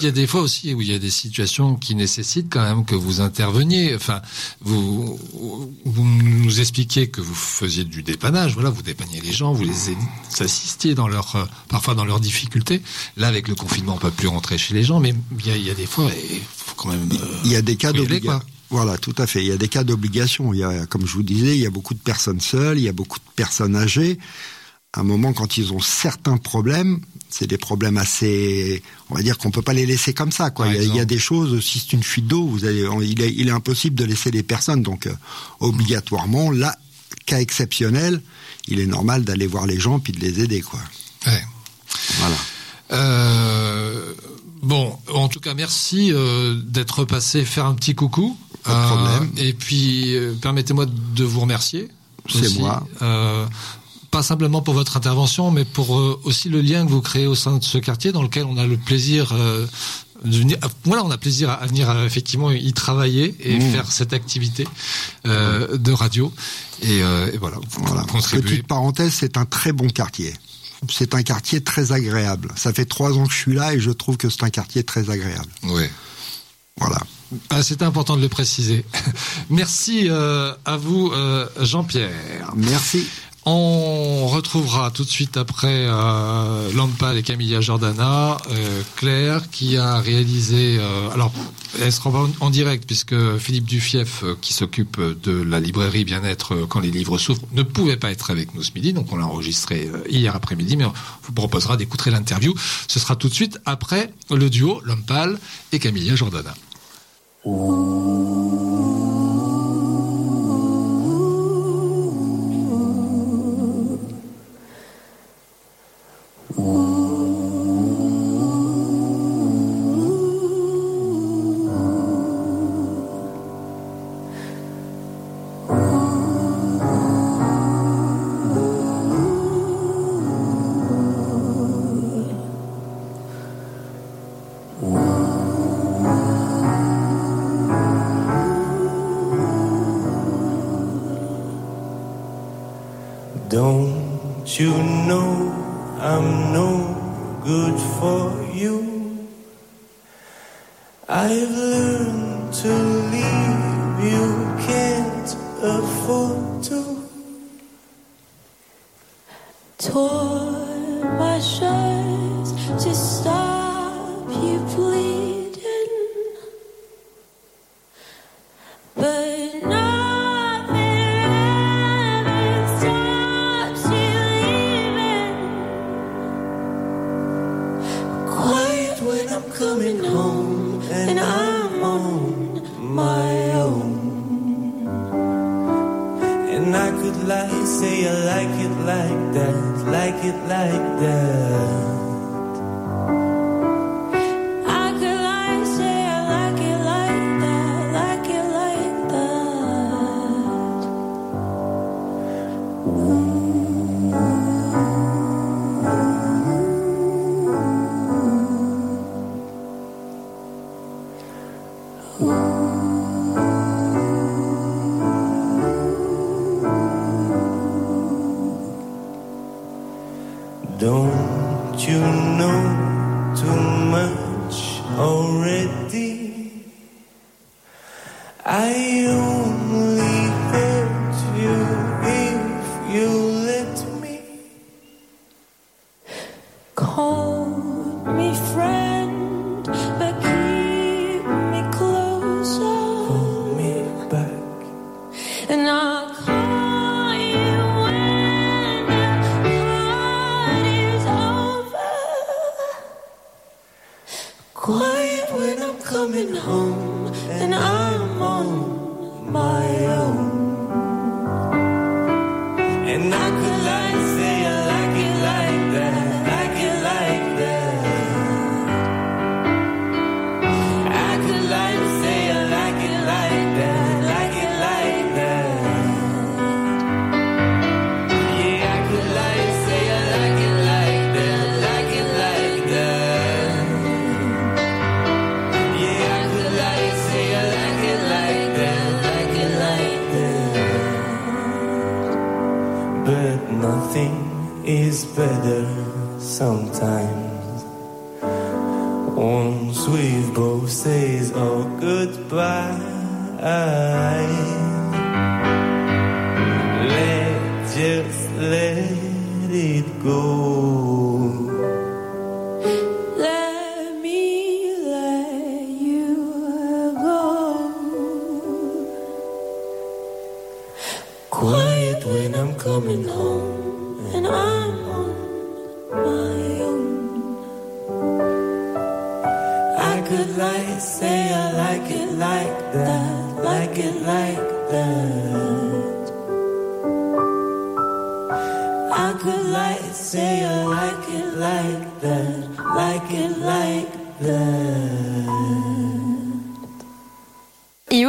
Il 0.00 0.04
y 0.04 0.06
a 0.06 0.10
des 0.10 0.26
fois 0.26 0.42
aussi 0.42 0.74
où 0.74 0.82
il 0.82 0.90
y 0.90 0.94
a 0.94 0.98
des 0.98 1.10
situations 1.10 1.76
qui 1.76 1.94
nécessitent 1.94 2.48
quand 2.50 2.60
même 2.62 2.84
que 2.84 2.94
vous 2.94 3.22
interveniez. 3.22 3.94
Enfin, 3.94 4.20
vous, 4.60 5.18
vous 5.86 6.04
nous 6.04 6.60
expliquiez 6.60 7.08
que 7.08 7.22
vous 7.22 7.34
faisiez 7.34 7.84
du 7.84 8.02
dépannage. 8.02 8.52
Voilà, 8.54 8.68
vous 8.68 8.82
dépanniez 8.82 9.20
les 9.22 9.32
gens, 9.32 9.54
vous 9.54 9.64
les 9.64 9.96
assistiez 10.40 10.94
dans 10.94 11.08
leur, 11.08 11.36
euh, 11.36 11.44
parfois 11.68 11.94
dans 11.94 12.04
leurs 12.04 12.20
difficultés. 12.20 12.82
Là, 13.16 13.28
avec 13.28 13.48
le 13.48 13.54
confinement, 13.54 13.94
on 13.94 13.98
peut 13.98 14.10
plus 14.10 14.28
rentrer 14.28 14.58
chez 14.58 14.74
les 14.74 14.82
gens, 14.82 15.00
mais 15.00 15.14
il 15.38 15.46
y 15.46 15.50
a, 15.50 15.56
il 15.56 15.64
y 15.64 15.70
a 15.70 15.74
des 15.74 15.86
fois, 15.86 16.10
il 16.32 16.40
faut 16.56 16.74
quand 16.76 16.90
même. 16.90 17.08
euh, 17.12 17.26
il 17.44 17.52
y 17.52 17.56
a 17.56 17.62
des 17.62 17.76
cas 17.76 17.88
y 17.88 17.90
aller, 17.90 17.98
d'obligation. 18.00 18.40
Voilà, 18.74 18.98
tout 18.98 19.14
à 19.18 19.28
fait. 19.28 19.40
Il 19.40 19.46
y 19.46 19.52
a 19.52 19.56
des 19.56 19.68
cas 19.68 19.84
d'obligation. 19.84 20.52
Il 20.52 20.58
y 20.58 20.64
a, 20.64 20.84
comme 20.86 21.06
je 21.06 21.12
vous 21.12 21.22
disais, 21.22 21.56
il 21.56 21.62
y 21.62 21.66
a 21.66 21.70
beaucoup 21.70 21.94
de 21.94 22.00
personnes 22.00 22.40
seules, 22.40 22.76
il 22.76 22.82
y 22.82 22.88
a 22.88 22.92
beaucoup 22.92 23.20
de 23.20 23.24
personnes 23.36 23.76
âgées. 23.76 24.18
À 24.92 25.00
un 25.00 25.04
moment, 25.04 25.32
quand 25.32 25.56
ils 25.58 25.72
ont 25.72 25.78
certains 25.78 26.38
problèmes, 26.38 26.98
c'est 27.30 27.46
des 27.46 27.56
problèmes 27.56 27.96
assez, 27.98 28.82
on 29.10 29.14
va 29.14 29.22
dire 29.22 29.38
qu'on 29.38 29.52
peut 29.52 29.62
pas 29.62 29.74
les 29.74 29.86
laisser 29.86 30.12
comme 30.12 30.32
ça. 30.32 30.50
Quoi. 30.50 30.66
Il 30.66 30.74
y, 30.74 30.78
a, 30.78 30.82
il 30.82 30.86
y 30.86 30.90
a 30.90 30.92
exemple. 30.94 31.06
des 31.06 31.18
choses. 31.20 31.64
Si 31.64 31.78
c'est 31.78 31.92
une 31.92 32.02
fuite 32.02 32.26
d'eau, 32.26 32.48
vous 32.48 32.64
allez, 32.64 32.84
il 33.02 33.20
est, 33.22 33.32
il 33.32 33.46
est 33.46 33.52
impossible 33.52 33.94
de 33.94 34.04
laisser 34.04 34.32
les 34.32 34.42
personnes. 34.42 34.82
Donc, 34.82 35.06
euh, 35.06 35.14
obligatoirement, 35.60 36.50
là, 36.50 36.76
cas 37.26 37.38
exceptionnel, 37.38 38.20
il 38.66 38.80
est 38.80 38.86
normal 38.86 39.22
d'aller 39.22 39.46
voir 39.46 39.68
les 39.68 39.78
gens 39.78 40.00
puis 40.00 40.12
de 40.12 40.18
les 40.18 40.40
aider, 40.40 40.62
quoi. 40.62 40.80
Ouais. 41.28 41.44
Voilà. 42.18 42.36
Euh, 42.90 44.14
bon, 44.62 44.98
en 45.12 45.28
tout 45.28 45.38
cas, 45.38 45.54
merci 45.54 46.12
euh, 46.12 46.56
d'être 46.60 47.04
passé 47.04 47.44
faire 47.44 47.66
un 47.66 47.74
petit 47.74 47.94
coucou. 47.94 48.36
Euh, 48.66 48.72
Pas 48.72 48.80
de 48.80 48.86
problème. 48.86 49.30
et 49.36 49.52
puis, 49.52 50.14
euh, 50.16 50.34
permettez-moi 50.40 50.86
de 50.86 51.24
vous 51.24 51.40
remercier. 51.40 51.88
C'est 52.32 52.58
moi. 52.58 52.86
Euh, 53.02 53.44
pas 54.10 54.22
simplement 54.22 54.62
pour 54.62 54.74
votre 54.74 54.96
intervention, 54.96 55.50
mais 55.50 55.64
pour 55.64 55.98
euh, 55.98 56.18
aussi 56.24 56.48
le 56.48 56.60
lien 56.62 56.86
que 56.86 56.90
vous 56.90 57.00
créez 57.02 57.26
au 57.26 57.34
sein 57.34 57.58
de 57.58 57.64
ce 57.64 57.78
quartier 57.78 58.12
dans 58.12 58.22
lequel 58.22 58.44
on 58.44 58.56
a 58.56 58.66
le 58.66 58.76
plaisir 58.76 59.32
euh, 59.32 59.66
de 60.24 60.38
venir. 60.38 60.56
Voilà, 60.84 61.04
on 61.04 61.10
a 61.10 61.18
plaisir 61.18 61.50
à, 61.50 61.54
à 61.54 61.66
venir 61.66 61.90
effectivement 62.04 62.50
y 62.52 62.72
travailler 62.72 63.34
et 63.40 63.58
Mmh. 63.58 63.72
faire 63.72 63.90
cette 63.92 64.12
activité 64.12 64.66
euh, 65.26 65.76
de 65.76 65.92
radio. 65.92 66.32
Et, 66.82 66.98
et 66.98 67.36
voilà, 67.38 67.58
Voilà. 67.82 68.04
Petite 68.04 68.66
parenthèse, 68.66 69.12
c'est 69.12 69.36
un 69.36 69.44
très 69.44 69.72
bon 69.72 69.88
quartier. 69.88 70.32
C'est 70.90 71.14
un 71.14 71.22
quartier 71.22 71.62
très 71.62 71.92
agréable. 71.92 72.50
Ça 72.56 72.72
fait 72.72 72.84
trois 72.84 73.12
ans 73.18 73.26
que 73.26 73.32
je 73.32 73.38
suis 73.38 73.54
là 73.54 73.74
et 73.74 73.80
je 73.80 73.90
trouve 73.90 74.16
que 74.16 74.28
c'est 74.30 74.42
un 74.44 74.50
quartier 74.50 74.84
très 74.84 75.10
agréable. 75.10 75.50
Ouais. 75.64 75.90
Voilà. 76.78 76.98
Ah, 77.50 77.62
C'était 77.62 77.84
important 77.84 78.16
de 78.16 78.22
le 78.22 78.28
préciser. 78.28 78.84
Merci 79.50 80.08
euh, 80.08 80.52
à 80.64 80.76
vous, 80.76 81.10
euh, 81.12 81.46
Jean-Pierre. 81.60 82.52
Merci. 82.56 83.06
On 83.46 84.26
retrouvera 84.26 84.90
tout 84.90 85.04
de 85.04 85.08
suite 85.10 85.36
après 85.36 85.84
euh, 85.86 86.72
Lampal 86.72 87.18
et 87.18 87.22
Camilla 87.22 87.60
Jordana, 87.60 88.38
euh, 88.50 88.82
Claire 88.96 89.50
qui 89.50 89.76
a 89.76 90.00
réalisé. 90.00 90.78
euh, 90.80 91.10
alors, 91.10 91.30
elle 91.78 91.92
sera 91.92 92.08
en, 92.08 92.30
en 92.40 92.48
direct 92.48 92.84
puisque 92.86 93.14
Philippe 93.36 93.66
Dufief, 93.66 94.24
qui 94.40 94.54
s'occupe 94.54 94.98
de 94.98 95.42
la 95.42 95.60
librairie 95.60 96.04
Bien-être 96.06 96.54
quand 96.70 96.80
les 96.80 96.90
livres 96.90 97.18
s'ouvrent, 97.18 97.42
ne 97.52 97.62
pouvait 97.62 97.98
pas 97.98 98.10
être 98.12 98.30
avec 98.30 98.54
nous 98.54 98.62
ce 98.62 98.70
midi, 98.74 98.94
donc 98.94 99.12
on 99.12 99.16
l'a 99.16 99.26
enregistré 99.26 99.90
hier 100.08 100.34
après-midi, 100.34 100.78
mais 100.78 100.86
on 100.86 100.94
vous 101.24 101.32
proposera 101.32 101.76
d'écouter 101.76 102.10
l'interview. 102.10 102.54
Ce 102.88 102.98
sera 102.98 103.14
tout 103.14 103.28
de 103.28 103.34
suite 103.34 103.58
après 103.66 104.10
le 104.30 104.48
duo 104.48 104.80
Lampal 104.86 105.38
et 105.72 105.78
Camilla 105.78 106.16
Jordana. 106.16 106.54
Don't 107.44 109.23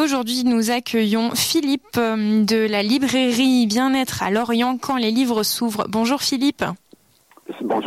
aujourd'hui, 0.05 0.43
nous 0.43 0.69
accueillons 0.69 1.31
Philippe 1.33 1.97
euh, 1.97 2.43
de 2.43 2.67
la 2.67 2.83
librairie 2.83 3.65
Bien-être 3.65 4.21
à 4.21 4.29
Lorient 4.29 4.77
quand 4.77 4.97
les 4.97 5.09
livres 5.09 5.41
s'ouvrent. 5.41 5.87
Bonjour 5.89 6.21
Philippe. 6.21 6.63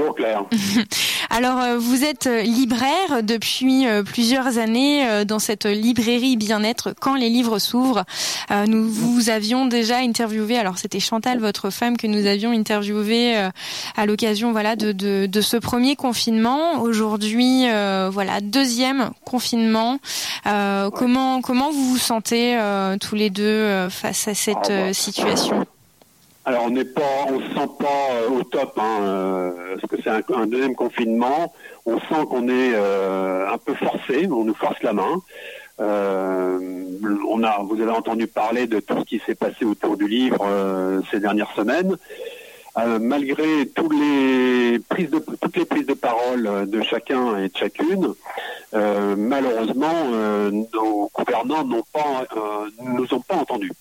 Bonjour 0.09 0.15
Claire. 0.15 0.45
Alors, 1.31 1.61
euh, 1.61 1.79
vous 1.79 2.03
êtes 2.03 2.27
euh, 2.27 2.41
libraire 2.41 3.23
depuis 3.23 3.87
euh, 3.87 4.03
plusieurs 4.03 4.57
années 4.57 5.25
dans 5.27 5.39
cette 5.39 5.67
librairie 5.67 6.37
Bien-être 6.37 6.95
quand 6.99 7.15
les 7.15 7.29
livres 7.29 7.59
s'ouvrent. 7.59 8.05
Nous 8.67 8.89
vous 8.89 9.29
avions 9.29 9.67
déjà 9.67 9.99
interviewé, 9.99 10.59
alors 10.59 10.79
c'était 10.79 11.01
Chantal, 11.01 11.39
votre 11.39 11.71
femme, 11.71 11.97
que 11.97 12.07
nous 12.07 12.27
avions 12.27 12.53
interviewé 12.53 13.37
à 13.97 14.07
l'occasion 14.07 14.53
voilà 14.53 14.77
de, 14.77 14.93
de, 14.93 15.27
de 15.27 15.41
ce 15.41 15.57
premier 15.57 15.97
confinement. 15.97 16.81
Aujourd'hui, 16.81 17.67
voilà 18.11 18.41
deuxième 18.41 19.11
confinement. 19.25 19.99
Comment 20.45 21.41
comment 21.43 21.71
vous 21.71 21.91
vous 21.91 21.99
sentez 21.99 22.59
tous 23.01 23.15
les 23.15 23.31
deux 23.31 23.89
face 23.91 24.29
à 24.29 24.35
cette 24.35 24.71
Ah 24.71 24.87
bah. 24.87 24.93
situation? 24.95 25.67
Alors 26.45 26.65
on 26.65 26.71
n'est 26.71 26.85
pas, 26.85 27.27
on 27.29 27.41
se 27.41 27.49
sent 27.49 27.69
pas 27.79 28.13
euh, 28.13 28.31
au 28.31 28.43
top, 28.43 28.73
hein, 28.79 28.99
euh, 29.03 29.77
parce 29.77 29.93
que 29.93 30.03
c'est 30.03 30.35
un, 30.35 30.47
deuxième 30.47 30.75
confinement. 30.75 31.53
On 31.85 31.99
sent 31.99 32.27
qu'on 32.31 32.49
est 32.49 32.73
euh, 32.75 33.53
un 33.53 33.59
peu 33.59 33.75
forcé, 33.75 34.27
on 34.31 34.45
nous 34.45 34.55
force 34.55 34.83
la 34.83 34.93
main. 34.95 35.21
On 35.81 37.43
a, 37.45 37.63
vous 37.63 37.81
avez 37.81 37.91
entendu 37.91 38.27
parler 38.27 38.67
de 38.67 38.81
tout 38.81 38.99
ce 38.99 39.05
qui 39.05 39.23
s'est 39.25 39.35
passé 39.35 39.65
autour 39.65 39.97
du 39.97 40.09
livre 40.09 40.39
ces 41.11 41.21
dernières 41.21 41.53
semaines. 41.55 41.97
Malgré 42.77 43.67
tous 43.69 43.91
les 43.91 44.81
prises 44.89 45.11
de, 45.11 45.23
toutes 45.41 45.57
les 45.57 45.65
prises 45.65 45.87
de 45.87 45.95
parole 45.95 46.69
de 46.69 46.83
chacun 46.83 47.37
et 47.39 47.49
de 47.49 47.57
chacune, 47.57 48.15
malheureusement, 48.73 50.07
nos 50.73 51.11
gouvernants 51.15 51.65
n'ont 51.65 51.85
pas, 51.93 52.27
nous 52.83 53.15
ont 53.15 53.21
pas 53.21 53.37
entendus. 53.37 53.73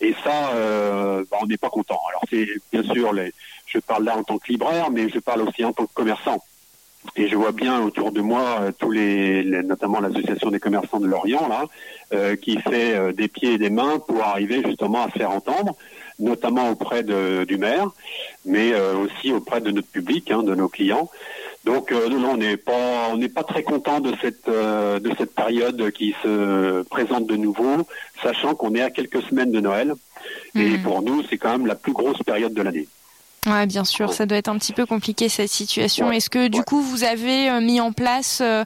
Et 0.00 0.14
ça, 0.24 0.50
euh, 0.54 1.24
bah, 1.30 1.38
on 1.42 1.46
n'est 1.46 1.56
pas 1.58 1.68
content. 1.68 2.00
Alors 2.08 2.22
c'est 2.30 2.46
bien 2.72 2.82
sûr, 2.82 3.12
les, 3.12 3.32
je 3.66 3.78
parle 3.78 4.04
là 4.04 4.16
en 4.16 4.22
tant 4.22 4.38
que 4.38 4.48
libraire, 4.50 4.90
mais 4.90 5.08
je 5.08 5.18
parle 5.18 5.42
aussi 5.42 5.64
en 5.64 5.72
tant 5.72 5.86
que 5.86 5.92
commerçant. 5.92 6.42
Et 7.16 7.28
je 7.28 7.36
vois 7.36 7.52
bien 7.52 7.80
autour 7.82 8.12
de 8.12 8.20
moi 8.20 8.58
euh, 8.60 8.72
tous 8.78 8.90
les, 8.90 9.42
notamment 9.62 10.00
l'association 10.00 10.50
des 10.50 10.60
commerçants 10.60 11.00
de 11.00 11.06
Lorient 11.06 11.48
là, 11.48 11.64
euh, 12.12 12.36
qui 12.36 12.58
fait 12.60 12.94
euh, 12.94 13.12
des 13.12 13.28
pieds 13.28 13.54
et 13.54 13.58
des 13.58 13.70
mains 13.70 13.98
pour 13.98 14.22
arriver 14.22 14.62
justement 14.64 15.04
à 15.04 15.08
faire 15.08 15.30
entendre, 15.30 15.74
notamment 16.18 16.70
auprès 16.70 17.02
de- 17.02 17.44
du 17.44 17.56
maire, 17.56 17.88
mais 18.44 18.72
euh, 18.74 18.96
aussi 18.96 19.32
auprès 19.32 19.60
de 19.62 19.70
notre 19.70 19.88
public, 19.88 20.30
hein, 20.30 20.42
de 20.42 20.54
nos 20.54 20.68
clients. 20.68 21.10
Donc 21.64 21.92
euh, 21.92 22.08
non, 22.08 22.18
non, 22.20 22.30
on 22.32 22.36
n'est 22.38 22.56
pas, 22.56 23.08
on 23.12 23.16
n'est 23.18 23.28
pas 23.28 23.42
très 23.44 23.62
content 23.62 24.00
de 24.00 24.14
cette 24.22 24.48
euh, 24.48 24.98
de 24.98 25.12
cette 25.18 25.34
période 25.34 25.90
qui 25.92 26.14
se 26.22 26.82
présente 26.84 27.26
de 27.26 27.36
nouveau, 27.36 27.86
sachant 28.22 28.54
qu'on 28.54 28.74
est 28.74 28.80
à 28.82 28.90
quelques 28.90 29.22
semaines 29.24 29.52
de 29.52 29.60
Noël. 29.60 29.94
Et 30.54 30.70
Mhm. 30.70 30.82
pour 30.82 31.02
nous, 31.02 31.22
c'est 31.28 31.36
quand 31.38 31.50
même 31.52 31.66
la 31.66 31.74
plus 31.74 31.92
grosse 31.92 32.22
période 32.24 32.54
de 32.54 32.62
l'année. 32.62 32.88
Ouais, 33.46 33.64
bien 33.66 33.84
sûr, 33.84 34.12
ça 34.12 34.26
doit 34.26 34.36
être 34.36 34.48
un 34.48 34.58
petit 34.58 34.74
peu 34.74 34.84
compliqué 34.84 35.30
cette 35.30 35.48
situation. 35.50 36.08
Ouais, 36.08 36.18
Est-ce 36.18 36.28
que 36.28 36.48
du 36.48 36.58
ouais. 36.58 36.64
coup 36.64 36.82
vous 36.82 37.04
avez 37.04 37.48
euh, 37.48 37.60
mis 37.62 37.80
en 37.80 37.90
place 37.92 38.42
euh, 38.42 38.64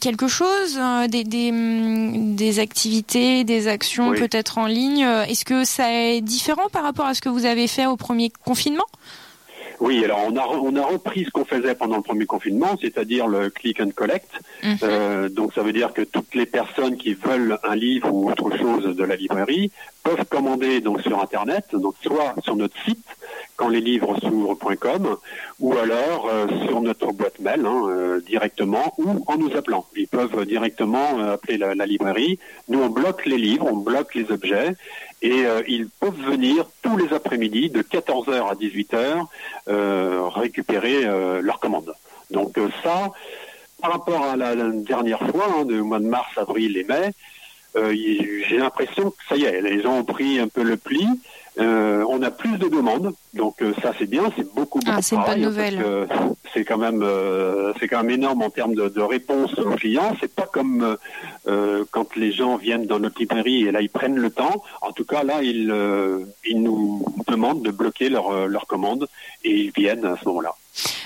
quelque 0.00 0.28
chose, 0.28 0.78
euh, 0.78 1.06
des, 1.08 1.24
des, 1.24 1.50
des 1.52 2.58
activités, 2.58 3.44
des 3.44 3.66
actions 3.68 4.08
Oui. 4.10 4.18
peut-être 4.18 4.58
en 4.58 4.66
ligne? 4.66 5.00
Est-ce 5.28 5.44
que 5.46 5.64
ça 5.64 5.90
est 5.92 6.20
différent 6.20 6.68
par 6.72 6.82
rapport 6.82 7.06
à 7.06 7.14
ce 7.14 7.20
que 7.22 7.30
vous 7.30 7.46
avez 7.46 7.68
fait 7.68 7.86
au 7.86 7.96
premier 7.96 8.30
confinement? 8.44 8.84
Oui, 9.80 10.04
alors 10.04 10.20
on 10.26 10.36
a 10.36 10.44
on 10.46 10.74
a 10.76 10.84
repris 10.84 11.24
ce 11.24 11.30
qu'on 11.30 11.44
faisait 11.44 11.74
pendant 11.74 11.96
le 11.96 12.02
premier 12.02 12.26
confinement, 12.26 12.76
c'est-à-dire 12.80 13.28
le 13.28 13.50
click 13.50 13.80
and 13.80 13.90
collect. 13.94 14.30
Mhm. 14.62 14.76
Euh, 14.82 15.28
donc 15.28 15.52
ça 15.54 15.62
veut 15.62 15.72
dire 15.72 15.92
que 15.92 16.02
toutes 16.02 16.34
les 16.34 16.46
personnes 16.46 16.96
qui 16.96 17.14
veulent 17.14 17.58
un 17.62 17.76
livre 17.76 18.12
ou 18.12 18.30
autre 18.30 18.56
chose 18.56 18.96
de 18.96 19.04
la 19.04 19.16
librairie 19.16 19.70
peuvent 20.02 20.24
commander 20.28 20.80
donc 20.80 21.00
sur 21.02 21.20
internet, 21.20 21.66
donc 21.72 21.94
soit 22.02 22.34
sur 22.42 22.56
notre 22.56 22.76
site 22.84 23.04
quand 23.56 23.68
les 23.68 23.80
livres 23.80 24.16
s'ouvrent.com 24.20 25.16
ou 25.60 25.76
alors 25.76 26.28
euh, 26.32 26.46
sur 26.66 26.80
notre 26.80 27.12
boîte 27.12 27.38
mail 27.40 27.64
hein, 27.66 27.82
euh, 27.88 28.20
directement 28.20 28.94
ou 28.98 29.24
en 29.26 29.36
nous 29.36 29.56
appelant. 29.56 29.86
Ils 29.96 30.08
peuvent 30.08 30.44
directement 30.44 31.18
euh, 31.18 31.34
appeler 31.34 31.58
la, 31.58 31.74
la 31.74 31.86
librairie. 31.86 32.38
Nous 32.68 32.80
on 32.80 32.88
bloque 32.88 33.26
les 33.26 33.38
livres, 33.38 33.66
on 33.70 33.76
bloque 33.76 34.14
les 34.14 34.30
objets 34.30 34.74
et 35.22 35.46
euh, 35.46 35.62
ils 35.66 35.88
peuvent 35.88 36.20
venir 36.20 36.66
tous 36.82 36.96
les 36.96 37.12
après-midi 37.12 37.70
de 37.70 37.82
14h 37.82 38.48
à 38.48 38.54
18h 38.54 39.26
euh, 39.68 40.28
récupérer 40.28 41.04
euh, 41.04 41.40
leur 41.40 41.58
commande. 41.58 41.94
Donc 42.30 42.56
euh, 42.58 42.68
ça, 42.82 43.10
par 43.80 43.92
rapport 43.92 44.24
à 44.24 44.36
la, 44.36 44.54
dernière 44.54 45.20
fois, 45.30 45.46
hein, 45.58 45.64
de 45.64 45.80
mois 45.80 45.98
de 45.98 46.06
mars, 46.06 46.30
avril 46.36 46.76
et 46.76 46.84
mai, 46.84 47.12
euh, 47.76 47.92
j'ai 48.48 48.58
l'impression 48.58 49.10
que 49.10 49.16
ça 49.28 49.36
y 49.36 49.44
est, 49.44 49.82
gens 49.82 49.98
ont 49.98 50.04
pris 50.04 50.38
un 50.38 50.48
peu 50.48 50.62
le 50.62 50.76
pli. 50.76 51.06
Euh, 51.58 52.04
on 52.08 52.22
a 52.22 52.30
plus 52.30 52.56
de 52.56 52.68
demandes, 52.68 53.12
donc 53.34 53.62
euh, 53.62 53.72
ça 53.82 53.92
c'est 53.98 54.08
bien, 54.08 54.30
c'est 54.36 54.44
beaucoup, 54.54 54.78
beaucoup 54.78 54.92
Ah, 54.96 55.02
c'est 55.02 55.16
une 55.16 55.22
hein, 55.22 55.36
nouvelle. 55.36 55.84
C'est 56.54 56.64
quand 56.64 56.78
même, 56.78 57.02
euh, 57.02 57.72
c'est 57.78 57.88
quand 57.88 58.02
même 58.02 58.10
énorme 58.10 58.42
en 58.42 58.50
termes 58.50 58.74
de, 58.74 58.88
de 58.88 59.00
réponse 59.00 59.58
aux 59.58 59.70
clients. 59.72 60.14
C'est 60.20 60.32
pas 60.32 60.46
comme 60.46 60.96
euh, 61.48 61.84
quand 61.90 62.14
les 62.16 62.32
gens 62.32 62.56
viennent 62.56 62.86
dans 62.86 63.00
notre 63.00 63.18
librairie 63.18 63.66
et 63.66 63.72
là 63.72 63.80
ils 63.80 63.90
prennent 63.90 64.16
le 64.16 64.30
temps. 64.30 64.62
En 64.82 64.92
tout 64.92 65.04
cas 65.04 65.24
là 65.24 65.42
ils, 65.42 65.70
euh, 65.70 66.24
ils 66.44 66.62
nous 66.62 67.04
demandent 67.26 67.62
de 67.62 67.70
bloquer 67.70 68.08
leur, 68.08 68.46
leur 68.46 68.66
commande 68.66 69.08
et 69.44 69.50
ils 69.50 69.72
viennent 69.72 70.04
à 70.06 70.16
ce 70.16 70.24
moment-là. 70.26 70.54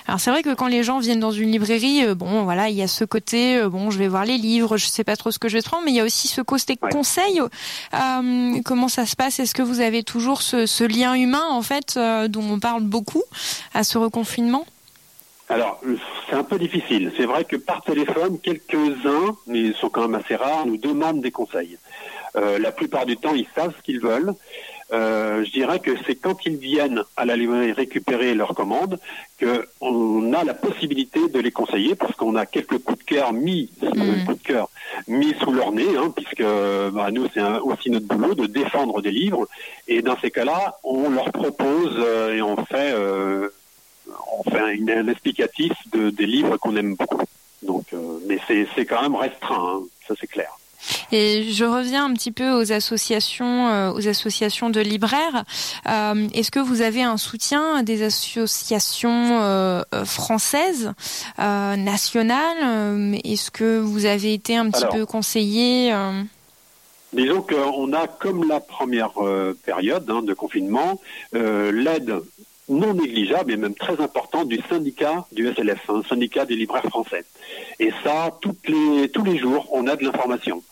Alors 0.09 0.21
c'est 0.21 0.31
vrai 0.31 0.43
que 0.43 0.55
quand 0.55 0.67
les 0.67 0.83
gens 0.83 0.99
viennent 0.99 1.21
dans 1.21 1.31
une 1.33 1.51
librairie, 1.53 2.05
euh, 2.05 2.15
bon 2.15 2.43
voilà, 2.43 2.69
il 2.69 2.77
y 2.77 2.83
a 2.83 2.89
ce 2.89 3.05
côté, 3.05 3.57
euh, 3.59 3.69
bon 3.69 3.91
je 3.91 3.99
vais 3.99 4.09
voir 4.09 4.25
les 4.25 4.37
livres, 4.39 4.77
je 4.77 4.87
sais 4.87 5.05
pas 5.05 5.17
trop 5.17 5.31
ce 5.31 5.39
que 5.39 5.49
je 5.49 5.57
vais 5.59 5.63
prendre, 5.63 5.85
mais 5.85 5.93
il 5.93 5.97
y 5.97 6.01
a 6.01 6.05
aussi 6.05 6.29
ce 6.29 6.41
côté 6.41 6.77
Ouais. 6.83 6.91
conseil. 6.91 7.41
Euh, 7.41 8.61
comment 8.65 8.89
ça 8.89 9.07
se 9.07 9.15
passe? 9.17 9.39
Est-ce 9.41 9.55
que 9.55 9.63
vous 9.63 9.81
avez 9.81 10.03
toujours 10.03 10.43
ce, 10.43 10.67
ce 10.67 10.85
lien 10.85 11.15
humain 11.15 11.45
en 11.51 11.63
fait 11.63 11.95
euh, 11.97 12.29
dont 12.29 12.43
on 12.51 12.59
parle 12.59 12.83
beaucoup 12.83 13.23
à 13.75 13.85
ce 13.85 13.99
reconfinement? 13.99 14.67
Alors, 15.49 15.81
c'est 16.29 16.37
un 16.37 16.45
peu 16.45 16.59
difficile. 16.59 17.13
C'est 17.17 17.27
vrai 17.27 17.45
que 17.45 17.57
par 17.57 17.83
téléphone, 17.83 18.39
quelques-uns, 18.41 19.37
mais 19.47 19.61
ils 19.61 19.75
sont 19.75 19.91
quand 19.91 20.09
même 20.09 20.15
assez 20.15 20.35
rares, 20.35 20.65
nous 20.67 20.79
demandent 20.79 21.21
des 21.21 21.31
conseils. 21.31 21.77
Euh, 22.37 22.59
la 22.59 22.73
plupart 22.73 23.05
du 23.05 23.19
temps, 23.19 23.35
ils 23.35 23.47
savent 23.55 23.75
ce 23.77 23.83
qu'ils 23.83 24.01
veulent. 24.01 24.33
Euh, 24.93 25.45
je 25.45 25.51
dirais 25.51 25.81
que 25.81 25.93
c'est 26.07 26.17
quand 26.17 26.45
ils 26.45 26.57
viennent 26.57 27.03
à 27.17 27.25
la 27.25 27.37
librairie 27.37 27.73
récupérer 27.73 28.35
leur 28.35 28.55
commande 28.55 28.99
qu'on 29.41 30.33
a 30.35 30.45
la 30.45 30.55
possibilité 30.55 31.29
de 31.29 31.41
les 31.41 31.51
conseiller 31.51 31.95
parce 31.95 32.15
qu'on 32.15 32.37
a 32.37 32.45
quelques 32.45 32.79
coups 32.79 32.99
de 32.99 33.05
cœur 33.05 33.33
mis, 33.33 33.71
euh, 33.83 34.25
coups 34.27 34.43
de 34.43 34.47
cœur 34.47 34.69
mis 35.09 35.35
sous 35.41 35.53
leur 35.53 35.73
nez, 35.73 35.97
hein, 35.97 36.13
puisque 36.15 36.43
bah, 36.43 37.11
nous 37.11 37.27
c'est 37.33 37.43
aussi 37.63 37.91
notre 37.91 38.07
boulot 38.07 38.35
de 38.35 38.47
défendre 38.47 39.01
des 39.01 39.13
livres. 39.13 39.49
Et 39.89 40.03
dans 40.03 40.19
ces 40.19 40.31
cas-là, 40.31 40.79
on 40.85 41.09
leur 41.09 41.33
propose 41.33 41.97
euh, 41.99 42.35
et 42.35 42.43
on 42.43 42.57
fait 42.65 42.95
on 44.37 44.51
fait 44.51 44.61
un, 44.61 45.09
explicatif 45.09 45.73
de, 45.93 46.11
des 46.11 46.27
livres 46.27 46.57
qu'on 46.57 46.77
aime 46.77 46.97
beaucoup. 46.97 47.23
Donc, 47.63 47.87
euh, 47.93 48.19
mais 48.27 48.39
c'est 48.49 48.67
c'est 48.75 48.87
quand 48.87 49.03
même 49.03 49.15
restreint, 49.15 49.77
hein, 49.77 49.83
ça 50.07 50.15
c'est 50.19 50.27
clair. 50.27 50.42
Et 51.13 51.45
je 51.51 51.65
reviens 51.65 52.07
un 52.07 52.15
petit 52.15 52.33
peu 52.33 52.51
aux 52.53 52.73
associations, 52.73 53.69
euh, 53.69 53.93
aux 53.93 54.09
associations 54.09 54.71
de 54.71 54.81
libraires. 54.81 55.45
Euh, 55.89 56.27
Est-ce 56.33 56.51
que 56.51 56.59
vous 56.59 56.81
avez 56.81 57.03
un 57.03 57.19
soutien 57.19 57.83
des 57.83 58.03
associations 58.03 59.41
euh, 59.43 59.83
françaises, 60.05 60.93
nationales 61.39 63.15
Est-ce 63.25 63.51
que 63.51 63.79
vous 63.79 64.07
avez 64.07 64.33
été 64.33 64.57
un 64.57 64.71
petit 64.71 64.85
Alors. 64.85 64.95
peu 64.97 65.07
conseillé 65.07 65.95
Disons 67.13 67.43
qu'on 67.43 67.93
a, 67.93 68.07
comme 68.07 68.49
la 68.49 68.61
première 68.61 69.13
période 69.67 70.09
hein, 70.09 70.23
de 70.23 70.33
confinement, 70.33 70.99
euh, 71.35 71.71
l'aide 71.71 72.15
non 72.73 72.95
négligeable 72.95 73.53
et 73.53 73.57
même 73.57 73.75
très 73.75 74.01
important 74.01 74.45
du 74.45 74.59
syndicat 74.69 75.27
du 75.33 75.47
SLF, 75.53 75.89
un 75.89 76.03
syndicat 76.03 76.45
des 76.47 76.57
libraires 76.57 76.85
français. 76.85 77.25
Et 77.79 77.91
ça, 78.03 78.37
toutes 78.41 78.69
les, 78.69 79.09
tous 79.11 79.25
les 79.25 79.39
jours, 79.39 79.69
on 79.73 79.87
a 79.87 79.97
de 79.97 80.05
l'information. 80.05 80.63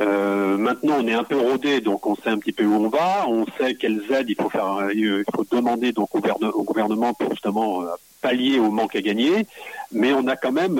Euh, 0.00 0.56
maintenant, 0.56 0.96
on 1.00 1.06
est 1.06 1.14
un 1.14 1.24
peu 1.24 1.38
rodé, 1.38 1.80
donc 1.80 2.06
on 2.06 2.16
sait 2.16 2.30
un 2.30 2.38
petit 2.38 2.52
peu 2.52 2.64
où 2.64 2.74
on 2.74 2.88
va, 2.88 3.26
on 3.28 3.46
sait 3.58 3.74
quelles 3.76 4.02
aides 4.12 4.28
il 4.28 4.36
faut 4.36 4.50
faire, 4.50 4.66
euh, 4.78 4.92
il 4.94 5.24
faut 5.34 5.44
demander 5.50 5.92
donc 5.92 6.14
au, 6.14 6.20
gouverne- 6.20 6.50
au 6.52 6.64
gouvernement 6.64 7.14
pour 7.14 7.30
justement 7.30 7.82
euh, 7.82 7.86
pallier 8.20 8.58
au 8.58 8.70
manque 8.70 8.96
à 8.96 9.02
gagner, 9.02 9.46
mais 9.92 10.12
on 10.12 10.26
a 10.26 10.36
quand 10.36 10.52
même 10.52 10.78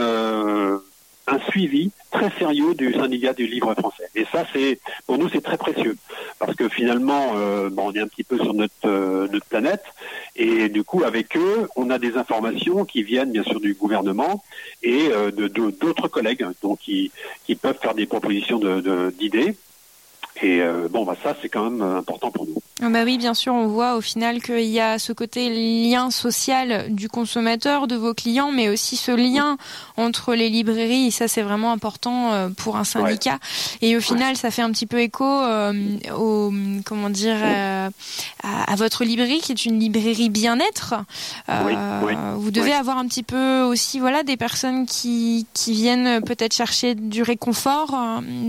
un 1.27 1.39
suivi 1.51 1.91
très 2.11 2.31
sérieux 2.39 2.75
du 2.75 2.93
syndicat 2.93 3.33
du 3.33 3.47
livre 3.47 3.75
français. 3.75 4.05
Et 4.15 4.25
ça, 4.31 4.45
c'est 4.53 4.79
pour 5.07 5.17
nous, 5.19 5.29
c'est 5.29 5.41
très 5.43 5.57
précieux 5.57 5.97
parce 6.39 6.55
que 6.55 6.69
finalement, 6.69 7.33
euh, 7.37 7.71
bon, 7.71 7.89
on 7.89 7.93
est 7.93 8.01
un 8.01 8.07
petit 8.09 8.25
peu 8.25 8.37
sur 8.39 8.53
notre 8.55 8.75
euh, 8.85 9.27
notre 9.33 9.47
planète 9.47 9.85
et 10.37 10.69
du 10.69 10.85
coup, 10.85 11.03
avec 11.05 11.37
eux, 11.37 11.69
on 11.77 11.91
a 11.91 11.99
des 11.99 12.17
informations 12.17 12.85
qui 12.85 13.03
viennent 13.03 13.33
bien 13.33 13.43
sûr 13.45 13.59
du 13.61 13.75
gouvernement 13.75 14.45
et 14.83 15.09
euh, 15.13 15.31
de 15.31 15.49
d'autres 15.49 16.09
collègues, 16.09 16.45
donc 16.63 16.81
qui 16.81 17.11
qui 17.47 17.55
peuvent 17.55 17.79
faire 17.81 17.95
des 17.95 18.07
propositions 18.07 18.59
de 18.59 18.81
de- 18.81 19.11
d'idées. 19.19 19.57
Et 20.43 20.61
euh, 20.61 20.89
bon, 20.91 21.05
bah 21.05 21.17
ça, 21.23 21.37
c'est 21.41 21.49
quand 21.49 21.71
même 21.71 21.81
euh, 21.83 21.99
important 21.99 22.31
pour 22.31 22.47
nous. 22.47 22.57
Ah 22.83 22.91
Bah 22.91 23.05
oui, 23.05 23.19
bien 23.19 23.35
sûr, 23.35 23.55
on 23.55 23.69
voit 23.69 23.95
au 23.95 24.01
final 24.01 24.43
qu'il 24.43 24.65
y 24.65 24.81
a 24.81 24.99
ce 24.99 25.13
côté 25.13 25.49
lien 25.49 26.11
social 26.11 26.93
du 26.93 27.09
consommateur, 27.09 27.87
de 27.87 27.95
vos 27.95 28.15
clients, 28.15 28.51
mais 28.51 28.69
aussi 28.69 28.97
ce 28.97 29.13
lien 29.13 29.57
entre 29.97 30.35
les 30.35 30.49
librairies. 30.51 31.07
Et 31.07 31.11
ça, 31.13 31.29
c'est 31.29 31.43
vraiment 31.43 31.71
important 31.71 32.33
euh, 32.33 32.49
pour 32.49 32.77
un 32.77 32.83
syndicat. 32.83 33.39
Et 33.81 33.97
au 33.97 34.01
final, 34.01 34.37
ça 34.37 34.51
fait 34.51 34.63
un 34.63 34.73
petit 34.73 34.87
peu 34.87 34.99
écho 35.01 35.25
euh, 35.25 35.73
au, 36.19 36.53
comment 36.85 37.11
dire, 37.11 37.37
euh, 37.41 37.89
à, 38.43 38.73
à 38.73 38.75
votre 38.75 39.05
librairie, 39.05 39.39
qui 39.41 39.53
est 39.53 39.65
une 39.67 39.79
librairie 39.79 40.29
bien-être. 40.29 40.95
Oui, 41.49 41.75
oui, 42.03 42.15
Vous 42.39 42.51
devez 42.51 42.71
oui. 42.71 42.77
avoir 42.77 42.99
un 42.99 43.07
petit 43.07 43.23
peu 43.23 43.63
aussi, 43.63 44.01
voilà, 44.01 44.25
des 44.25 44.37
personnes 44.37 44.87
qui 44.87 45.47
qui 45.55 45.73
viennent 45.75 46.21
peut-être 46.23 46.55
chercher 46.55 46.97
du 46.97 47.23
réconfort 47.23 47.95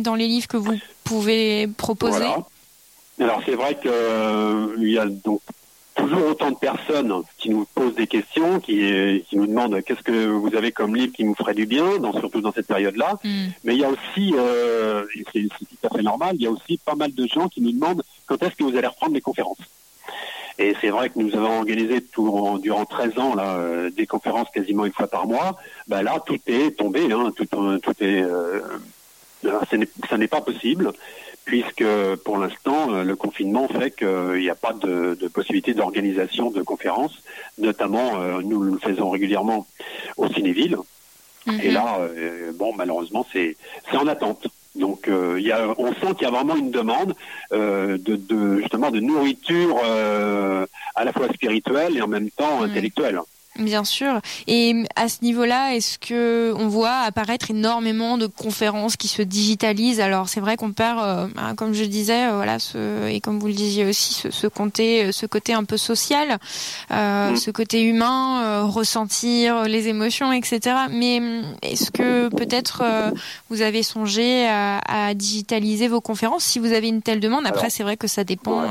dans 0.01 0.15
les 0.15 0.27
livres 0.27 0.47
que 0.47 0.57
vous 0.57 0.73
pouvez 1.06 1.68
proposer? 1.68 2.18
Voilà. 2.18 2.45
Alors 3.20 3.41
c'est 3.45 3.56
vrai 3.56 3.76
que 3.76 3.88
euh, 3.88 4.76
il 4.78 4.89
y 4.89 4.97
a 4.97 5.06
donc 5.06 5.41
toujours 5.95 6.28
autant 6.28 6.51
de 6.51 6.58
personnes 6.58 7.24
qui 7.38 7.49
nous 7.49 7.66
posent 7.74 7.95
des 7.95 8.08
questions, 8.08 8.60
qui, 8.60 9.24
qui 9.30 9.38
nous 9.38 9.47
demandent 9.47 9.82
qu'est-ce 9.82 10.03
que 10.03 10.28
vous 10.28 10.53
avez 10.53 10.74
comme 10.74 10.95
livre 10.95 11.14
qui 11.14 11.24
nous 11.24 11.36
ferait 11.36 11.53
du 11.53 11.66
bien, 11.66 11.97
dans, 11.99 12.12
surtout 12.12 12.41
dans 12.41 12.51
cette 12.51 12.68
période-là. 12.68 13.18
Mm. 13.24 13.45
Mais 13.64 13.76
il 13.76 13.80
y 13.80 13.86
a 13.86 13.89
aussi, 13.89 14.34
euh, 14.38 15.06
c'est 15.32 15.47
tout 15.47 15.88
à 15.88 15.95
fait 15.95 16.03
normal, 16.03 16.36
il 16.36 16.43
y 16.43 16.47
a 16.47 16.51
aussi 16.51 16.78
pas 16.78 16.95
mal 16.95 17.14
de 17.14 17.26
gens 17.28 17.47
qui 17.47 17.62
nous 17.62 17.72
demandent 17.72 18.03
quand 18.26 18.43
est-ce 18.43 18.56
que 18.56 18.64
vous 18.64 18.76
allez 18.76 18.88
reprendre 18.88 19.14
les 19.14 19.22
conférences. 19.22 19.58
Et 20.58 20.74
c'est 20.80 20.89
vrai 20.89 21.10
que 21.10 21.20
nous 21.20 21.36
avons 21.36 21.60
organisé 21.60 22.01
tout, 22.01 22.60
durant 22.62 22.86
13 22.86 23.20
ans 23.20 23.36
là, 23.36 23.56
euh, 23.56 23.89
des 23.89 24.08
conférences 24.08 24.47
quasiment 24.53 24.86
une 24.86 24.93
fois 24.93 25.08
par 25.08 25.28
mois. 25.28 25.58
Ben 25.88 26.01
là, 26.01 26.22
tout 26.26 26.39
est 26.47 26.78
tombé, 26.78 27.12
hein, 27.12 27.32
tout, 27.36 27.45
tout 27.45 28.03
est, 28.03 28.22
euh, 28.22 28.62
ça 30.10 30.18
n'est 30.18 30.28
pas 30.28 30.41
possible 30.41 30.91
puisque 31.46 31.86
pour 32.24 32.38
l'instant 32.38 32.91
euh, 32.93 33.04
le 33.04 33.16
confinement 33.16 33.68
fait 33.68 33.91
qu'il 33.91 34.39
n'y 34.39 34.50
a 34.50 34.56
pas 34.56 34.74
de, 34.74 35.16
de 35.20 35.28
possibilité 35.28 35.74
d'organisation 35.74 36.50
de 36.52 36.62
conférences. 36.64 37.16
Notamment, 37.60 38.20
euh, 38.20 38.41
nous 38.43 38.62
le 38.62 38.78
faisons 38.80 39.10
régulièrement 39.12 39.68
au 40.18 40.28
Cinéville. 40.30 40.78
Et 41.62 41.68
Mhm. 41.68 41.74
là, 41.74 41.98
euh, 42.00 42.52
bon, 42.54 42.74
malheureusement, 42.76 43.26
c'est 43.32 43.56
en 43.93 44.08
attente. 44.08 44.48
Donc, 44.74 45.08
euh, 45.08 45.39
y 45.39 45.52
a, 45.52 45.74
on 45.78 45.93
sent 45.93 46.16
qu'il 46.18 46.24
y 46.24 46.26
a 46.26 46.32
vraiment 46.32 46.56
une 46.56 46.72
demande 46.72 47.14
euh, 47.54 47.98
de, 47.98 48.16
de 48.16 48.58
justement 48.58 48.89
de 48.91 49.00
nourriture 49.00 49.78
euh, 49.86 50.66
à 50.96 51.06
la 51.06 51.14
fois 51.14 51.28
spirituelle 51.30 51.96
et 51.96 52.02
en 52.02 52.08
même 52.08 52.32
temps 52.32 52.58
Mhm. 52.62 52.72
intellectuelle. 52.72 53.20
Bien 53.58 53.86
sûr. 53.86 54.20
Et 54.47 54.84
à 54.97 55.08
ce 55.08 55.18
niveau-là, 55.22 55.76
est-ce 55.76 55.97
que 55.97 56.53
on 56.58 56.68
voit 56.68 56.97
apparaître 57.06 57.51
énormément 57.51 58.18
de 58.18 58.28
conférences 58.28 58.97
qui 58.97 59.08
se 59.08 59.22
digitalisent? 59.22 60.01
Alors 60.01 60.28
c'est 60.28 60.41
vrai 60.41 60.58
qu'on 60.58 60.74
perd, 60.74 60.99
euh, 61.01 61.28
bah, 61.34 61.53
comme 61.56 61.74
je 61.74 61.86
disais, 61.86 62.28
euh, 62.28 62.36
voilà, 62.36 62.60
ce, 62.60 63.08
et 63.08 63.22
comme 63.22 63.39
vous 63.39 63.47
le 63.47 63.53
disiez 63.53 63.86
aussi, 63.86 64.14
ce, 64.14 64.30
ce 64.30 64.47
côté, 64.47 65.12
ce 65.14 65.26
côté 65.26 65.53
un 65.53 65.64
peu 65.64 65.78
social, 65.78 66.38
euh, 66.91 67.32
Mm. 67.32 67.38
ce 67.38 67.49
côté 67.51 67.82
humain, 67.84 68.43
euh, 68.43 68.64
ressentir 68.66 69.64
les 69.64 69.88
émotions, 69.88 70.34
etc. 70.34 70.76
Mais 70.91 71.20
hum, 71.20 71.43
est-ce 71.62 71.91
que 71.91 72.28
peut-être 72.28 72.82
euh, 72.84 73.12
vous 73.49 73.62
avez 73.62 73.84
songé 73.84 74.47
à, 74.47 74.80
à 75.08 75.14
digitaliser 75.14 75.88
vos 75.88 76.01
conférences? 76.01 76.43
Si 76.43 76.60
vous 76.60 76.74
avez 76.74 76.89
une 76.89 77.01
telle 77.01 77.22
demande 77.22 77.45
Après, 77.47 77.70
c'est 77.70 77.84
vrai 77.84 77.95
que 77.95 78.08
ça 78.08 78.24
dépend. 78.26 78.64
ouais. 78.64 78.68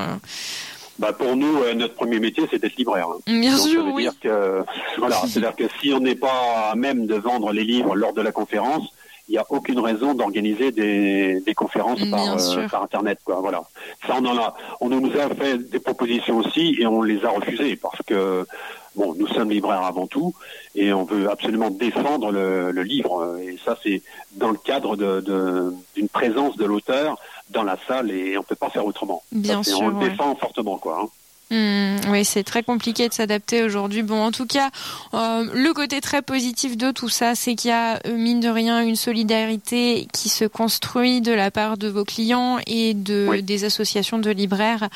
Bah, 0.99 1.13
pour 1.13 1.35
nous, 1.37 1.63
euh, 1.63 1.75
notre 1.75 1.95
premier 1.95 2.21
métier, 2.21 2.45
c'est 2.51 2.61
d'être 2.61 2.77
libraire. 2.77 3.09
hein. 3.11 3.19
Bien 3.27 3.51
Donc, 3.57 3.61
sûr, 3.67 3.81
ça 3.83 3.87
veut 3.89 3.93
oui. 3.95 4.03
dire 4.03 4.21
que 4.21 4.63
voilà, 4.99 5.17
c'est-à-dire 5.27 5.57
que 5.57 5.65
si 5.81 5.93
on 5.93 6.01
n'est 6.01 6.15
pas 6.15 6.71
à 6.71 6.75
même 6.77 7.07
de 7.07 7.17
vendre 7.17 7.53
les 7.53 7.65
livres 7.65 7.97
lors 7.97 8.13
de 8.13 8.23
la 8.23 8.31
conférence, 8.33 8.87
il 9.29 9.33
n'y 9.33 9.39
a 9.39 9.47
aucune 9.49 9.81
raison 9.81 10.13
d'organiser 10.15 10.71
des, 10.71 11.41
des 11.41 11.55
conférences 11.55 12.05
par, 12.11 12.39
euh, 12.39 12.69
par 12.69 12.83
internet, 12.83 13.19
quoi. 13.25 13.39
Voilà. 13.41 13.63
Ça, 14.07 14.17
on 14.21 14.25
en 14.27 14.37
a, 14.37 14.55
on 14.81 14.89
nous 14.91 15.11
a 15.19 15.35
fait 15.35 15.57
des 15.59 15.81
propositions 15.81 16.37
aussi 16.37 16.77
et 16.79 16.87
on 16.87 17.03
les 17.03 17.25
a 17.25 17.31
refusées 17.31 17.75
parce 17.77 17.99
que 18.07 18.47
bon, 18.95 19.15
nous 19.19 19.27
sommes 19.29 19.51
libraires 19.51 19.83
avant 19.83 20.07
tout 20.07 20.35
et 20.75 20.93
on 20.93 21.05
veut 21.05 21.31
absolument 21.31 21.71
défendre 21.71 22.33
le, 22.33 22.71
le 22.71 22.83
livre 22.83 23.39
et 23.43 23.59
ça, 23.65 23.79
c'est 23.83 24.03
dans 24.33 24.51
le 24.51 24.59
cadre 24.59 24.95
de- 24.95 25.23
de- 25.23 25.73
d'une 25.97 26.11
présence 26.11 26.57
de 26.59 26.67
l'auteur 26.67 27.17
dans 27.51 27.63
la 27.63 27.77
salle 27.87 28.11
et 28.11 28.37
on 28.39 28.43
peut 28.43 28.55
pas 28.57 28.71
faire 28.71 28.87
autrement. 28.87 29.23
Bien 29.33 29.63
Ça, 29.63 29.71
sûr, 29.73 29.81
On 29.83 29.89
le 29.89 29.95
ouais. 29.97 30.09
défend 30.11 30.35
fortement, 30.37 30.79
quoi. 30.79 31.01
hein. 31.03 31.09
Hmm, 31.51 31.97
oui, 32.09 32.25
c'est 32.25 32.43
très 32.43 32.63
compliqué 32.63 33.07
de 33.09 33.13
s'adapter 33.15 33.63
aujourd'hui. 33.63 34.03
Bon, 34.03 34.23
en 34.25 34.33
tout 34.33 34.47
cas, 34.47 34.71
euh, 35.13 35.45
le 35.53 35.73
côté 35.75 36.01
très 36.01 36.23
positif 36.23 36.77
de 36.79 36.91
tout 36.91 37.11
ça, 37.11 37.35
c'est 37.35 37.55
qu'il 37.55 37.69
y 37.69 37.73
a, 37.73 38.01
euh, 38.07 38.17
mine 38.17 38.41
de 38.41 38.49
rien, 38.49 38.81
une 38.81 38.97
solidarité 38.97 40.09
qui 40.13 40.31
se 40.31 40.47
construit 40.47 41.21
de 41.21 41.33
la 41.33 41.51
part 41.51 41.77
de 41.77 41.87
vos 41.89 42.05
clients 42.05 42.59
et 42.67 42.95
de, 42.95 43.27
Oui. 43.31 43.43
des 43.43 43.65
associations 43.65 44.19
de 44.19 44.31
libraires. 44.31 44.89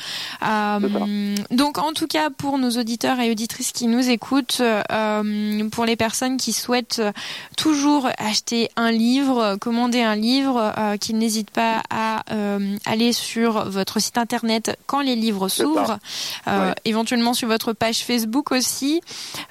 Euh, 0.45 1.35
donc, 1.51 1.77
en 1.77 1.93
tout 1.93 2.07
cas, 2.07 2.29
pour 2.31 2.57
nos 2.57 2.71
auditeurs 2.71 3.19
et 3.19 3.29
auditrices 3.29 3.71
qui 3.71 3.85
nous 3.85 4.09
écoutent, 4.09 4.61
euh, 4.61 5.69
pour 5.69 5.85
les 5.85 5.95
personnes 5.95 6.37
qui 6.37 6.51
souhaitent 6.51 7.01
toujours 7.57 8.09
acheter 8.17 8.69
un 8.75 8.91
livre, 8.91 9.55
commander 9.61 10.01
un 10.01 10.15
livre, 10.15 10.73
qu'ils 10.99 11.17
n'hésitent 11.19 11.51
pas 11.51 11.83
à 11.91 12.23
aller 12.85 13.13
sur 13.13 13.69
votre 13.69 13.99
site 13.99 14.17
internet 14.17 14.77
quand 14.87 15.01
les 15.01 15.15
livres 15.15 15.47
s'ouvrent. 15.47 15.99
Euh, 16.47 16.69
Ouais. 16.69 16.75
éventuellement 16.85 17.33
sur 17.33 17.47
votre 17.47 17.73
page 17.73 17.99
Facebook 18.03 18.51
aussi. 18.51 19.01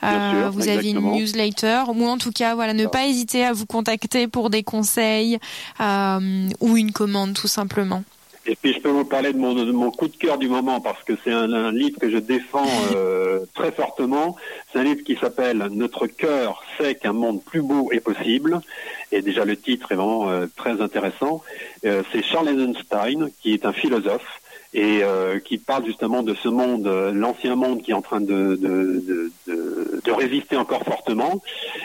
Euh, 0.02 0.42
sûr, 0.42 0.50
vous 0.52 0.68
avez 0.68 0.90
une 0.90 1.00
newsletter 1.00 1.82
ou 1.94 2.06
en 2.06 2.18
tout 2.18 2.32
cas 2.32 2.54
voilà 2.54 2.72
ne 2.74 2.86
pas 2.86 3.06
hésiter 3.06 3.44
à 3.44 3.52
vous 3.52 3.66
contacter 3.66 4.26
pour 4.28 4.50
des 4.50 4.62
conseils 4.62 5.38
euh, 5.80 6.48
ou 6.60 6.76
une 6.76 6.92
commande 6.92 7.34
tout 7.34 7.48
simplement. 7.48 8.02
Et 8.50 8.56
puis 8.56 8.72
je 8.72 8.80
peux 8.80 8.88
vous 8.88 9.04
parler 9.04 9.34
de 9.34 9.38
mon, 9.38 9.52
de 9.52 9.70
mon 9.72 9.90
coup 9.90 10.08
de 10.08 10.16
cœur 10.16 10.38
du 10.38 10.48
moment 10.48 10.80
parce 10.80 11.02
que 11.02 11.12
c'est 11.22 11.32
un, 11.32 11.52
un 11.52 11.70
livre 11.70 11.98
que 12.00 12.10
je 12.10 12.16
défends 12.16 12.64
euh, 12.94 13.40
très 13.54 13.72
fortement. 13.72 14.36
C'est 14.72 14.78
un 14.78 14.84
livre 14.84 15.02
qui 15.04 15.16
s'appelle 15.16 15.58
Notre 15.70 16.06
cœur 16.06 16.62
sait 16.78 16.94
qu'un 16.94 17.12
monde 17.12 17.42
plus 17.44 17.60
beau 17.60 17.90
est 17.92 18.00
possible. 18.00 18.60
Et 19.12 19.20
déjà 19.20 19.44
le 19.44 19.56
titre 19.56 19.92
est 19.92 19.96
vraiment 19.96 20.30
euh, 20.30 20.46
très 20.56 20.80
intéressant. 20.80 21.42
Euh, 21.84 22.02
c'est 22.10 22.22
Charles 22.22 22.48
Eisenstein 22.48 23.30
qui 23.42 23.52
est 23.52 23.66
un 23.66 23.72
philosophe 23.74 24.37
et 24.74 25.00
euh, 25.02 25.38
qui 25.40 25.58
parle 25.58 25.86
justement 25.86 26.22
de 26.22 26.34
ce 26.34 26.48
monde, 26.48 26.86
euh, 26.86 27.10
l'ancien 27.12 27.54
monde 27.54 27.82
qui 27.82 27.92
est 27.92 27.94
en 27.94 28.02
train 28.02 28.20
de, 28.20 28.58
résister 30.18 30.56
encore 30.56 30.82
fortement, 30.82 31.40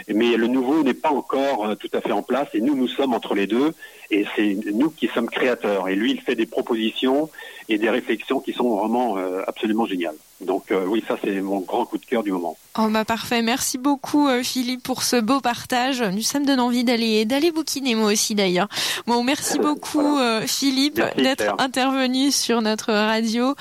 mais 0.07 0.37
le 0.37 0.47
nouveau 0.47 0.83
n'est 0.83 0.95
pas 0.95 1.11
encore 1.11 1.67
euh, 1.67 1.75
tout 1.75 1.89
à 1.93 2.01
fait 2.01 2.11
en 2.11 2.23
place 2.23 2.47
et 2.55 2.61
nous, 2.61 2.75
nous 2.75 2.87
sommes 2.87 3.13
entre 3.13 3.35
les 3.35 3.45
deux 3.45 3.73
et 4.09 4.25
c'est 4.35 4.57
nous 4.73 4.89
qui 4.89 5.07
sommes 5.07 5.29
créateurs. 5.29 5.87
Et 5.87 5.95
lui, 5.95 6.11
il 6.11 6.21
fait 6.21 6.35
des 6.35 6.45
propositions 6.45 7.29
et 7.69 7.77
des 7.77 7.89
réflexions 7.89 8.39
qui 8.39 8.53
sont 8.53 8.77
vraiment 8.77 9.17
euh, 9.17 9.41
absolument 9.47 9.85
géniales. 9.85 10.15
Donc 10.41 10.71
euh, 10.71 10.85
oui, 10.85 11.03
ça 11.07 11.17
c'est 11.23 11.41
mon 11.41 11.59
grand 11.61 11.85
coup 11.85 11.97
de 11.97 12.05
cœur 12.05 12.23
du 12.23 12.31
moment. 12.31 12.57
Oh 12.77 12.87
bah 12.89 13.05
parfait, 13.05 13.41
merci 13.41 13.77
beaucoup 13.77 14.27
euh, 14.27 14.41
Philippe 14.43 14.81
pour 14.83 15.03
ce 15.03 15.15
beau 15.15 15.39
partage. 15.41 16.01
Nous 16.01 16.21
ça 16.21 16.39
me 16.39 16.45
donne 16.45 16.59
envie 16.59 16.83
d'aller 16.83 17.23
d'aller 17.25 17.51
bouquiner 17.51 17.95
moi 17.95 18.11
aussi 18.11 18.35
d'ailleurs. 18.35 18.67
Bon, 19.05 19.23
merci 19.23 19.59
beaucoup 19.59 20.17
euh, 20.17 20.41
Philippe 20.47 21.01
d'être 21.17 21.55
intervenu 21.59 22.31
sur 22.31 22.61
notre 22.61 22.91
radio. 22.91 23.55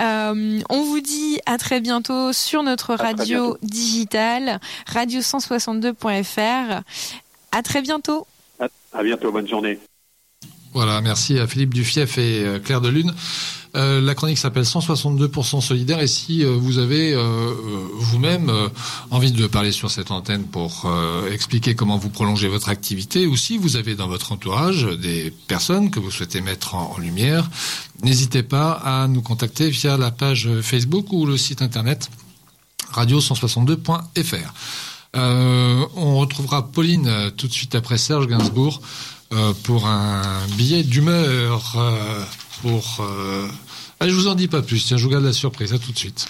Euh, 0.00 0.60
on 0.68 0.82
vous 0.82 1.00
dit 1.00 1.38
à 1.46 1.58
très 1.58 1.80
bientôt 1.80 2.32
sur 2.32 2.62
notre 2.62 2.94
radio 2.94 3.56
digitale 3.62 4.60
radio162.fr. 4.92 6.82
À 7.52 7.62
très 7.62 7.82
bientôt. 7.82 8.26
À, 8.58 8.66
à 8.92 9.02
bientôt, 9.02 9.30
bonne 9.30 9.48
journée. 9.48 9.78
Voilà, 10.74 11.00
merci 11.00 11.38
à 11.38 11.46
Philippe 11.46 11.72
Dufief 11.72 12.18
et 12.18 12.44
Claire 12.64 12.80
Delune. 12.82 13.14
Euh, 13.76 14.00
la 14.00 14.14
chronique 14.14 14.38
s'appelle 14.38 14.64
162% 14.64 15.60
solidaire 15.60 16.00
et 16.00 16.06
si 16.06 16.42
euh, 16.42 16.56
vous 16.58 16.78
avez 16.78 17.12
euh, 17.12 17.52
vous-même 17.94 18.50
envie 19.10 19.32
de 19.32 19.46
parler 19.46 19.72
sur 19.72 19.90
cette 19.90 20.10
antenne 20.10 20.44
pour 20.44 20.90
expliquer 21.30 21.74
comment 21.74 21.98
vous 21.98 22.08
prolongez 22.08 22.48
votre 22.48 22.68
activité 22.68 23.26
ou 23.26 23.36
si 23.36 23.58
vous 23.58 23.76
avez 23.76 23.94
dans 23.94 24.08
votre 24.08 24.32
entourage 24.32 24.84
des 24.84 25.32
personnes 25.48 25.90
que 25.90 26.00
vous 26.00 26.10
souhaitez 26.10 26.40
mettre 26.40 26.74
en, 26.74 26.96
lumière, 26.98 27.50
n'hésitez 28.02 28.42
pas 28.42 28.72
à 28.72 29.06
nous 29.08 29.22
contacter 29.22 29.68
via 29.70 29.96
la 29.96 30.10
page 30.10 30.48
Facebook 30.62 31.12
ou 31.12 31.26
le 31.26 31.36
site 31.36 31.62
internet 31.62 32.10
radio162.fr. 32.92 34.52
Euh, 35.16 35.86
on 35.94 36.16
retrouvera 36.16 36.66
Pauline 36.66 37.10
tout 37.36 37.48
de 37.48 37.52
suite 37.52 37.74
après 37.74 37.98
Serge 37.98 38.26
Gainsbourg 38.26 38.80
euh, 39.32 39.52
pour 39.64 39.86
un 39.86 40.46
billet 40.56 40.82
d'humeur. 40.82 41.74
euh, 41.76 42.24
pour. 42.62 42.98
Euh... 43.00 43.48
Allez, 44.00 44.10
je 44.10 44.16
vous 44.16 44.28
en 44.28 44.34
dis 44.34 44.48
pas 44.48 44.62
plus. 44.62 44.84
Tiens, 44.84 44.96
je 44.96 45.04
vous 45.04 45.10
garde 45.10 45.24
la 45.24 45.32
surprise. 45.32 45.72
À 45.72 45.78
tout 45.78 45.92
de 45.92 45.98
suite. 45.98 46.26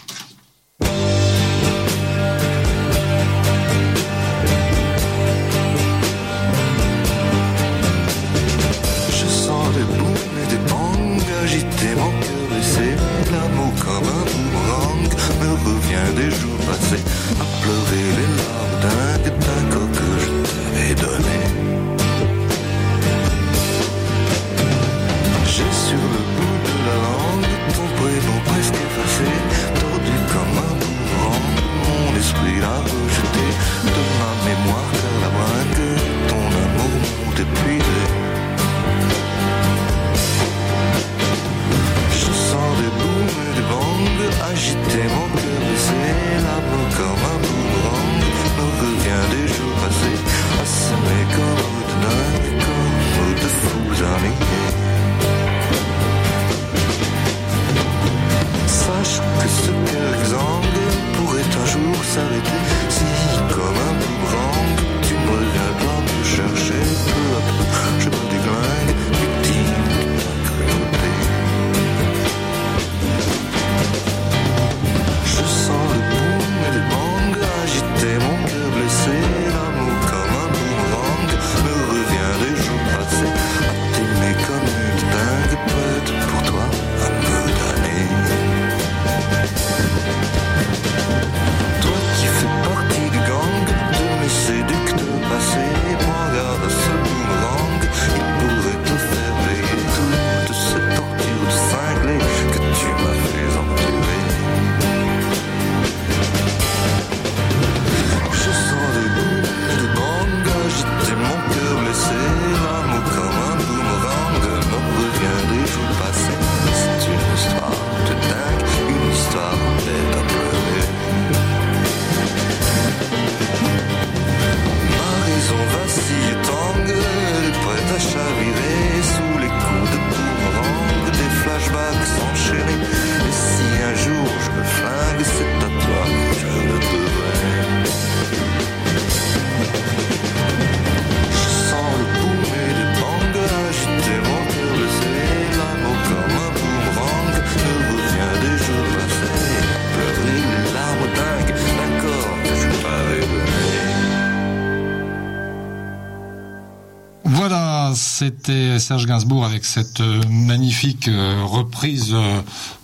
Serge 158.86 159.06
Gainsbourg 159.06 159.44
avec 159.44 159.64
cette 159.64 159.98
euh, 159.98 160.22
magnifique 160.30 161.08
euh, 161.08 161.42
reprise 161.44 162.10
euh, 162.12 162.40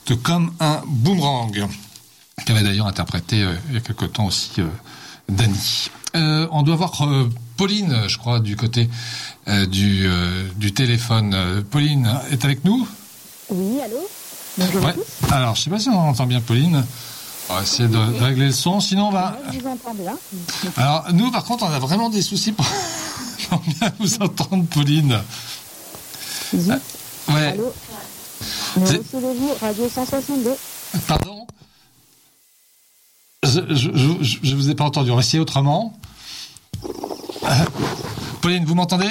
de 0.08 0.14
Comme 0.14 0.52
un 0.58 0.82
boomerang, 0.88 1.68
qu'avait 2.44 2.64
d'ailleurs 2.64 2.88
interprété 2.88 3.46
il 3.68 3.74
y 3.74 3.76
a 3.76 3.80
quelque 3.80 4.06
temps 4.06 4.26
aussi 4.26 4.50
Dany. 5.28 5.90
Euh, 6.16 6.48
on 6.50 6.62
doit 6.64 6.74
voir 6.74 7.00
euh, 7.02 7.30
Pauline, 7.56 8.02
je 8.08 8.18
crois, 8.18 8.40
du 8.40 8.56
côté 8.56 8.90
euh, 9.46 9.64
du, 9.66 10.08
du 10.56 10.74
téléphone. 10.74 11.62
Pauline 11.70 12.10
est 12.32 12.44
avec 12.44 12.64
nous? 12.64 12.84
Oui, 13.50 13.80
allô? 13.80 14.00
Bonjour 14.58 14.82
à 14.82 14.86
Ouais. 14.88 14.94
tous. 14.94 15.32
Alors, 15.32 15.54
je 15.54 15.62
sais 15.62 15.70
pas 15.70 15.78
si 15.78 15.88
on 15.88 16.00
entend 16.00 16.26
bien 16.26 16.40
Pauline. 16.40 16.84
On 17.48 17.54
va 17.54 17.62
essayer 17.62 17.88
de, 17.88 17.94
de 18.18 18.24
régler 18.24 18.46
le 18.46 18.52
son, 18.52 18.80
sinon 18.80 19.08
on 19.08 19.12
va... 19.12 19.38
Je 19.52 19.60
vous 19.60 19.68
entends 19.68 19.94
bien. 19.94 20.16
Alors, 20.76 21.06
nous, 21.12 21.30
par 21.30 21.44
contre, 21.44 21.62
on 21.64 21.70
a 21.70 21.78
vraiment 21.78 22.10
des 22.10 22.22
soucis 22.22 22.50
pour, 22.50 22.66
pour 23.50 23.60
bien 23.60 23.92
vous 24.00 24.16
entendre, 24.20 24.64
Pauline. 24.66 25.20
Zut. 26.56 26.80
Ouais, 27.28 27.46
Allô 27.48 27.72
recevez-vous 28.76 29.54
Radio 29.60 29.88
162 29.88 30.50
pardon 31.06 31.46
je, 33.44 33.60
je, 33.74 33.90
je, 34.20 34.38
je 34.42 34.54
vous 34.56 34.70
ai 34.70 34.74
pas 34.74 34.84
entendu. 34.84 35.10
On 35.10 35.16
va 35.16 35.20
essayer 35.20 35.40
autrement. 35.40 35.98
Euh, 36.84 37.48
Pauline, 38.40 38.64
vous 38.64 38.74
m'entendez? 38.74 39.10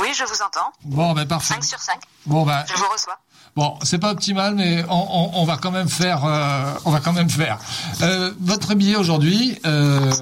Oui, 0.00 0.08
je 0.16 0.24
vous 0.24 0.42
entends. 0.42 0.72
Bon, 0.84 1.12
ben 1.12 1.24
parfait. 1.26 1.54
5 1.54 1.64
sur 1.64 1.78
5. 1.78 1.96
Bon, 2.26 2.44
ben, 2.44 2.64
Je 2.68 2.74
vous 2.74 2.88
reçois. 2.92 3.16
bon, 3.54 3.78
c'est 3.82 3.98
pas 3.98 4.10
optimal, 4.10 4.56
mais 4.56 4.84
on, 4.88 4.94
on, 5.10 5.30
on 5.42 5.44
va 5.44 5.56
quand 5.58 5.70
même 5.70 5.88
faire. 5.88 6.24
euh, 6.24 6.74
on 6.84 6.90
va 6.90 6.98
quand 7.00 7.12
même 7.12 7.30
faire. 7.30 7.58
Euh, 8.02 8.32
votre 8.40 8.74
billet 8.74 8.96
aujourd'hui, 8.96 9.58
euh, 9.64 10.12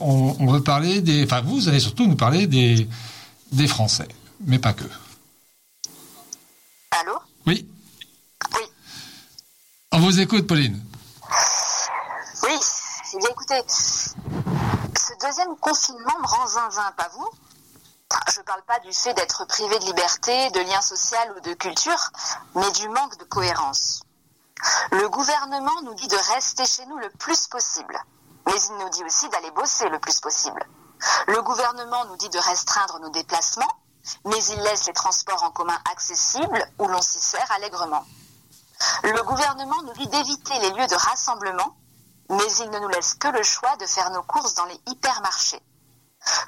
on, 0.00 0.34
on 0.40 0.46
veut 0.50 0.62
parler 0.62 1.02
des. 1.02 1.24
Enfin, 1.24 1.42
vous 1.42 1.68
allez 1.68 1.80
surtout 1.80 2.06
nous 2.06 2.16
parler 2.16 2.46
des 2.46 2.88
des 3.52 3.66
Français, 3.68 4.08
mais 4.46 4.58
pas 4.58 4.72
que. 4.72 4.84
Allô 7.00 7.16
Oui. 7.46 7.68
Oui. 8.54 8.72
On 9.92 10.00
vous 10.00 10.18
écoute, 10.18 10.48
Pauline. 10.48 10.84
Oui. 12.42 12.58
Eh 13.14 13.18
bien, 13.18 13.28
écoutez, 13.30 13.62
ce 13.68 14.14
deuxième 15.20 15.56
confinement 15.58 16.18
me 16.20 16.26
rend 16.26 16.46
zinzin, 16.48 16.90
pas 16.96 17.08
vous? 17.14 17.28
Je 18.34 18.40
parle 18.40 18.62
pas 18.62 18.80
du 18.80 18.92
fait 18.92 19.14
d'être 19.14 19.46
privé 19.46 19.78
de 19.78 19.84
liberté, 19.84 20.50
de 20.50 20.60
lien 20.60 20.80
social 20.80 21.32
ou 21.36 21.40
de 21.40 21.54
culture, 21.54 22.10
mais 22.56 22.70
du 22.72 22.88
manque 22.88 23.16
de 23.18 23.24
cohérence. 23.24 24.02
Le 24.90 25.08
gouvernement 25.08 25.82
nous 25.84 25.94
dit 25.94 26.08
de 26.08 26.34
rester 26.34 26.66
chez 26.66 26.84
nous 26.86 26.98
le 26.98 27.10
plus 27.10 27.46
possible, 27.46 27.96
mais 28.46 28.54
il 28.70 28.76
nous 28.78 28.90
dit 28.90 29.04
aussi 29.04 29.28
d'aller 29.28 29.52
bosser 29.52 29.88
le 29.88 30.00
plus 30.00 30.18
possible. 30.18 30.66
Le 31.28 31.40
gouvernement 31.42 32.06
nous 32.06 32.16
dit 32.16 32.28
de 32.28 32.38
restreindre 32.38 32.98
nos 33.00 33.10
déplacements, 33.10 33.72
mais 34.24 34.42
il 34.44 34.60
laisse 34.60 34.86
les 34.86 34.92
transports 34.92 35.42
en 35.42 35.50
commun 35.50 35.78
accessibles 35.90 36.64
où 36.78 36.86
l'on 36.86 37.02
s'y 37.02 37.20
sert 37.20 37.50
allègrement. 37.52 38.04
Le 39.02 39.22
gouvernement 39.22 39.82
nous 39.84 39.92
dit 39.94 40.06
d'éviter 40.06 40.58
les 40.60 40.70
lieux 40.70 40.86
de 40.86 40.94
rassemblement, 40.94 41.76
mais 42.30 42.52
il 42.60 42.70
ne 42.70 42.78
nous 42.78 42.88
laisse 42.88 43.14
que 43.14 43.28
le 43.28 43.42
choix 43.42 43.76
de 43.76 43.86
faire 43.86 44.10
nos 44.10 44.22
courses 44.22 44.54
dans 44.54 44.66
les 44.66 44.80
hypermarchés. 44.86 45.62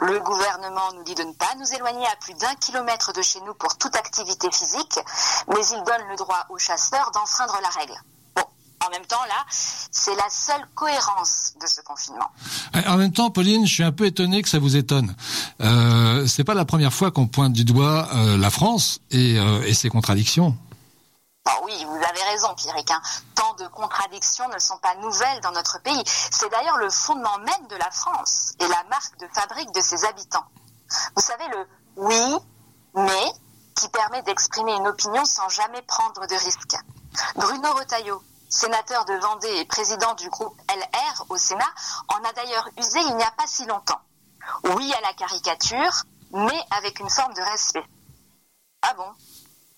Le 0.01 0.21
gouvernement 0.21 0.93
nous 0.95 1.03
dit 1.05 1.15
de 1.15 1.23
ne 1.23 1.33
pas 1.33 1.55
nous 1.57 1.73
éloigner 1.73 2.07
à 2.07 2.17
plus 2.17 2.35
d'un 2.35 2.55
kilomètre 2.57 3.13
de 3.13 3.23
chez 3.23 3.41
nous 3.41 3.55
pour 3.55 3.77
toute 3.79 3.97
activité 3.97 4.51
physique, 4.51 4.99
mais 5.49 5.67
il 5.67 5.83
donne 5.85 6.09
le 6.09 6.17
droit 6.17 6.47
aux 6.51 6.59
chasseurs 6.59 7.11
d'enfreindre 7.13 7.59
la 7.63 7.69
règle. 7.69 8.01
En 8.87 8.91
même 8.91 9.05
temps, 9.07 9.23
là, 9.29 9.45
c'est 9.51 10.15
la 10.17 10.29
seule 10.31 10.67
cohérence 10.75 11.53
de 11.61 11.67
ce 11.67 11.81
confinement. 11.83 12.31
Euh, 12.77 12.83
En 12.89 12.97
même 12.97 13.13
temps, 13.13 13.31
Pauline, 13.31 13.67
je 13.67 13.73
suis 13.75 13.83
un 13.85 13.93
peu 13.93 14.07
étonné 14.07 14.43
que 14.43 14.49
ça 14.49 14.59
vous 14.59 14.77
étonne. 14.77 15.15
Euh, 15.61 16.27
c'est 16.27 16.45
pas 16.45 16.55
la 16.55 16.65
première 16.65 16.93
fois 16.93 17.11
qu'on 17.11 17.27
pointe 17.27 17.53
du 17.53 17.65
doigt 17.65 18.09
euh, 18.15 18.39
la 18.39 18.51
France 18.51 19.01
et, 19.11 19.39
euh, 19.39 19.63
et 19.67 19.75
ses 19.75 19.91
contradictions. 19.91 20.57
Oh 21.47 21.65
oui, 21.65 21.85
vous 21.85 21.97
avez 21.97 22.23
raison, 22.31 22.55
Pierrick. 22.55 22.91
hein. 22.91 23.01
Tant 23.35 23.55
de 23.55 23.67
contradictions 23.69 24.49
ne 24.49 24.59
sont 24.59 24.79
pas 24.79 24.95
nouvelles 25.03 25.41
dans 25.43 25.53
notre 25.53 25.81
pays. 25.83 26.03
C'est 26.07 26.51
d'ailleurs 26.51 26.77
le 26.79 26.89
fondement 26.91 27.39
même 27.39 27.67
de 27.69 27.77
la 27.77 27.91
France 27.91 28.53
et 28.61 28.69
la 28.69 28.83
marque 28.89 29.19
de 29.21 29.27
fabrique 29.35 29.73
de 29.75 29.81
ses 29.81 30.05
habitants. 30.07 30.45
Vous 31.17 31.23
savez, 31.23 31.45
le 31.49 31.67
oui, 31.97 32.37
mais 32.95 33.33
qui 33.79 33.89
permet 33.89 34.23
d'exprimer 34.23 34.73
une 34.75 34.87
opinion 34.89 35.25
sans 35.25 35.49
jamais 35.49 35.83
prendre 35.83 36.27
de 36.27 36.35
risque. 36.45 36.77
Bruno 37.37 37.73
Retailleau, 37.73 38.23
sénateur 38.51 39.05
de 39.05 39.15
Vendée 39.15 39.57
et 39.59 39.65
président 39.65 40.13
du 40.15 40.29
groupe 40.29 40.61
LR 40.69 41.25
au 41.29 41.37
Sénat, 41.37 41.73
en 42.09 42.17
a 42.17 42.33
d'ailleurs 42.33 42.69
usé 42.77 42.99
il 43.01 43.17
n'y 43.17 43.23
a 43.23 43.31
pas 43.31 43.47
si 43.47 43.65
longtemps. 43.67 44.01
Oui 44.77 44.93
à 44.93 45.01
la 45.01 45.13
caricature, 45.15 46.03
mais 46.33 46.61
avec 46.73 46.99
une 46.99 47.09
forme 47.09 47.33
de 47.35 47.43
respect. 47.43 47.85
Ah 48.83 48.95
bon? 48.95 49.09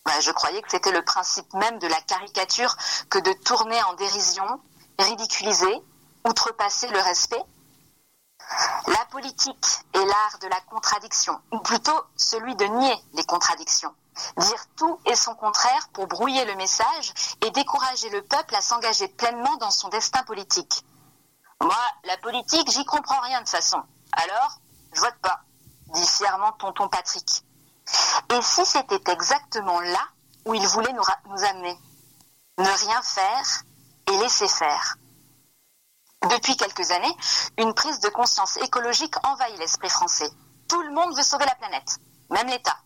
Bah, 0.05 0.19
Je 0.21 0.31
croyais 0.33 0.63
que 0.63 0.71
c'était 0.71 0.91
le 0.91 1.05
principe 1.05 1.53
même 1.55 1.79
de 1.79 1.87
la 1.87 2.01
caricature 2.01 2.75
que 3.11 3.19
de 3.19 3.33
tourner 3.45 3.81
en 3.85 3.93
dérision, 3.95 4.61
ridiculiser, 4.99 5.83
outrepasser 6.27 6.89
le 6.89 7.01
respect. 7.01 7.43
La 8.89 9.05
politique 9.11 9.67
est 9.95 10.05
l'art 10.05 10.39
de 10.41 10.49
la 10.49 10.61
contradiction, 10.63 11.39
ou 11.53 11.59
plutôt 11.61 12.01
celui 12.17 12.55
de 12.57 12.65
nier 12.65 12.95
les 13.15 13.25
contradictions. 13.25 13.95
Dire 14.37 14.67
tout 14.77 15.01
et 15.07 15.17
son 15.17 15.35
contraire 15.35 15.89
pour 15.93 16.07
brouiller 16.07 16.45
le 16.45 16.55
message 16.57 17.13
et 17.41 17.51
décourager 17.51 18.11
le 18.11 18.23
peuple 18.23 18.55
à 18.55 18.61
s'engager 18.61 19.09
pleinement 19.09 19.57
dans 19.57 19.71
son 19.71 19.89
destin 19.89 20.23
politique. 20.25 20.85
Moi, 21.61 21.77
la 22.05 22.17
politique, 22.19 22.71
j'y 22.71 22.85
comprends 22.85 23.21
rien 23.21 23.41
de 23.41 23.49
façon. 23.49 23.83
Alors, 24.13 24.59
je 24.93 25.01
vote 25.01 25.19
pas, 25.23 25.41
dit 25.95 26.07
fièrement 26.07 26.53
tonton 26.53 26.89
Patrick. 26.89 27.45
Et 28.31 28.43
si 28.43 28.65
c'était 28.67 29.13
exactement 29.13 29.81
là 29.81 30.09
où 30.45 30.55
il 30.55 30.67
voulait 30.67 30.93
nous 30.93 31.45
amener? 31.45 31.79
Ne 32.59 32.87
rien 32.87 33.03
faire 33.03 33.63
et 34.09 34.17
laisser 34.19 34.49
faire. 34.49 34.97
Depuis 36.31 36.57
quelques 36.57 36.91
années, 36.91 37.17
une 37.59 37.75
prise 37.75 38.01
de 38.01 38.09
conscience 38.09 38.57
écologique 38.59 39.15
envahit 39.27 39.59
l'esprit 39.59 39.89
français. 39.89 40.31
Tout 40.69 40.83
le 40.83 40.93
monde 40.93 41.17
veut 41.17 41.23
sauver 41.23 41.47
la 41.47 41.55
planète, 41.55 41.99
même 42.31 42.47
l'État. 42.49 42.77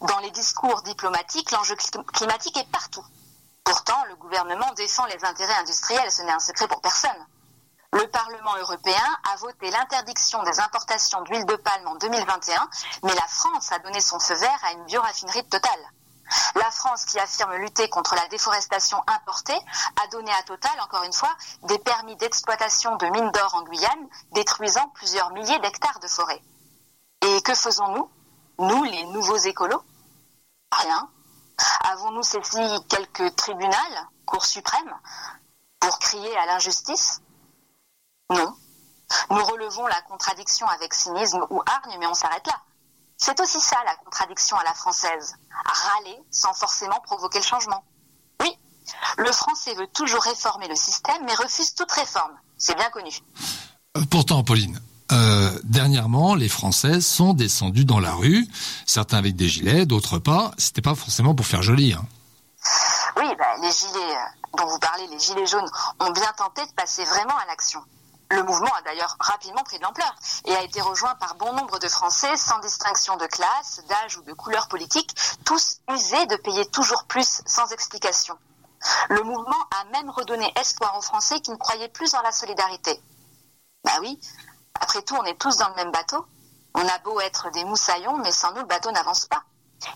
Dans 0.00 0.18
les 0.20 0.30
discours 0.30 0.82
diplomatiques, 0.82 1.50
l'enjeu 1.50 1.74
cli- 1.74 2.04
climatique 2.12 2.56
est 2.56 2.70
partout. 2.70 3.04
Pourtant, 3.64 4.02
le 4.08 4.16
gouvernement 4.16 4.72
défend 4.74 5.06
les 5.06 5.24
intérêts 5.24 5.54
industriels, 5.56 6.10
ce 6.10 6.22
n'est 6.22 6.32
un 6.32 6.38
secret 6.40 6.68
pour 6.68 6.80
personne. 6.80 7.26
Le 7.92 8.08
Parlement 8.10 8.56
européen 8.56 9.18
a 9.32 9.36
voté 9.36 9.70
l'interdiction 9.70 10.42
des 10.42 10.58
importations 10.60 11.22
d'huile 11.22 11.46
de 11.46 11.56
palme 11.56 11.86
en 11.86 11.94
2021, 11.96 12.68
mais 13.04 13.14
la 13.14 13.26
France 13.28 13.70
a 13.72 13.78
donné 13.78 14.00
son 14.00 14.18
feu 14.18 14.34
vert 14.34 14.58
à 14.64 14.72
une 14.72 14.84
bioraffinerie 14.84 15.46
totale. 15.48 15.90
La 16.56 16.70
France, 16.70 17.04
qui 17.04 17.18
affirme 17.20 17.54
lutter 17.56 17.88
contre 17.90 18.14
la 18.14 18.26
déforestation 18.28 18.98
importée, 19.06 19.58
a 20.02 20.06
donné 20.08 20.32
à 20.32 20.42
Total, 20.42 20.72
encore 20.80 21.04
une 21.04 21.12
fois, 21.12 21.34
des 21.64 21.78
permis 21.78 22.16
d'exploitation 22.16 22.96
de 22.96 23.06
mines 23.06 23.30
d'or 23.30 23.54
en 23.54 23.62
Guyane, 23.62 24.08
détruisant 24.32 24.88
plusieurs 24.94 25.30
milliers 25.30 25.58
d'hectares 25.60 26.00
de 26.00 26.08
forêt. 26.08 26.42
Et 27.26 27.42
que 27.42 27.54
faisons-nous, 27.54 28.10
nous, 28.58 28.84
les 28.84 29.04
nouveaux 29.06 29.36
écolos 29.36 29.82
Rien. 30.72 31.08
Avons-nous 31.84 32.22
saisi 32.22 32.58
quelques 32.88 33.36
tribunaux, 33.36 33.70
Cour 34.26 34.44
suprême, 34.44 34.92
pour 35.80 35.98
crier 35.98 36.36
à 36.38 36.46
l'injustice? 36.46 37.20
Non. 38.30 38.56
Nous 39.30 39.44
relevons 39.44 39.86
la 39.86 40.00
contradiction 40.02 40.66
avec 40.68 40.94
cynisme 40.94 41.46
ou 41.50 41.62
hargne, 41.66 41.96
mais 42.00 42.06
on 42.06 42.14
s'arrête 42.14 42.46
là. 42.46 42.60
C'est 43.16 43.38
aussi 43.38 43.60
ça 43.60 43.76
la 43.84 43.94
contradiction 43.96 44.56
à 44.56 44.64
la 44.64 44.74
française. 44.74 45.36
Râler 45.64 46.18
sans 46.30 46.52
forcément 46.54 47.00
provoquer 47.00 47.38
le 47.38 47.44
changement. 47.44 47.84
Oui, 48.40 48.58
le 49.18 49.30
français 49.30 49.74
veut 49.74 49.86
toujours 49.88 50.22
réformer 50.22 50.66
le 50.68 50.74
système, 50.74 51.24
mais 51.24 51.34
refuse 51.34 51.74
toute 51.74 51.92
réforme. 51.92 52.36
C'est 52.58 52.74
bien 52.74 52.90
connu. 52.90 53.10
Euh, 53.96 54.02
Pourtant, 54.10 54.42
Pauline, 54.42 54.80
euh, 55.12 55.50
dernièrement, 55.64 56.34
les 56.34 56.48
Françaises 56.48 57.06
sont 57.06 57.34
descendues 57.34 57.84
dans 57.84 58.00
la 58.00 58.14
rue, 58.14 58.46
certains 58.86 59.18
avec 59.18 59.36
des 59.36 59.48
gilets, 59.48 59.86
d'autres 59.86 60.18
pas. 60.18 60.52
C'était 60.56 60.82
pas 60.82 60.94
forcément 60.94 61.34
pour 61.34 61.46
faire 61.46 61.62
joli. 61.62 61.92
Hein. 61.92 62.04
Oui, 63.16 63.26
bah, 63.38 63.56
les 63.60 63.70
gilets 63.70 64.16
euh, 64.16 64.56
dont 64.58 64.66
vous 64.66 64.78
parlez, 64.78 65.06
les 65.08 65.18
gilets 65.18 65.46
jaunes, 65.46 65.68
ont 66.00 66.10
bien 66.10 66.32
tenté 66.36 66.64
de 66.64 66.72
passer 66.72 67.04
vraiment 67.04 67.36
à 67.36 67.46
l'action. 67.46 67.80
Le 68.30 68.42
mouvement 68.42 68.72
a 68.74 68.82
d'ailleurs 68.82 69.16
rapidement 69.20 69.62
pris 69.62 69.78
de 69.78 69.82
l'ampleur 69.82 70.14
et 70.46 70.56
a 70.56 70.62
été 70.62 70.80
rejoint 70.80 71.14
par 71.16 71.34
bon 71.36 71.52
nombre 71.52 71.78
de 71.78 71.88
Français 71.88 72.36
sans 72.36 72.58
distinction 72.60 73.16
de 73.16 73.26
classe, 73.26 73.82
d'âge 73.88 74.16
ou 74.16 74.22
de 74.22 74.32
couleur 74.32 74.68
politique, 74.68 75.14
tous 75.44 75.76
usés 75.92 76.26
de 76.26 76.36
payer 76.36 76.64
toujours 76.66 77.04
plus 77.04 77.42
sans 77.44 77.70
explication. 77.72 78.36
Le 79.10 79.22
mouvement 79.22 79.68
a 79.78 79.84
même 79.92 80.10
redonné 80.10 80.52
espoir 80.58 80.96
aux 80.98 81.02
Français 81.02 81.40
qui 81.40 81.50
ne 81.50 81.56
croyaient 81.56 81.88
plus 81.88 82.14
en 82.14 82.22
la 82.22 82.32
solidarité. 82.32 83.00
Bah 83.84 83.98
oui, 84.00 84.18
après 84.80 85.02
tout, 85.02 85.16
on 85.16 85.24
est 85.24 85.40
tous 85.40 85.56
dans 85.56 85.68
le 85.70 85.74
même 85.74 85.90
bateau. 85.90 86.24
On 86.74 86.86
a 86.86 86.98
beau 86.98 87.18
être 87.20 87.50
des 87.50 87.64
moussaillons, 87.64 88.18
mais 88.18 88.30
sans 88.30 88.52
nous, 88.52 88.60
le 88.60 88.66
bateau 88.66 88.90
n'avance 88.92 89.26
pas. 89.26 89.42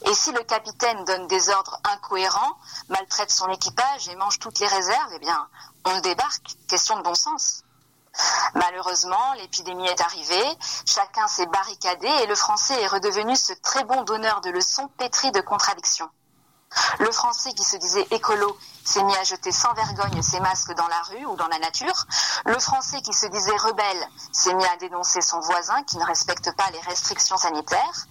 Et 0.07 0.15
si 0.15 0.33
le 0.33 0.43
capitaine 0.43 1.05
donne 1.05 1.27
des 1.29 1.51
ordres 1.51 1.79
incohérents, 1.85 2.59
maltraite 2.89 3.31
son 3.31 3.49
équipage 3.49 4.09
et 4.09 4.17
mange 4.17 4.39
toutes 4.39 4.59
les 4.59 4.67
réserves, 4.67 5.13
eh 5.15 5.19
bien, 5.19 5.49
on 5.85 5.95
le 5.95 6.01
débarque. 6.01 6.57
Question 6.69 6.97
de 6.97 7.03
bon 7.03 7.15
sens. 7.15 7.63
Malheureusement, 8.55 9.35
l'épidémie 9.35 9.87
est 9.87 10.01
arrivée, 10.01 10.59
chacun 10.85 11.29
s'est 11.29 11.47
barricadé 11.47 12.09
et 12.09 12.27
le 12.27 12.35
français 12.35 12.81
est 12.83 12.89
redevenu 12.89 13.37
ce 13.37 13.53
très 13.53 13.85
bon 13.85 14.03
donneur 14.03 14.41
de 14.41 14.51
leçons 14.51 14.89
pétri 14.99 15.31
de 15.31 15.41
contradictions. 15.41 16.11
Le 16.99 17.11
français 17.13 17.53
qui 17.53 17.65
se 17.65 17.77
disait 17.77 18.07
écolo 18.11 18.57
s'est 18.85 19.03
mis 19.03 19.17
à 19.17 19.25
jeter 19.25 19.53
sans 19.53 19.73
vergogne 19.75 20.21
ses 20.23 20.41
masques 20.41 20.75
dans 20.75 20.89
la 20.89 21.03
rue 21.03 21.27
ou 21.27 21.37
dans 21.37 21.49
la 21.49 21.59
nature. 21.59 22.07
Le 22.47 22.59
français 22.59 23.01
qui 23.03 23.13
se 23.13 23.27
disait 23.27 23.57
rebelle 23.57 24.09
s'est 24.33 24.55
mis 24.55 24.65
à 24.65 24.77
dénoncer 24.77 25.21
son 25.21 25.41
voisin 25.41 25.83
qui 25.85 25.97
ne 25.99 26.05
respecte 26.05 26.55
pas 26.57 26.71
les 26.71 26.81
restrictions 26.81 27.37
sanitaires. 27.37 28.07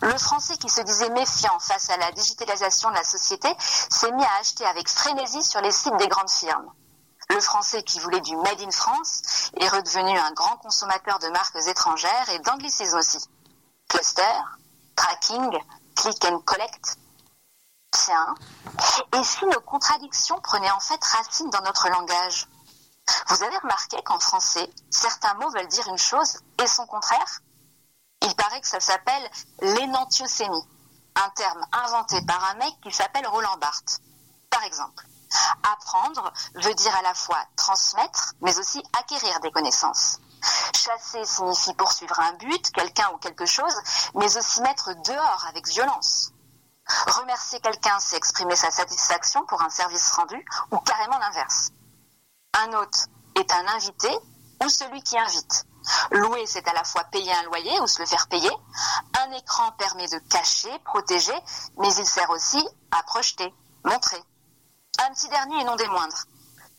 Le 0.00 0.16
français 0.18 0.56
qui 0.56 0.68
se 0.68 0.80
disait 0.80 1.10
méfiant 1.10 1.58
face 1.60 1.90
à 1.90 1.96
la 1.96 2.10
digitalisation 2.12 2.90
de 2.90 2.96
la 2.96 3.04
société 3.04 3.48
s'est 3.58 4.12
mis 4.12 4.24
à 4.24 4.40
acheter 4.40 4.64
avec 4.66 4.88
frénésie 4.88 5.42
sur 5.42 5.60
les 5.60 5.72
sites 5.72 5.96
des 5.98 6.08
grandes 6.08 6.30
firmes. 6.30 6.72
Le 7.30 7.40
français 7.40 7.82
qui 7.82 8.00
voulait 8.00 8.20
du 8.20 8.36
Made 8.36 8.60
in 8.60 8.70
France 8.70 9.50
est 9.56 9.68
redevenu 9.68 10.18
un 10.18 10.32
grand 10.32 10.56
consommateur 10.56 11.18
de 11.18 11.28
marques 11.28 11.66
étrangères 11.66 12.28
et 12.30 12.38
d'anglicismes 12.40 12.98
aussi. 12.98 13.18
Cluster, 13.88 14.22
tracking, 14.96 15.50
click 15.94 16.24
and 16.24 16.40
collect. 16.40 16.98
Et 19.12 19.22
si 19.22 19.44
nos 19.46 19.60
contradictions 19.60 20.40
prenaient 20.40 20.70
en 20.70 20.80
fait 20.80 21.02
racine 21.04 21.50
dans 21.50 21.60
notre 21.62 21.88
langage 21.88 22.48
Vous 23.28 23.42
avez 23.42 23.56
remarqué 23.58 24.00
qu'en 24.02 24.18
français, 24.18 24.68
certains 24.90 25.34
mots 25.34 25.50
veulent 25.50 25.68
dire 25.68 25.86
une 25.88 25.98
chose 25.98 26.38
et 26.62 26.66
son 26.66 26.86
contraire? 26.86 27.40
Il 28.22 28.34
paraît 28.34 28.60
que 28.60 28.66
ça 28.66 28.80
s'appelle 28.80 29.30
l'énantiocénie, 29.60 30.64
un 31.16 31.28
terme 31.30 31.64
inventé 31.72 32.20
par 32.22 32.42
un 32.50 32.54
mec 32.54 32.74
qui 32.82 32.92
s'appelle 32.92 33.26
Roland 33.26 33.56
Barthes. 33.58 34.00
Par 34.50 34.62
exemple, 34.64 35.06
apprendre 35.62 36.32
veut 36.54 36.74
dire 36.74 36.96
à 36.96 37.02
la 37.02 37.14
fois 37.14 37.44
transmettre, 37.56 38.34
mais 38.40 38.58
aussi 38.58 38.82
acquérir 38.98 39.38
des 39.40 39.50
connaissances. 39.50 40.18
Chasser 40.74 41.24
signifie 41.24 41.74
poursuivre 41.74 42.18
un 42.20 42.32
but, 42.34 42.70
quelqu'un 42.72 43.10
ou 43.14 43.18
quelque 43.18 43.46
chose, 43.46 43.74
mais 44.14 44.36
aussi 44.36 44.60
mettre 44.62 44.94
dehors 45.04 45.44
avec 45.48 45.68
violence. 45.68 46.31
Remercier 46.86 47.60
quelqu'un, 47.60 47.98
c'est 48.00 48.16
exprimer 48.16 48.56
sa 48.56 48.70
satisfaction 48.70 49.44
pour 49.46 49.62
un 49.62 49.70
service 49.70 50.10
rendu, 50.12 50.44
ou 50.70 50.78
carrément 50.78 51.18
l'inverse. 51.18 51.70
Un 52.54 52.72
hôte 52.74 53.06
est 53.36 53.52
un 53.52 53.66
invité 53.68 54.10
ou 54.62 54.68
celui 54.68 55.02
qui 55.02 55.18
invite. 55.18 55.66
Louer, 56.10 56.46
c'est 56.46 56.66
à 56.68 56.72
la 56.72 56.84
fois 56.84 57.04
payer 57.04 57.32
un 57.32 57.42
loyer 57.44 57.80
ou 57.80 57.86
se 57.86 58.00
le 58.00 58.06
faire 58.06 58.28
payer. 58.28 58.50
Un 59.20 59.32
écran 59.32 59.72
permet 59.72 60.06
de 60.08 60.18
cacher, 60.28 60.76
protéger, 60.84 61.34
mais 61.78 61.92
il 61.94 62.06
sert 62.06 62.30
aussi 62.30 62.64
à 62.90 63.02
projeter, 63.02 63.52
montrer. 63.84 64.22
Un 65.04 65.12
petit 65.12 65.28
dernier 65.28 65.60
et 65.60 65.64
non 65.64 65.76
des 65.76 65.88
moindres. 65.88 66.24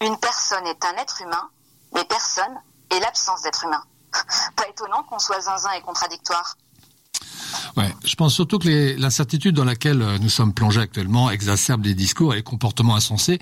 Une 0.02 0.18
personne 0.20 0.66
est 0.68 0.86
un 0.86 0.96
être 0.98 1.22
humain, 1.22 1.50
mais 1.94 2.06
personne 2.06 2.62
est 2.92 3.00
l'absence 3.00 3.42
d'être 3.42 3.66
humain. 3.66 3.84
Pas 4.56 4.68
étonnant 4.68 5.04
qu'on 5.04 5.20
soit 5.20 5.42
zinzin 5.42 5.72
et 5.72 5.82
contradictoire. 5.82 6.56
Ouais, 7.78 7.94
je 8.04 8.16
pense 8.16 8.34
surtout 8.34 8.60
que 8.60 8.96
l'incertitude 9.00 9.56
dans 9.56 9.66
laquelle 9.66 10.02
euh, 10.02 10.18
nous 10.20 10.30
sommes 10.30 10.54
plongés 10.54 10.82
actuellement 10.82 11.30
exacerbe 11.30 11.86
les 11.86 11.94
discours 11.94 12.34
et 12.34 12.38
les 12.38 12.44
comportements 12.44 12.96
insensés. 12.96 13.40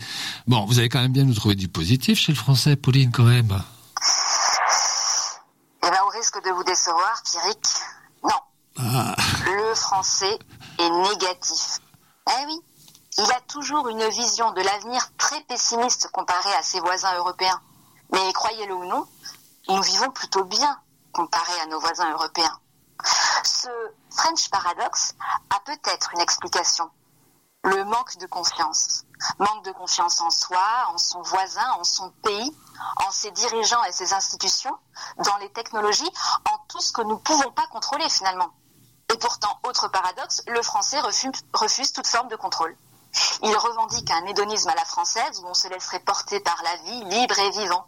Bon, 0.48 0.66
vous 0.66 0.80
avez 0.80 0.90
quand 0.90 1.02
même 1.02 1.12
bien 1.12 1.24
nous 1.24 1.34
trouver 1.34 1.56
du 1.56 1.68
positif 1.68 2.20
chez 2.20 2.32
le 2.32 2.38
français, 2.38 2.76
Pauline, 2.76 3.12
quand 3.12 3.24
même. 3.24 3.62
Eh 5.84 5.90
ben, 5.90 5.98
au 6.06 6.10
risque 6.10 6.44
de 6.44 6.52
vous 6.52 6.64
décevoir, 6.64 7.22
Pierrick, 7.24 7.66
non. 8.24 8.40
Ah. 8.78 9.16
Le 9.46 9.76
français 9.76 10.40
est 10.80 10.90
négatif. 10.90 11.80
Eh 12.28 12.46
oui, 12.46 12.60
il 13.18 13.32
a 13.32 13.42
toujours 13.48 13.90
une 13.90 14.08
vision 14.10 14.52
de 14.54 14.62
l'avenir 14.62 15.02
très 15.18 15.42
pessimiste 15.42 16.10
comparé 16.12 16.54
à 16.54 16.64
ses 16.64 16.80
voisins 16.80 17.16
européens. 17.18 17.60
Mais 18.12 18.34
croyez-le 18.34 18.74
ou 18.74 18.86
non, 18.86 19.06
nous 19.70 19.82
vivons 19.82 20.10
plutôt 20.12 20.44
bien 20.46 20.78
comparé 21.12 21.52
à 21.64 21.66
nos 21.68 21.80
voisins 21.80 22.12
européens. 22.12 22.58
Ce 23.44 23.70
French 24.16 24.50
paradoxe 24.50 25.16
a 25.50 25.60
peut-être 25.62 26.12
une 26.14 26.22
explication. 26.22 26.90
Le 27.64 27.84
manque 27.86 28.18
de 28.18 28.26
confiance. 28.26 29.04
Manque 29.38 29.64
de 29.66 29.72
confiance 29.72 30.20
en 30.22 30.30
soi, 30.32 30.88
en 30.88 30.98
son 30.98 31.22
voisin, 31.22 31.70
en 31.80 31.84
son 31.84 32.10
pays, 32.24 32.58
en 32.98 33.12
ses 33.12 33.32
dirigeants 33.32 33.84
et 33.84 33.92
ses 33.92 34.14
institutions, 34.14 34.76
dans 35.18 35.38
les 35.38 35.52
technologies, 35.52 36.12
en 36.52 36.58
tout 36.68 36.82
ce 36.82 36.92
que 36.92 37.02
nous 37.02 37.16
ne 37.16 37.20
pouvons 37.20 37.52
pas 37.52 37.68
contrôler 37.68 38.10
finalement. 38.10 38.52
Et 39.14 39.18
pourtant, 39.18 39.60
autre 39.64 39.90
paradoxe, 39.90 40.42
le 40.48 40.62
français 40.62 41.00
refuse, 41.02 41.94
toute 41.94 42.08
forme 42.08 42.30
de 42.30 42.36
contrôle. 42.36 42.76
Il 43.44 43.56
revendique 43.56 44.10
un 44.10 44.26
hédonisme 44.26 44.70
à 44.70 44.76
la 44.76 44.86
française 44.86 45.42
où 45.44 45.48
on 45.48 45.54
se 45.54 45.68
laisserait 45.68 46.00
porter 46.00 46.40
par 46.40 46.62
la 46.64 46.76
vie, 46.78 47.04
libre 47.06 47.38
et 47.38 47.52
vivant. 47.52 47.86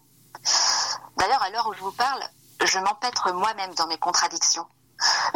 D'ailleurs, 1.18 1.42
à 1.42 1.50
l'heure 1.50 1.68
où 1.68 1.74
je 1.74 1.82
vous 1.82 1.94
parle, 1.94 2.22
je 2.64 2.78
m'empêtre 2.80 3.32
moi-même 3.32 3.74
dans 3.76 3.88
mes 3.88 3.98
contradictions. 3.98 4.68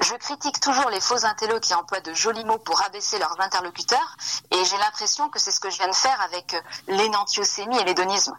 Je 0.02 0.14
critique 0.16 0.60
toujours 0.60 0.90
les 0.90 1.02
faux 1.02 1.26
intellos 1.26 1.60
qui 1.60 1.74
emploient 1.74 2.00
de 2.02 2.14
jolis 2.14 2.46
mots 2.46 2.60
pour 2.60 2.82
abaisser 2.84 3.20
leurs 3.20 3.40
interlocuteurs, 3.42 4.16
et 4.52 4.64
j'ai 4.64 4.78
l'impression 4.78 5.30
que 5.30 5.40
c'est 5.40 5.52
ce 5.52 5.60
que 5.60 5.70
je 5.70 5.78
viens 5.78 5.90
de 5.90 5.96
faire 5.96 6.20
avec 6.22 6.54
euh, 6.54 6.62
l'énantiocémie 6.88 7.78
et 7.78 7.84
l'hédonisme. 7.84 8.38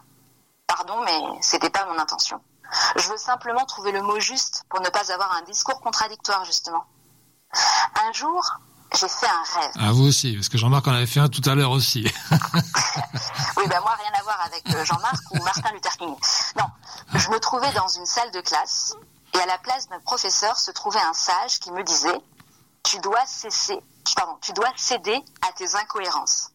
Pardon, 0.67 1.01
mais 1.03 1.19
c'était 1.41 1.69
pas 1.69 1.85
mon 1.85 1.99
intention. 1.99 2.41
Je 2.95 3.09
veux 3.09 3.17
simplement 3.17 3.65
trouver 3.65 3.91
le 3.91 4.01
mot 4.01 4.19
juste 4.19 4.63
pour 4.69 4.81
ne 4.81 4.89
pas 4.89 5.11
avoir 5.11 5.31
un 5.33 5.41
discours 5.43 5.81
contradictoire, 5.81 6.45
justement. 6.45 6.85
Un 8.07 8.13
jour, 8.13 8.59
j'ai 8.93 9.07
fait 9.07 9.27
un 9.27 9.59
rêve. 9.59 9.71
À 9.79 9.91
vous 9.91 10.07
aussi, 10.07 10.33
parce 10.35 10.49
que 10.49 10.57
Jean-Marc 10.57 10.87
en 10.87 10.93
avait 10.93 11.07
fait 11.07 11.19
un 11.19 11.29
tout 11.29 11.41
à 11.45 11.55
l'heure 11.55 11.71
aussi. 11.71 12.11
Oui, 13.57 13.67
ben 13.67 13.81
moi, 13.81 13.93
rien 14.01 14.11
à 14.17 14.23
voir 14.23 14.39
avec 14.45 14.63
euh, 14.73 14.85
Jean-Marc 14.85 15.21
ou 15.31 15.43
Martin 15.43 15.71
Luther 15.73 15.97
King. 15.97 16.15
Non, 16.57 16.65
je 17.13 17.29
me 17.29 17.39
trouvais 17.39 17.71
dans 17.73 17.87
une 17.89 18.05
salle 18.05 18.31
de 18.31 18.39
classe 18.39 18.95
et 19.33 19.39
à 19.39 19.45
la 19.45 19.57
place 19.57 19.87
d'un 19.87 19.99
professeur 19.99 20.57
se 20.57 20.71
trouvait 20.71 20.99
un 20.99 21.13
sage 21.13 21.59
qui 21.59 21.71
me 21.71 21.83
disait 21.83 22.21
Tu 22.83 22.99
dois 22.99 23.25
cesser, 23.25 23.79
pardon, 24.15 24.37
tu 24.41 24.53
dois 24.53 24.71
céder 24.75 25.23
à 25.47 25.51
tes 25.53 25.75
incohérences. 25.75 26.51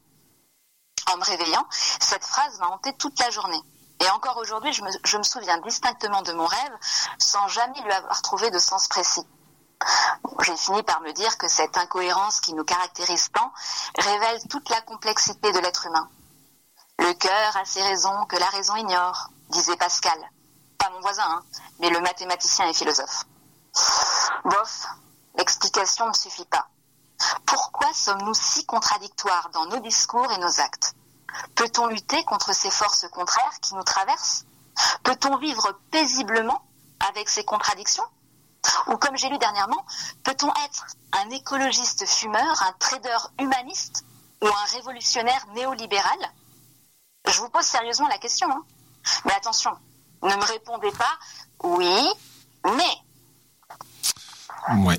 En 1.12 1.16
me 1.16 1.24
réveillant, 1.24 1.66
cette 1.70 2.24
phrase 2.24 2.58
m'a 2.60 2.68
hanté 2.68 2.92
toute 2.96 3.18
la 3.20 3.30
journée. 3.30 3.60
Et 4.00 4.10
encore 4.10 4.36
aujourd'hui, 4.38 4.72
je 4.72 4.82
me, 4.82 4.90
je 5.04 5.18
me 5.18 5.22
souviens 5.22 5.58
distinctement 5.58 6.22
de 6.22 6.32
mon 6.32 6.46
rêve 6.46 6.76
sans 7.18 7.46
jamais 7.48 7.80
lui 7.82 7.92
avoir 7.92 8.22
trouvé 8.22 8.50
de 8.50 8.58
sens 8.58 8.88
précis. 8.88 9.24
J'ai 10.42 10.56
fini 10.56 10.82
par 10.82 11.00
me 11.02 11.12
dire 11.12 11.36
que 11.38 11.48
cette 11.48 11.76
incohérence 11.76 12.40
qui 12.40 12.54
nous 12.54 12.64
caractérise 12.64 13.30
tant 13.32 13.52
révèle 13.98 14.40
toute 14.48 14.68
la 14.70 14.80
complexité 14.80 15.52
de 15.52 15.58
l'être 15.58 15.86
humain. 15.86 16.08
Le 16.98 17.12
cœur 17.14 17.56
a 17.56 17.64
ses 17.64 17.82
raisons 17.82 18.24
que 18.26 18.36
la 18.36 18.46
raison 18.46 18.76
ignore, 18.76 19.28
disait 19.50 19.76
Pascal. 19.76 20.18
Pas 20.78 20.90
mon 20.90 21.00
voisin, 21.00 21.24
hein, 21.26 21.42
mais 21.80 21.90
le 21.90 22.00
mathématicien 22.00 22.66
et 22.66 22.74
philosophe. 22.74 23.24
Bof, 24.44 24.86
l'explication 25.36 26.08
ne 26.08 26.12
suffit 26.14 26.44
pas. 26.46 26.68
Pourquoi 27.46 27.92
sommes-nous 27.92 28.34
si 28.34 28.66
contradictoires 28.66 29.50
dans 29.50 29.66
nos 29.66 29.80
discours 29.80 30.30
et 30.32 30.38
nos 30.38 30.60
actes? 30.60 30.94
Peut-on 31.54 31.86
lutter 31.86 32.22
contre 32.24 32.54
ces 32.54 32.70
forces 32.70 33.08
contraires 33.08 33.60
qui 33.60 33.74
nous 33.74 33.82
traversent? 33.82 34.44
Peut-on 35.02 35.36
vivre 35.38 35.78
paisiblement 35.90 36.62
avec 37.08 37.28
ces 37.28 37.44
contradictions? 37.44 38.04
Ou 38.88 38.96
comme 38.96 39.16
j'ai 39.16 39.28
lu 39.28 39.38
dernièrement, 39.38 39.84
peut-on 40.22 40.52
être 40.64 40.86
un 41.12 41.30
écologiste 41.30 42.06
fumeur, 42.06 42.62
un 42.62 42.72
trader 42.78 43.16
humaniste 43.38 44.04
ou 44.42 44.46
un 44.46 44.64
révolutionnaire 44.72 45.46
néolibéral? 45.54 46.18
Je 47.26 47.40
vous 47.40 47.48
pose 47.48 47.64
sérieusement 47.64 48.08
la 48.08 48.18
question. 48.18 48.50
hein. 48.50 48.64
Mais 49.24 49.34
attention, 49.34 49.72
ne 50.28 50.34
me 50.36 50.52
répondez 50.52 50.90
pas 50.98 51.18
oui, 51.62 52.08
mais 52.64 52.94
Ouais. 54.84 54.98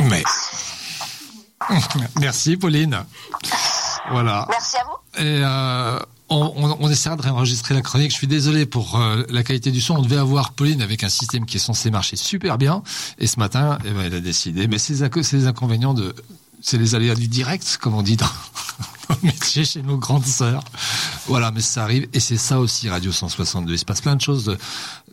Mais. 0.00 0.22
Merci, 2.20 2.56
Pauline. 2.56 3.04
Voilà. 4.10 4.46
merci 4.50 4.76
à 4.76 4.84
vous. 4.84 5.22
Et 5.24 5.40
euh, 5.44 5.98
on, 6.28 6.52
on, 6.56 6.76
on 6.80 6.90
essaiera 6.90 7.16
de 7.16 7.22
réenregistrer 7.22 7.74
la 7.74 7.80
chronique. 7.82 8.10
Je 8.10 8.16
suis 8.16 8.26
désolé 8.26 8.66
pour 8.66 9.00
euh, 9.00 9.22
la 9.30 9.42
qualité 9.42 9.70
du 9.70 9.80
son. 9.80 9.96
On 9.96 10.02
devait 10.02 10.18
avoir 10.18 10.52
Pauline 10.52 10.82
avec 10.82 11.02
un 11.04 11.08
système 11.08 11.46
qui 11.46 11.56
est 11.56 11.60
censé 11.60 11.90
marcher 11.90 12.16
super 12.16 12.58
bien. 12.58 12.82
Et 13.18 13.26
ce 13.26 13.38
matin, 13.38 13.78
eh 13.84 13.90
ben, 13.90 14.02
elle 14.02 14.14
a 14.14 14.20
décidé. 14.20 14.68
Mais 14.68 14.78
c'est 14.78 14.92
les 14.92 15.02
inco- 15.02 15.22
c'est 15.22 15.36
les 15.36 15.46
inconvénients 15.46 15.94
de. 15.94 16.14
C'est 16.60 16.78
les 16.78 16.94
aléas 16.94 17.14
du 17.14 17.28
direct, 17.28 17.78
comme 17.80 17.94
on 17.94 18.02
dit 18.02 18.16
dans, 18.16 18.26
le 19.08 19.16
métier 19.22 19.64
chez 19.64 19.82
nos 19.82 19.96
grandes 19.96 20.26
sœurs. 20.26 20.64
Voilà, 21.26 21.50
mais 21.50 21.60
ça 21.60 21.82
arrive. 21.82 22.08
Et 22.12 22.20
c'est 22.20 22.36
ça 22.36 22.60
aussi, 22.60 22.88
Radio 22.88 23.12
162. 23.12 23.72
Il 23.72 23.78
se 23.78 23.84
passe 23.84 24.00
plein 24.00 24.16
de 24.16 24.20
choses 24.20 24.44
de, 24.44 24.58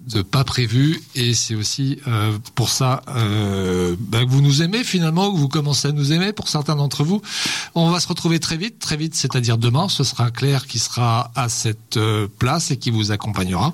de 0.07 0.21
pas 0.21 0.43
prévues. 0.43 1.01
Et 1.15 1.33
c'est 1.33 1.55
aussi 1.55 1.99
euh, 2.07 2.37
pour 2.55 2.69
ça 2.69 3.01
euh, 3.09 3.95
ben, 3.99 4.25
que 4.25 4.29
vous 4.29 4.41
nous 4.41 4.61
aimez 4.61 4.83
finalement, 4.83 5.31
que 5.31 5.37
vous 5.37 5.47
commencez 5.47 5.87
à 5.87 5.91
nous 5.91 6.11
aimer 6.11 6.33
pour 6.33 6.47
certains 6.47 6.75
d'entre 6.75 7.03
vous. 7.03 7.21
On 7.75 7.89
va 7.89 7.99
se 7.99 8.07
retrouver 8.07 8.39
très 8.39 8.57
vite, 8.57 8.79
très 8.79 8.97
vite, 8.97 9.15
c'est-à-dire 9.15 9.57
demain. 9.57 9.89
Ce 9.89 10.03
sera 10.03 10.31
Claire 10.31 10.67
qui 10.67 10.79
sera 10.79 11.31
à 11.35 11.49
cette 11.49 11.97
euh, 11.97 12.27
place 12.39 12.71
et 12.71 12.77
qui 12.77 12.91
vous 12.91 13.11
accompagnera. 13.11 13.73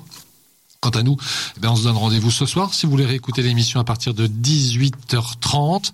Quant 0.80 0.90
à 0.90 1.02
nous, 1.02 1.16
eh 1.56 1.60
ben, 1.60 1.70
on 1.70 1.76
se 1.76 1.82
donne 1.82 1.96
rendez-vous 1.96 2.30
ce 2.30 2.46
soir. 2.46 2.72
Si 2.72 2.86
vous 2.86 2.92
voulez 2.92 3.06
réécouter 3.06 3.42
l'émission 3.42 3.80
à 3.80 3.84
partir 3.84 4.14
de 4.14 4.28
18h30. 4.28 5.90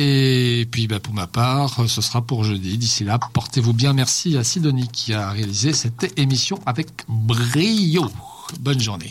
Et 0.00 0.68
puis 0.70 0.86
bah, 0.86 1.00
pour 1.00 1.12
ma 1.12 1.26
part, 1.26 1.88
ce 1.88 2.00
sera 2.00 2.22
pour 2.22 2.44
jeudi. 2.44 2.78
D'ici 2.78 3.02
là, 3.02 3.18
portez-vous 3.18 3.72
bien. 3.72 3.92
Merci 3.92 4.38
à 4.38 4.44
Sidonie 4.44 4.88
qui 4.88 5.12
a 5.12 5.30
réalisé 5.30 5.72
cette 5.72 6.16
émission 6.16 6.60
avec 6.66 6.88
brio. 7.08 8.06
Bonne 8.60 8.80
journée. 8.80 9.10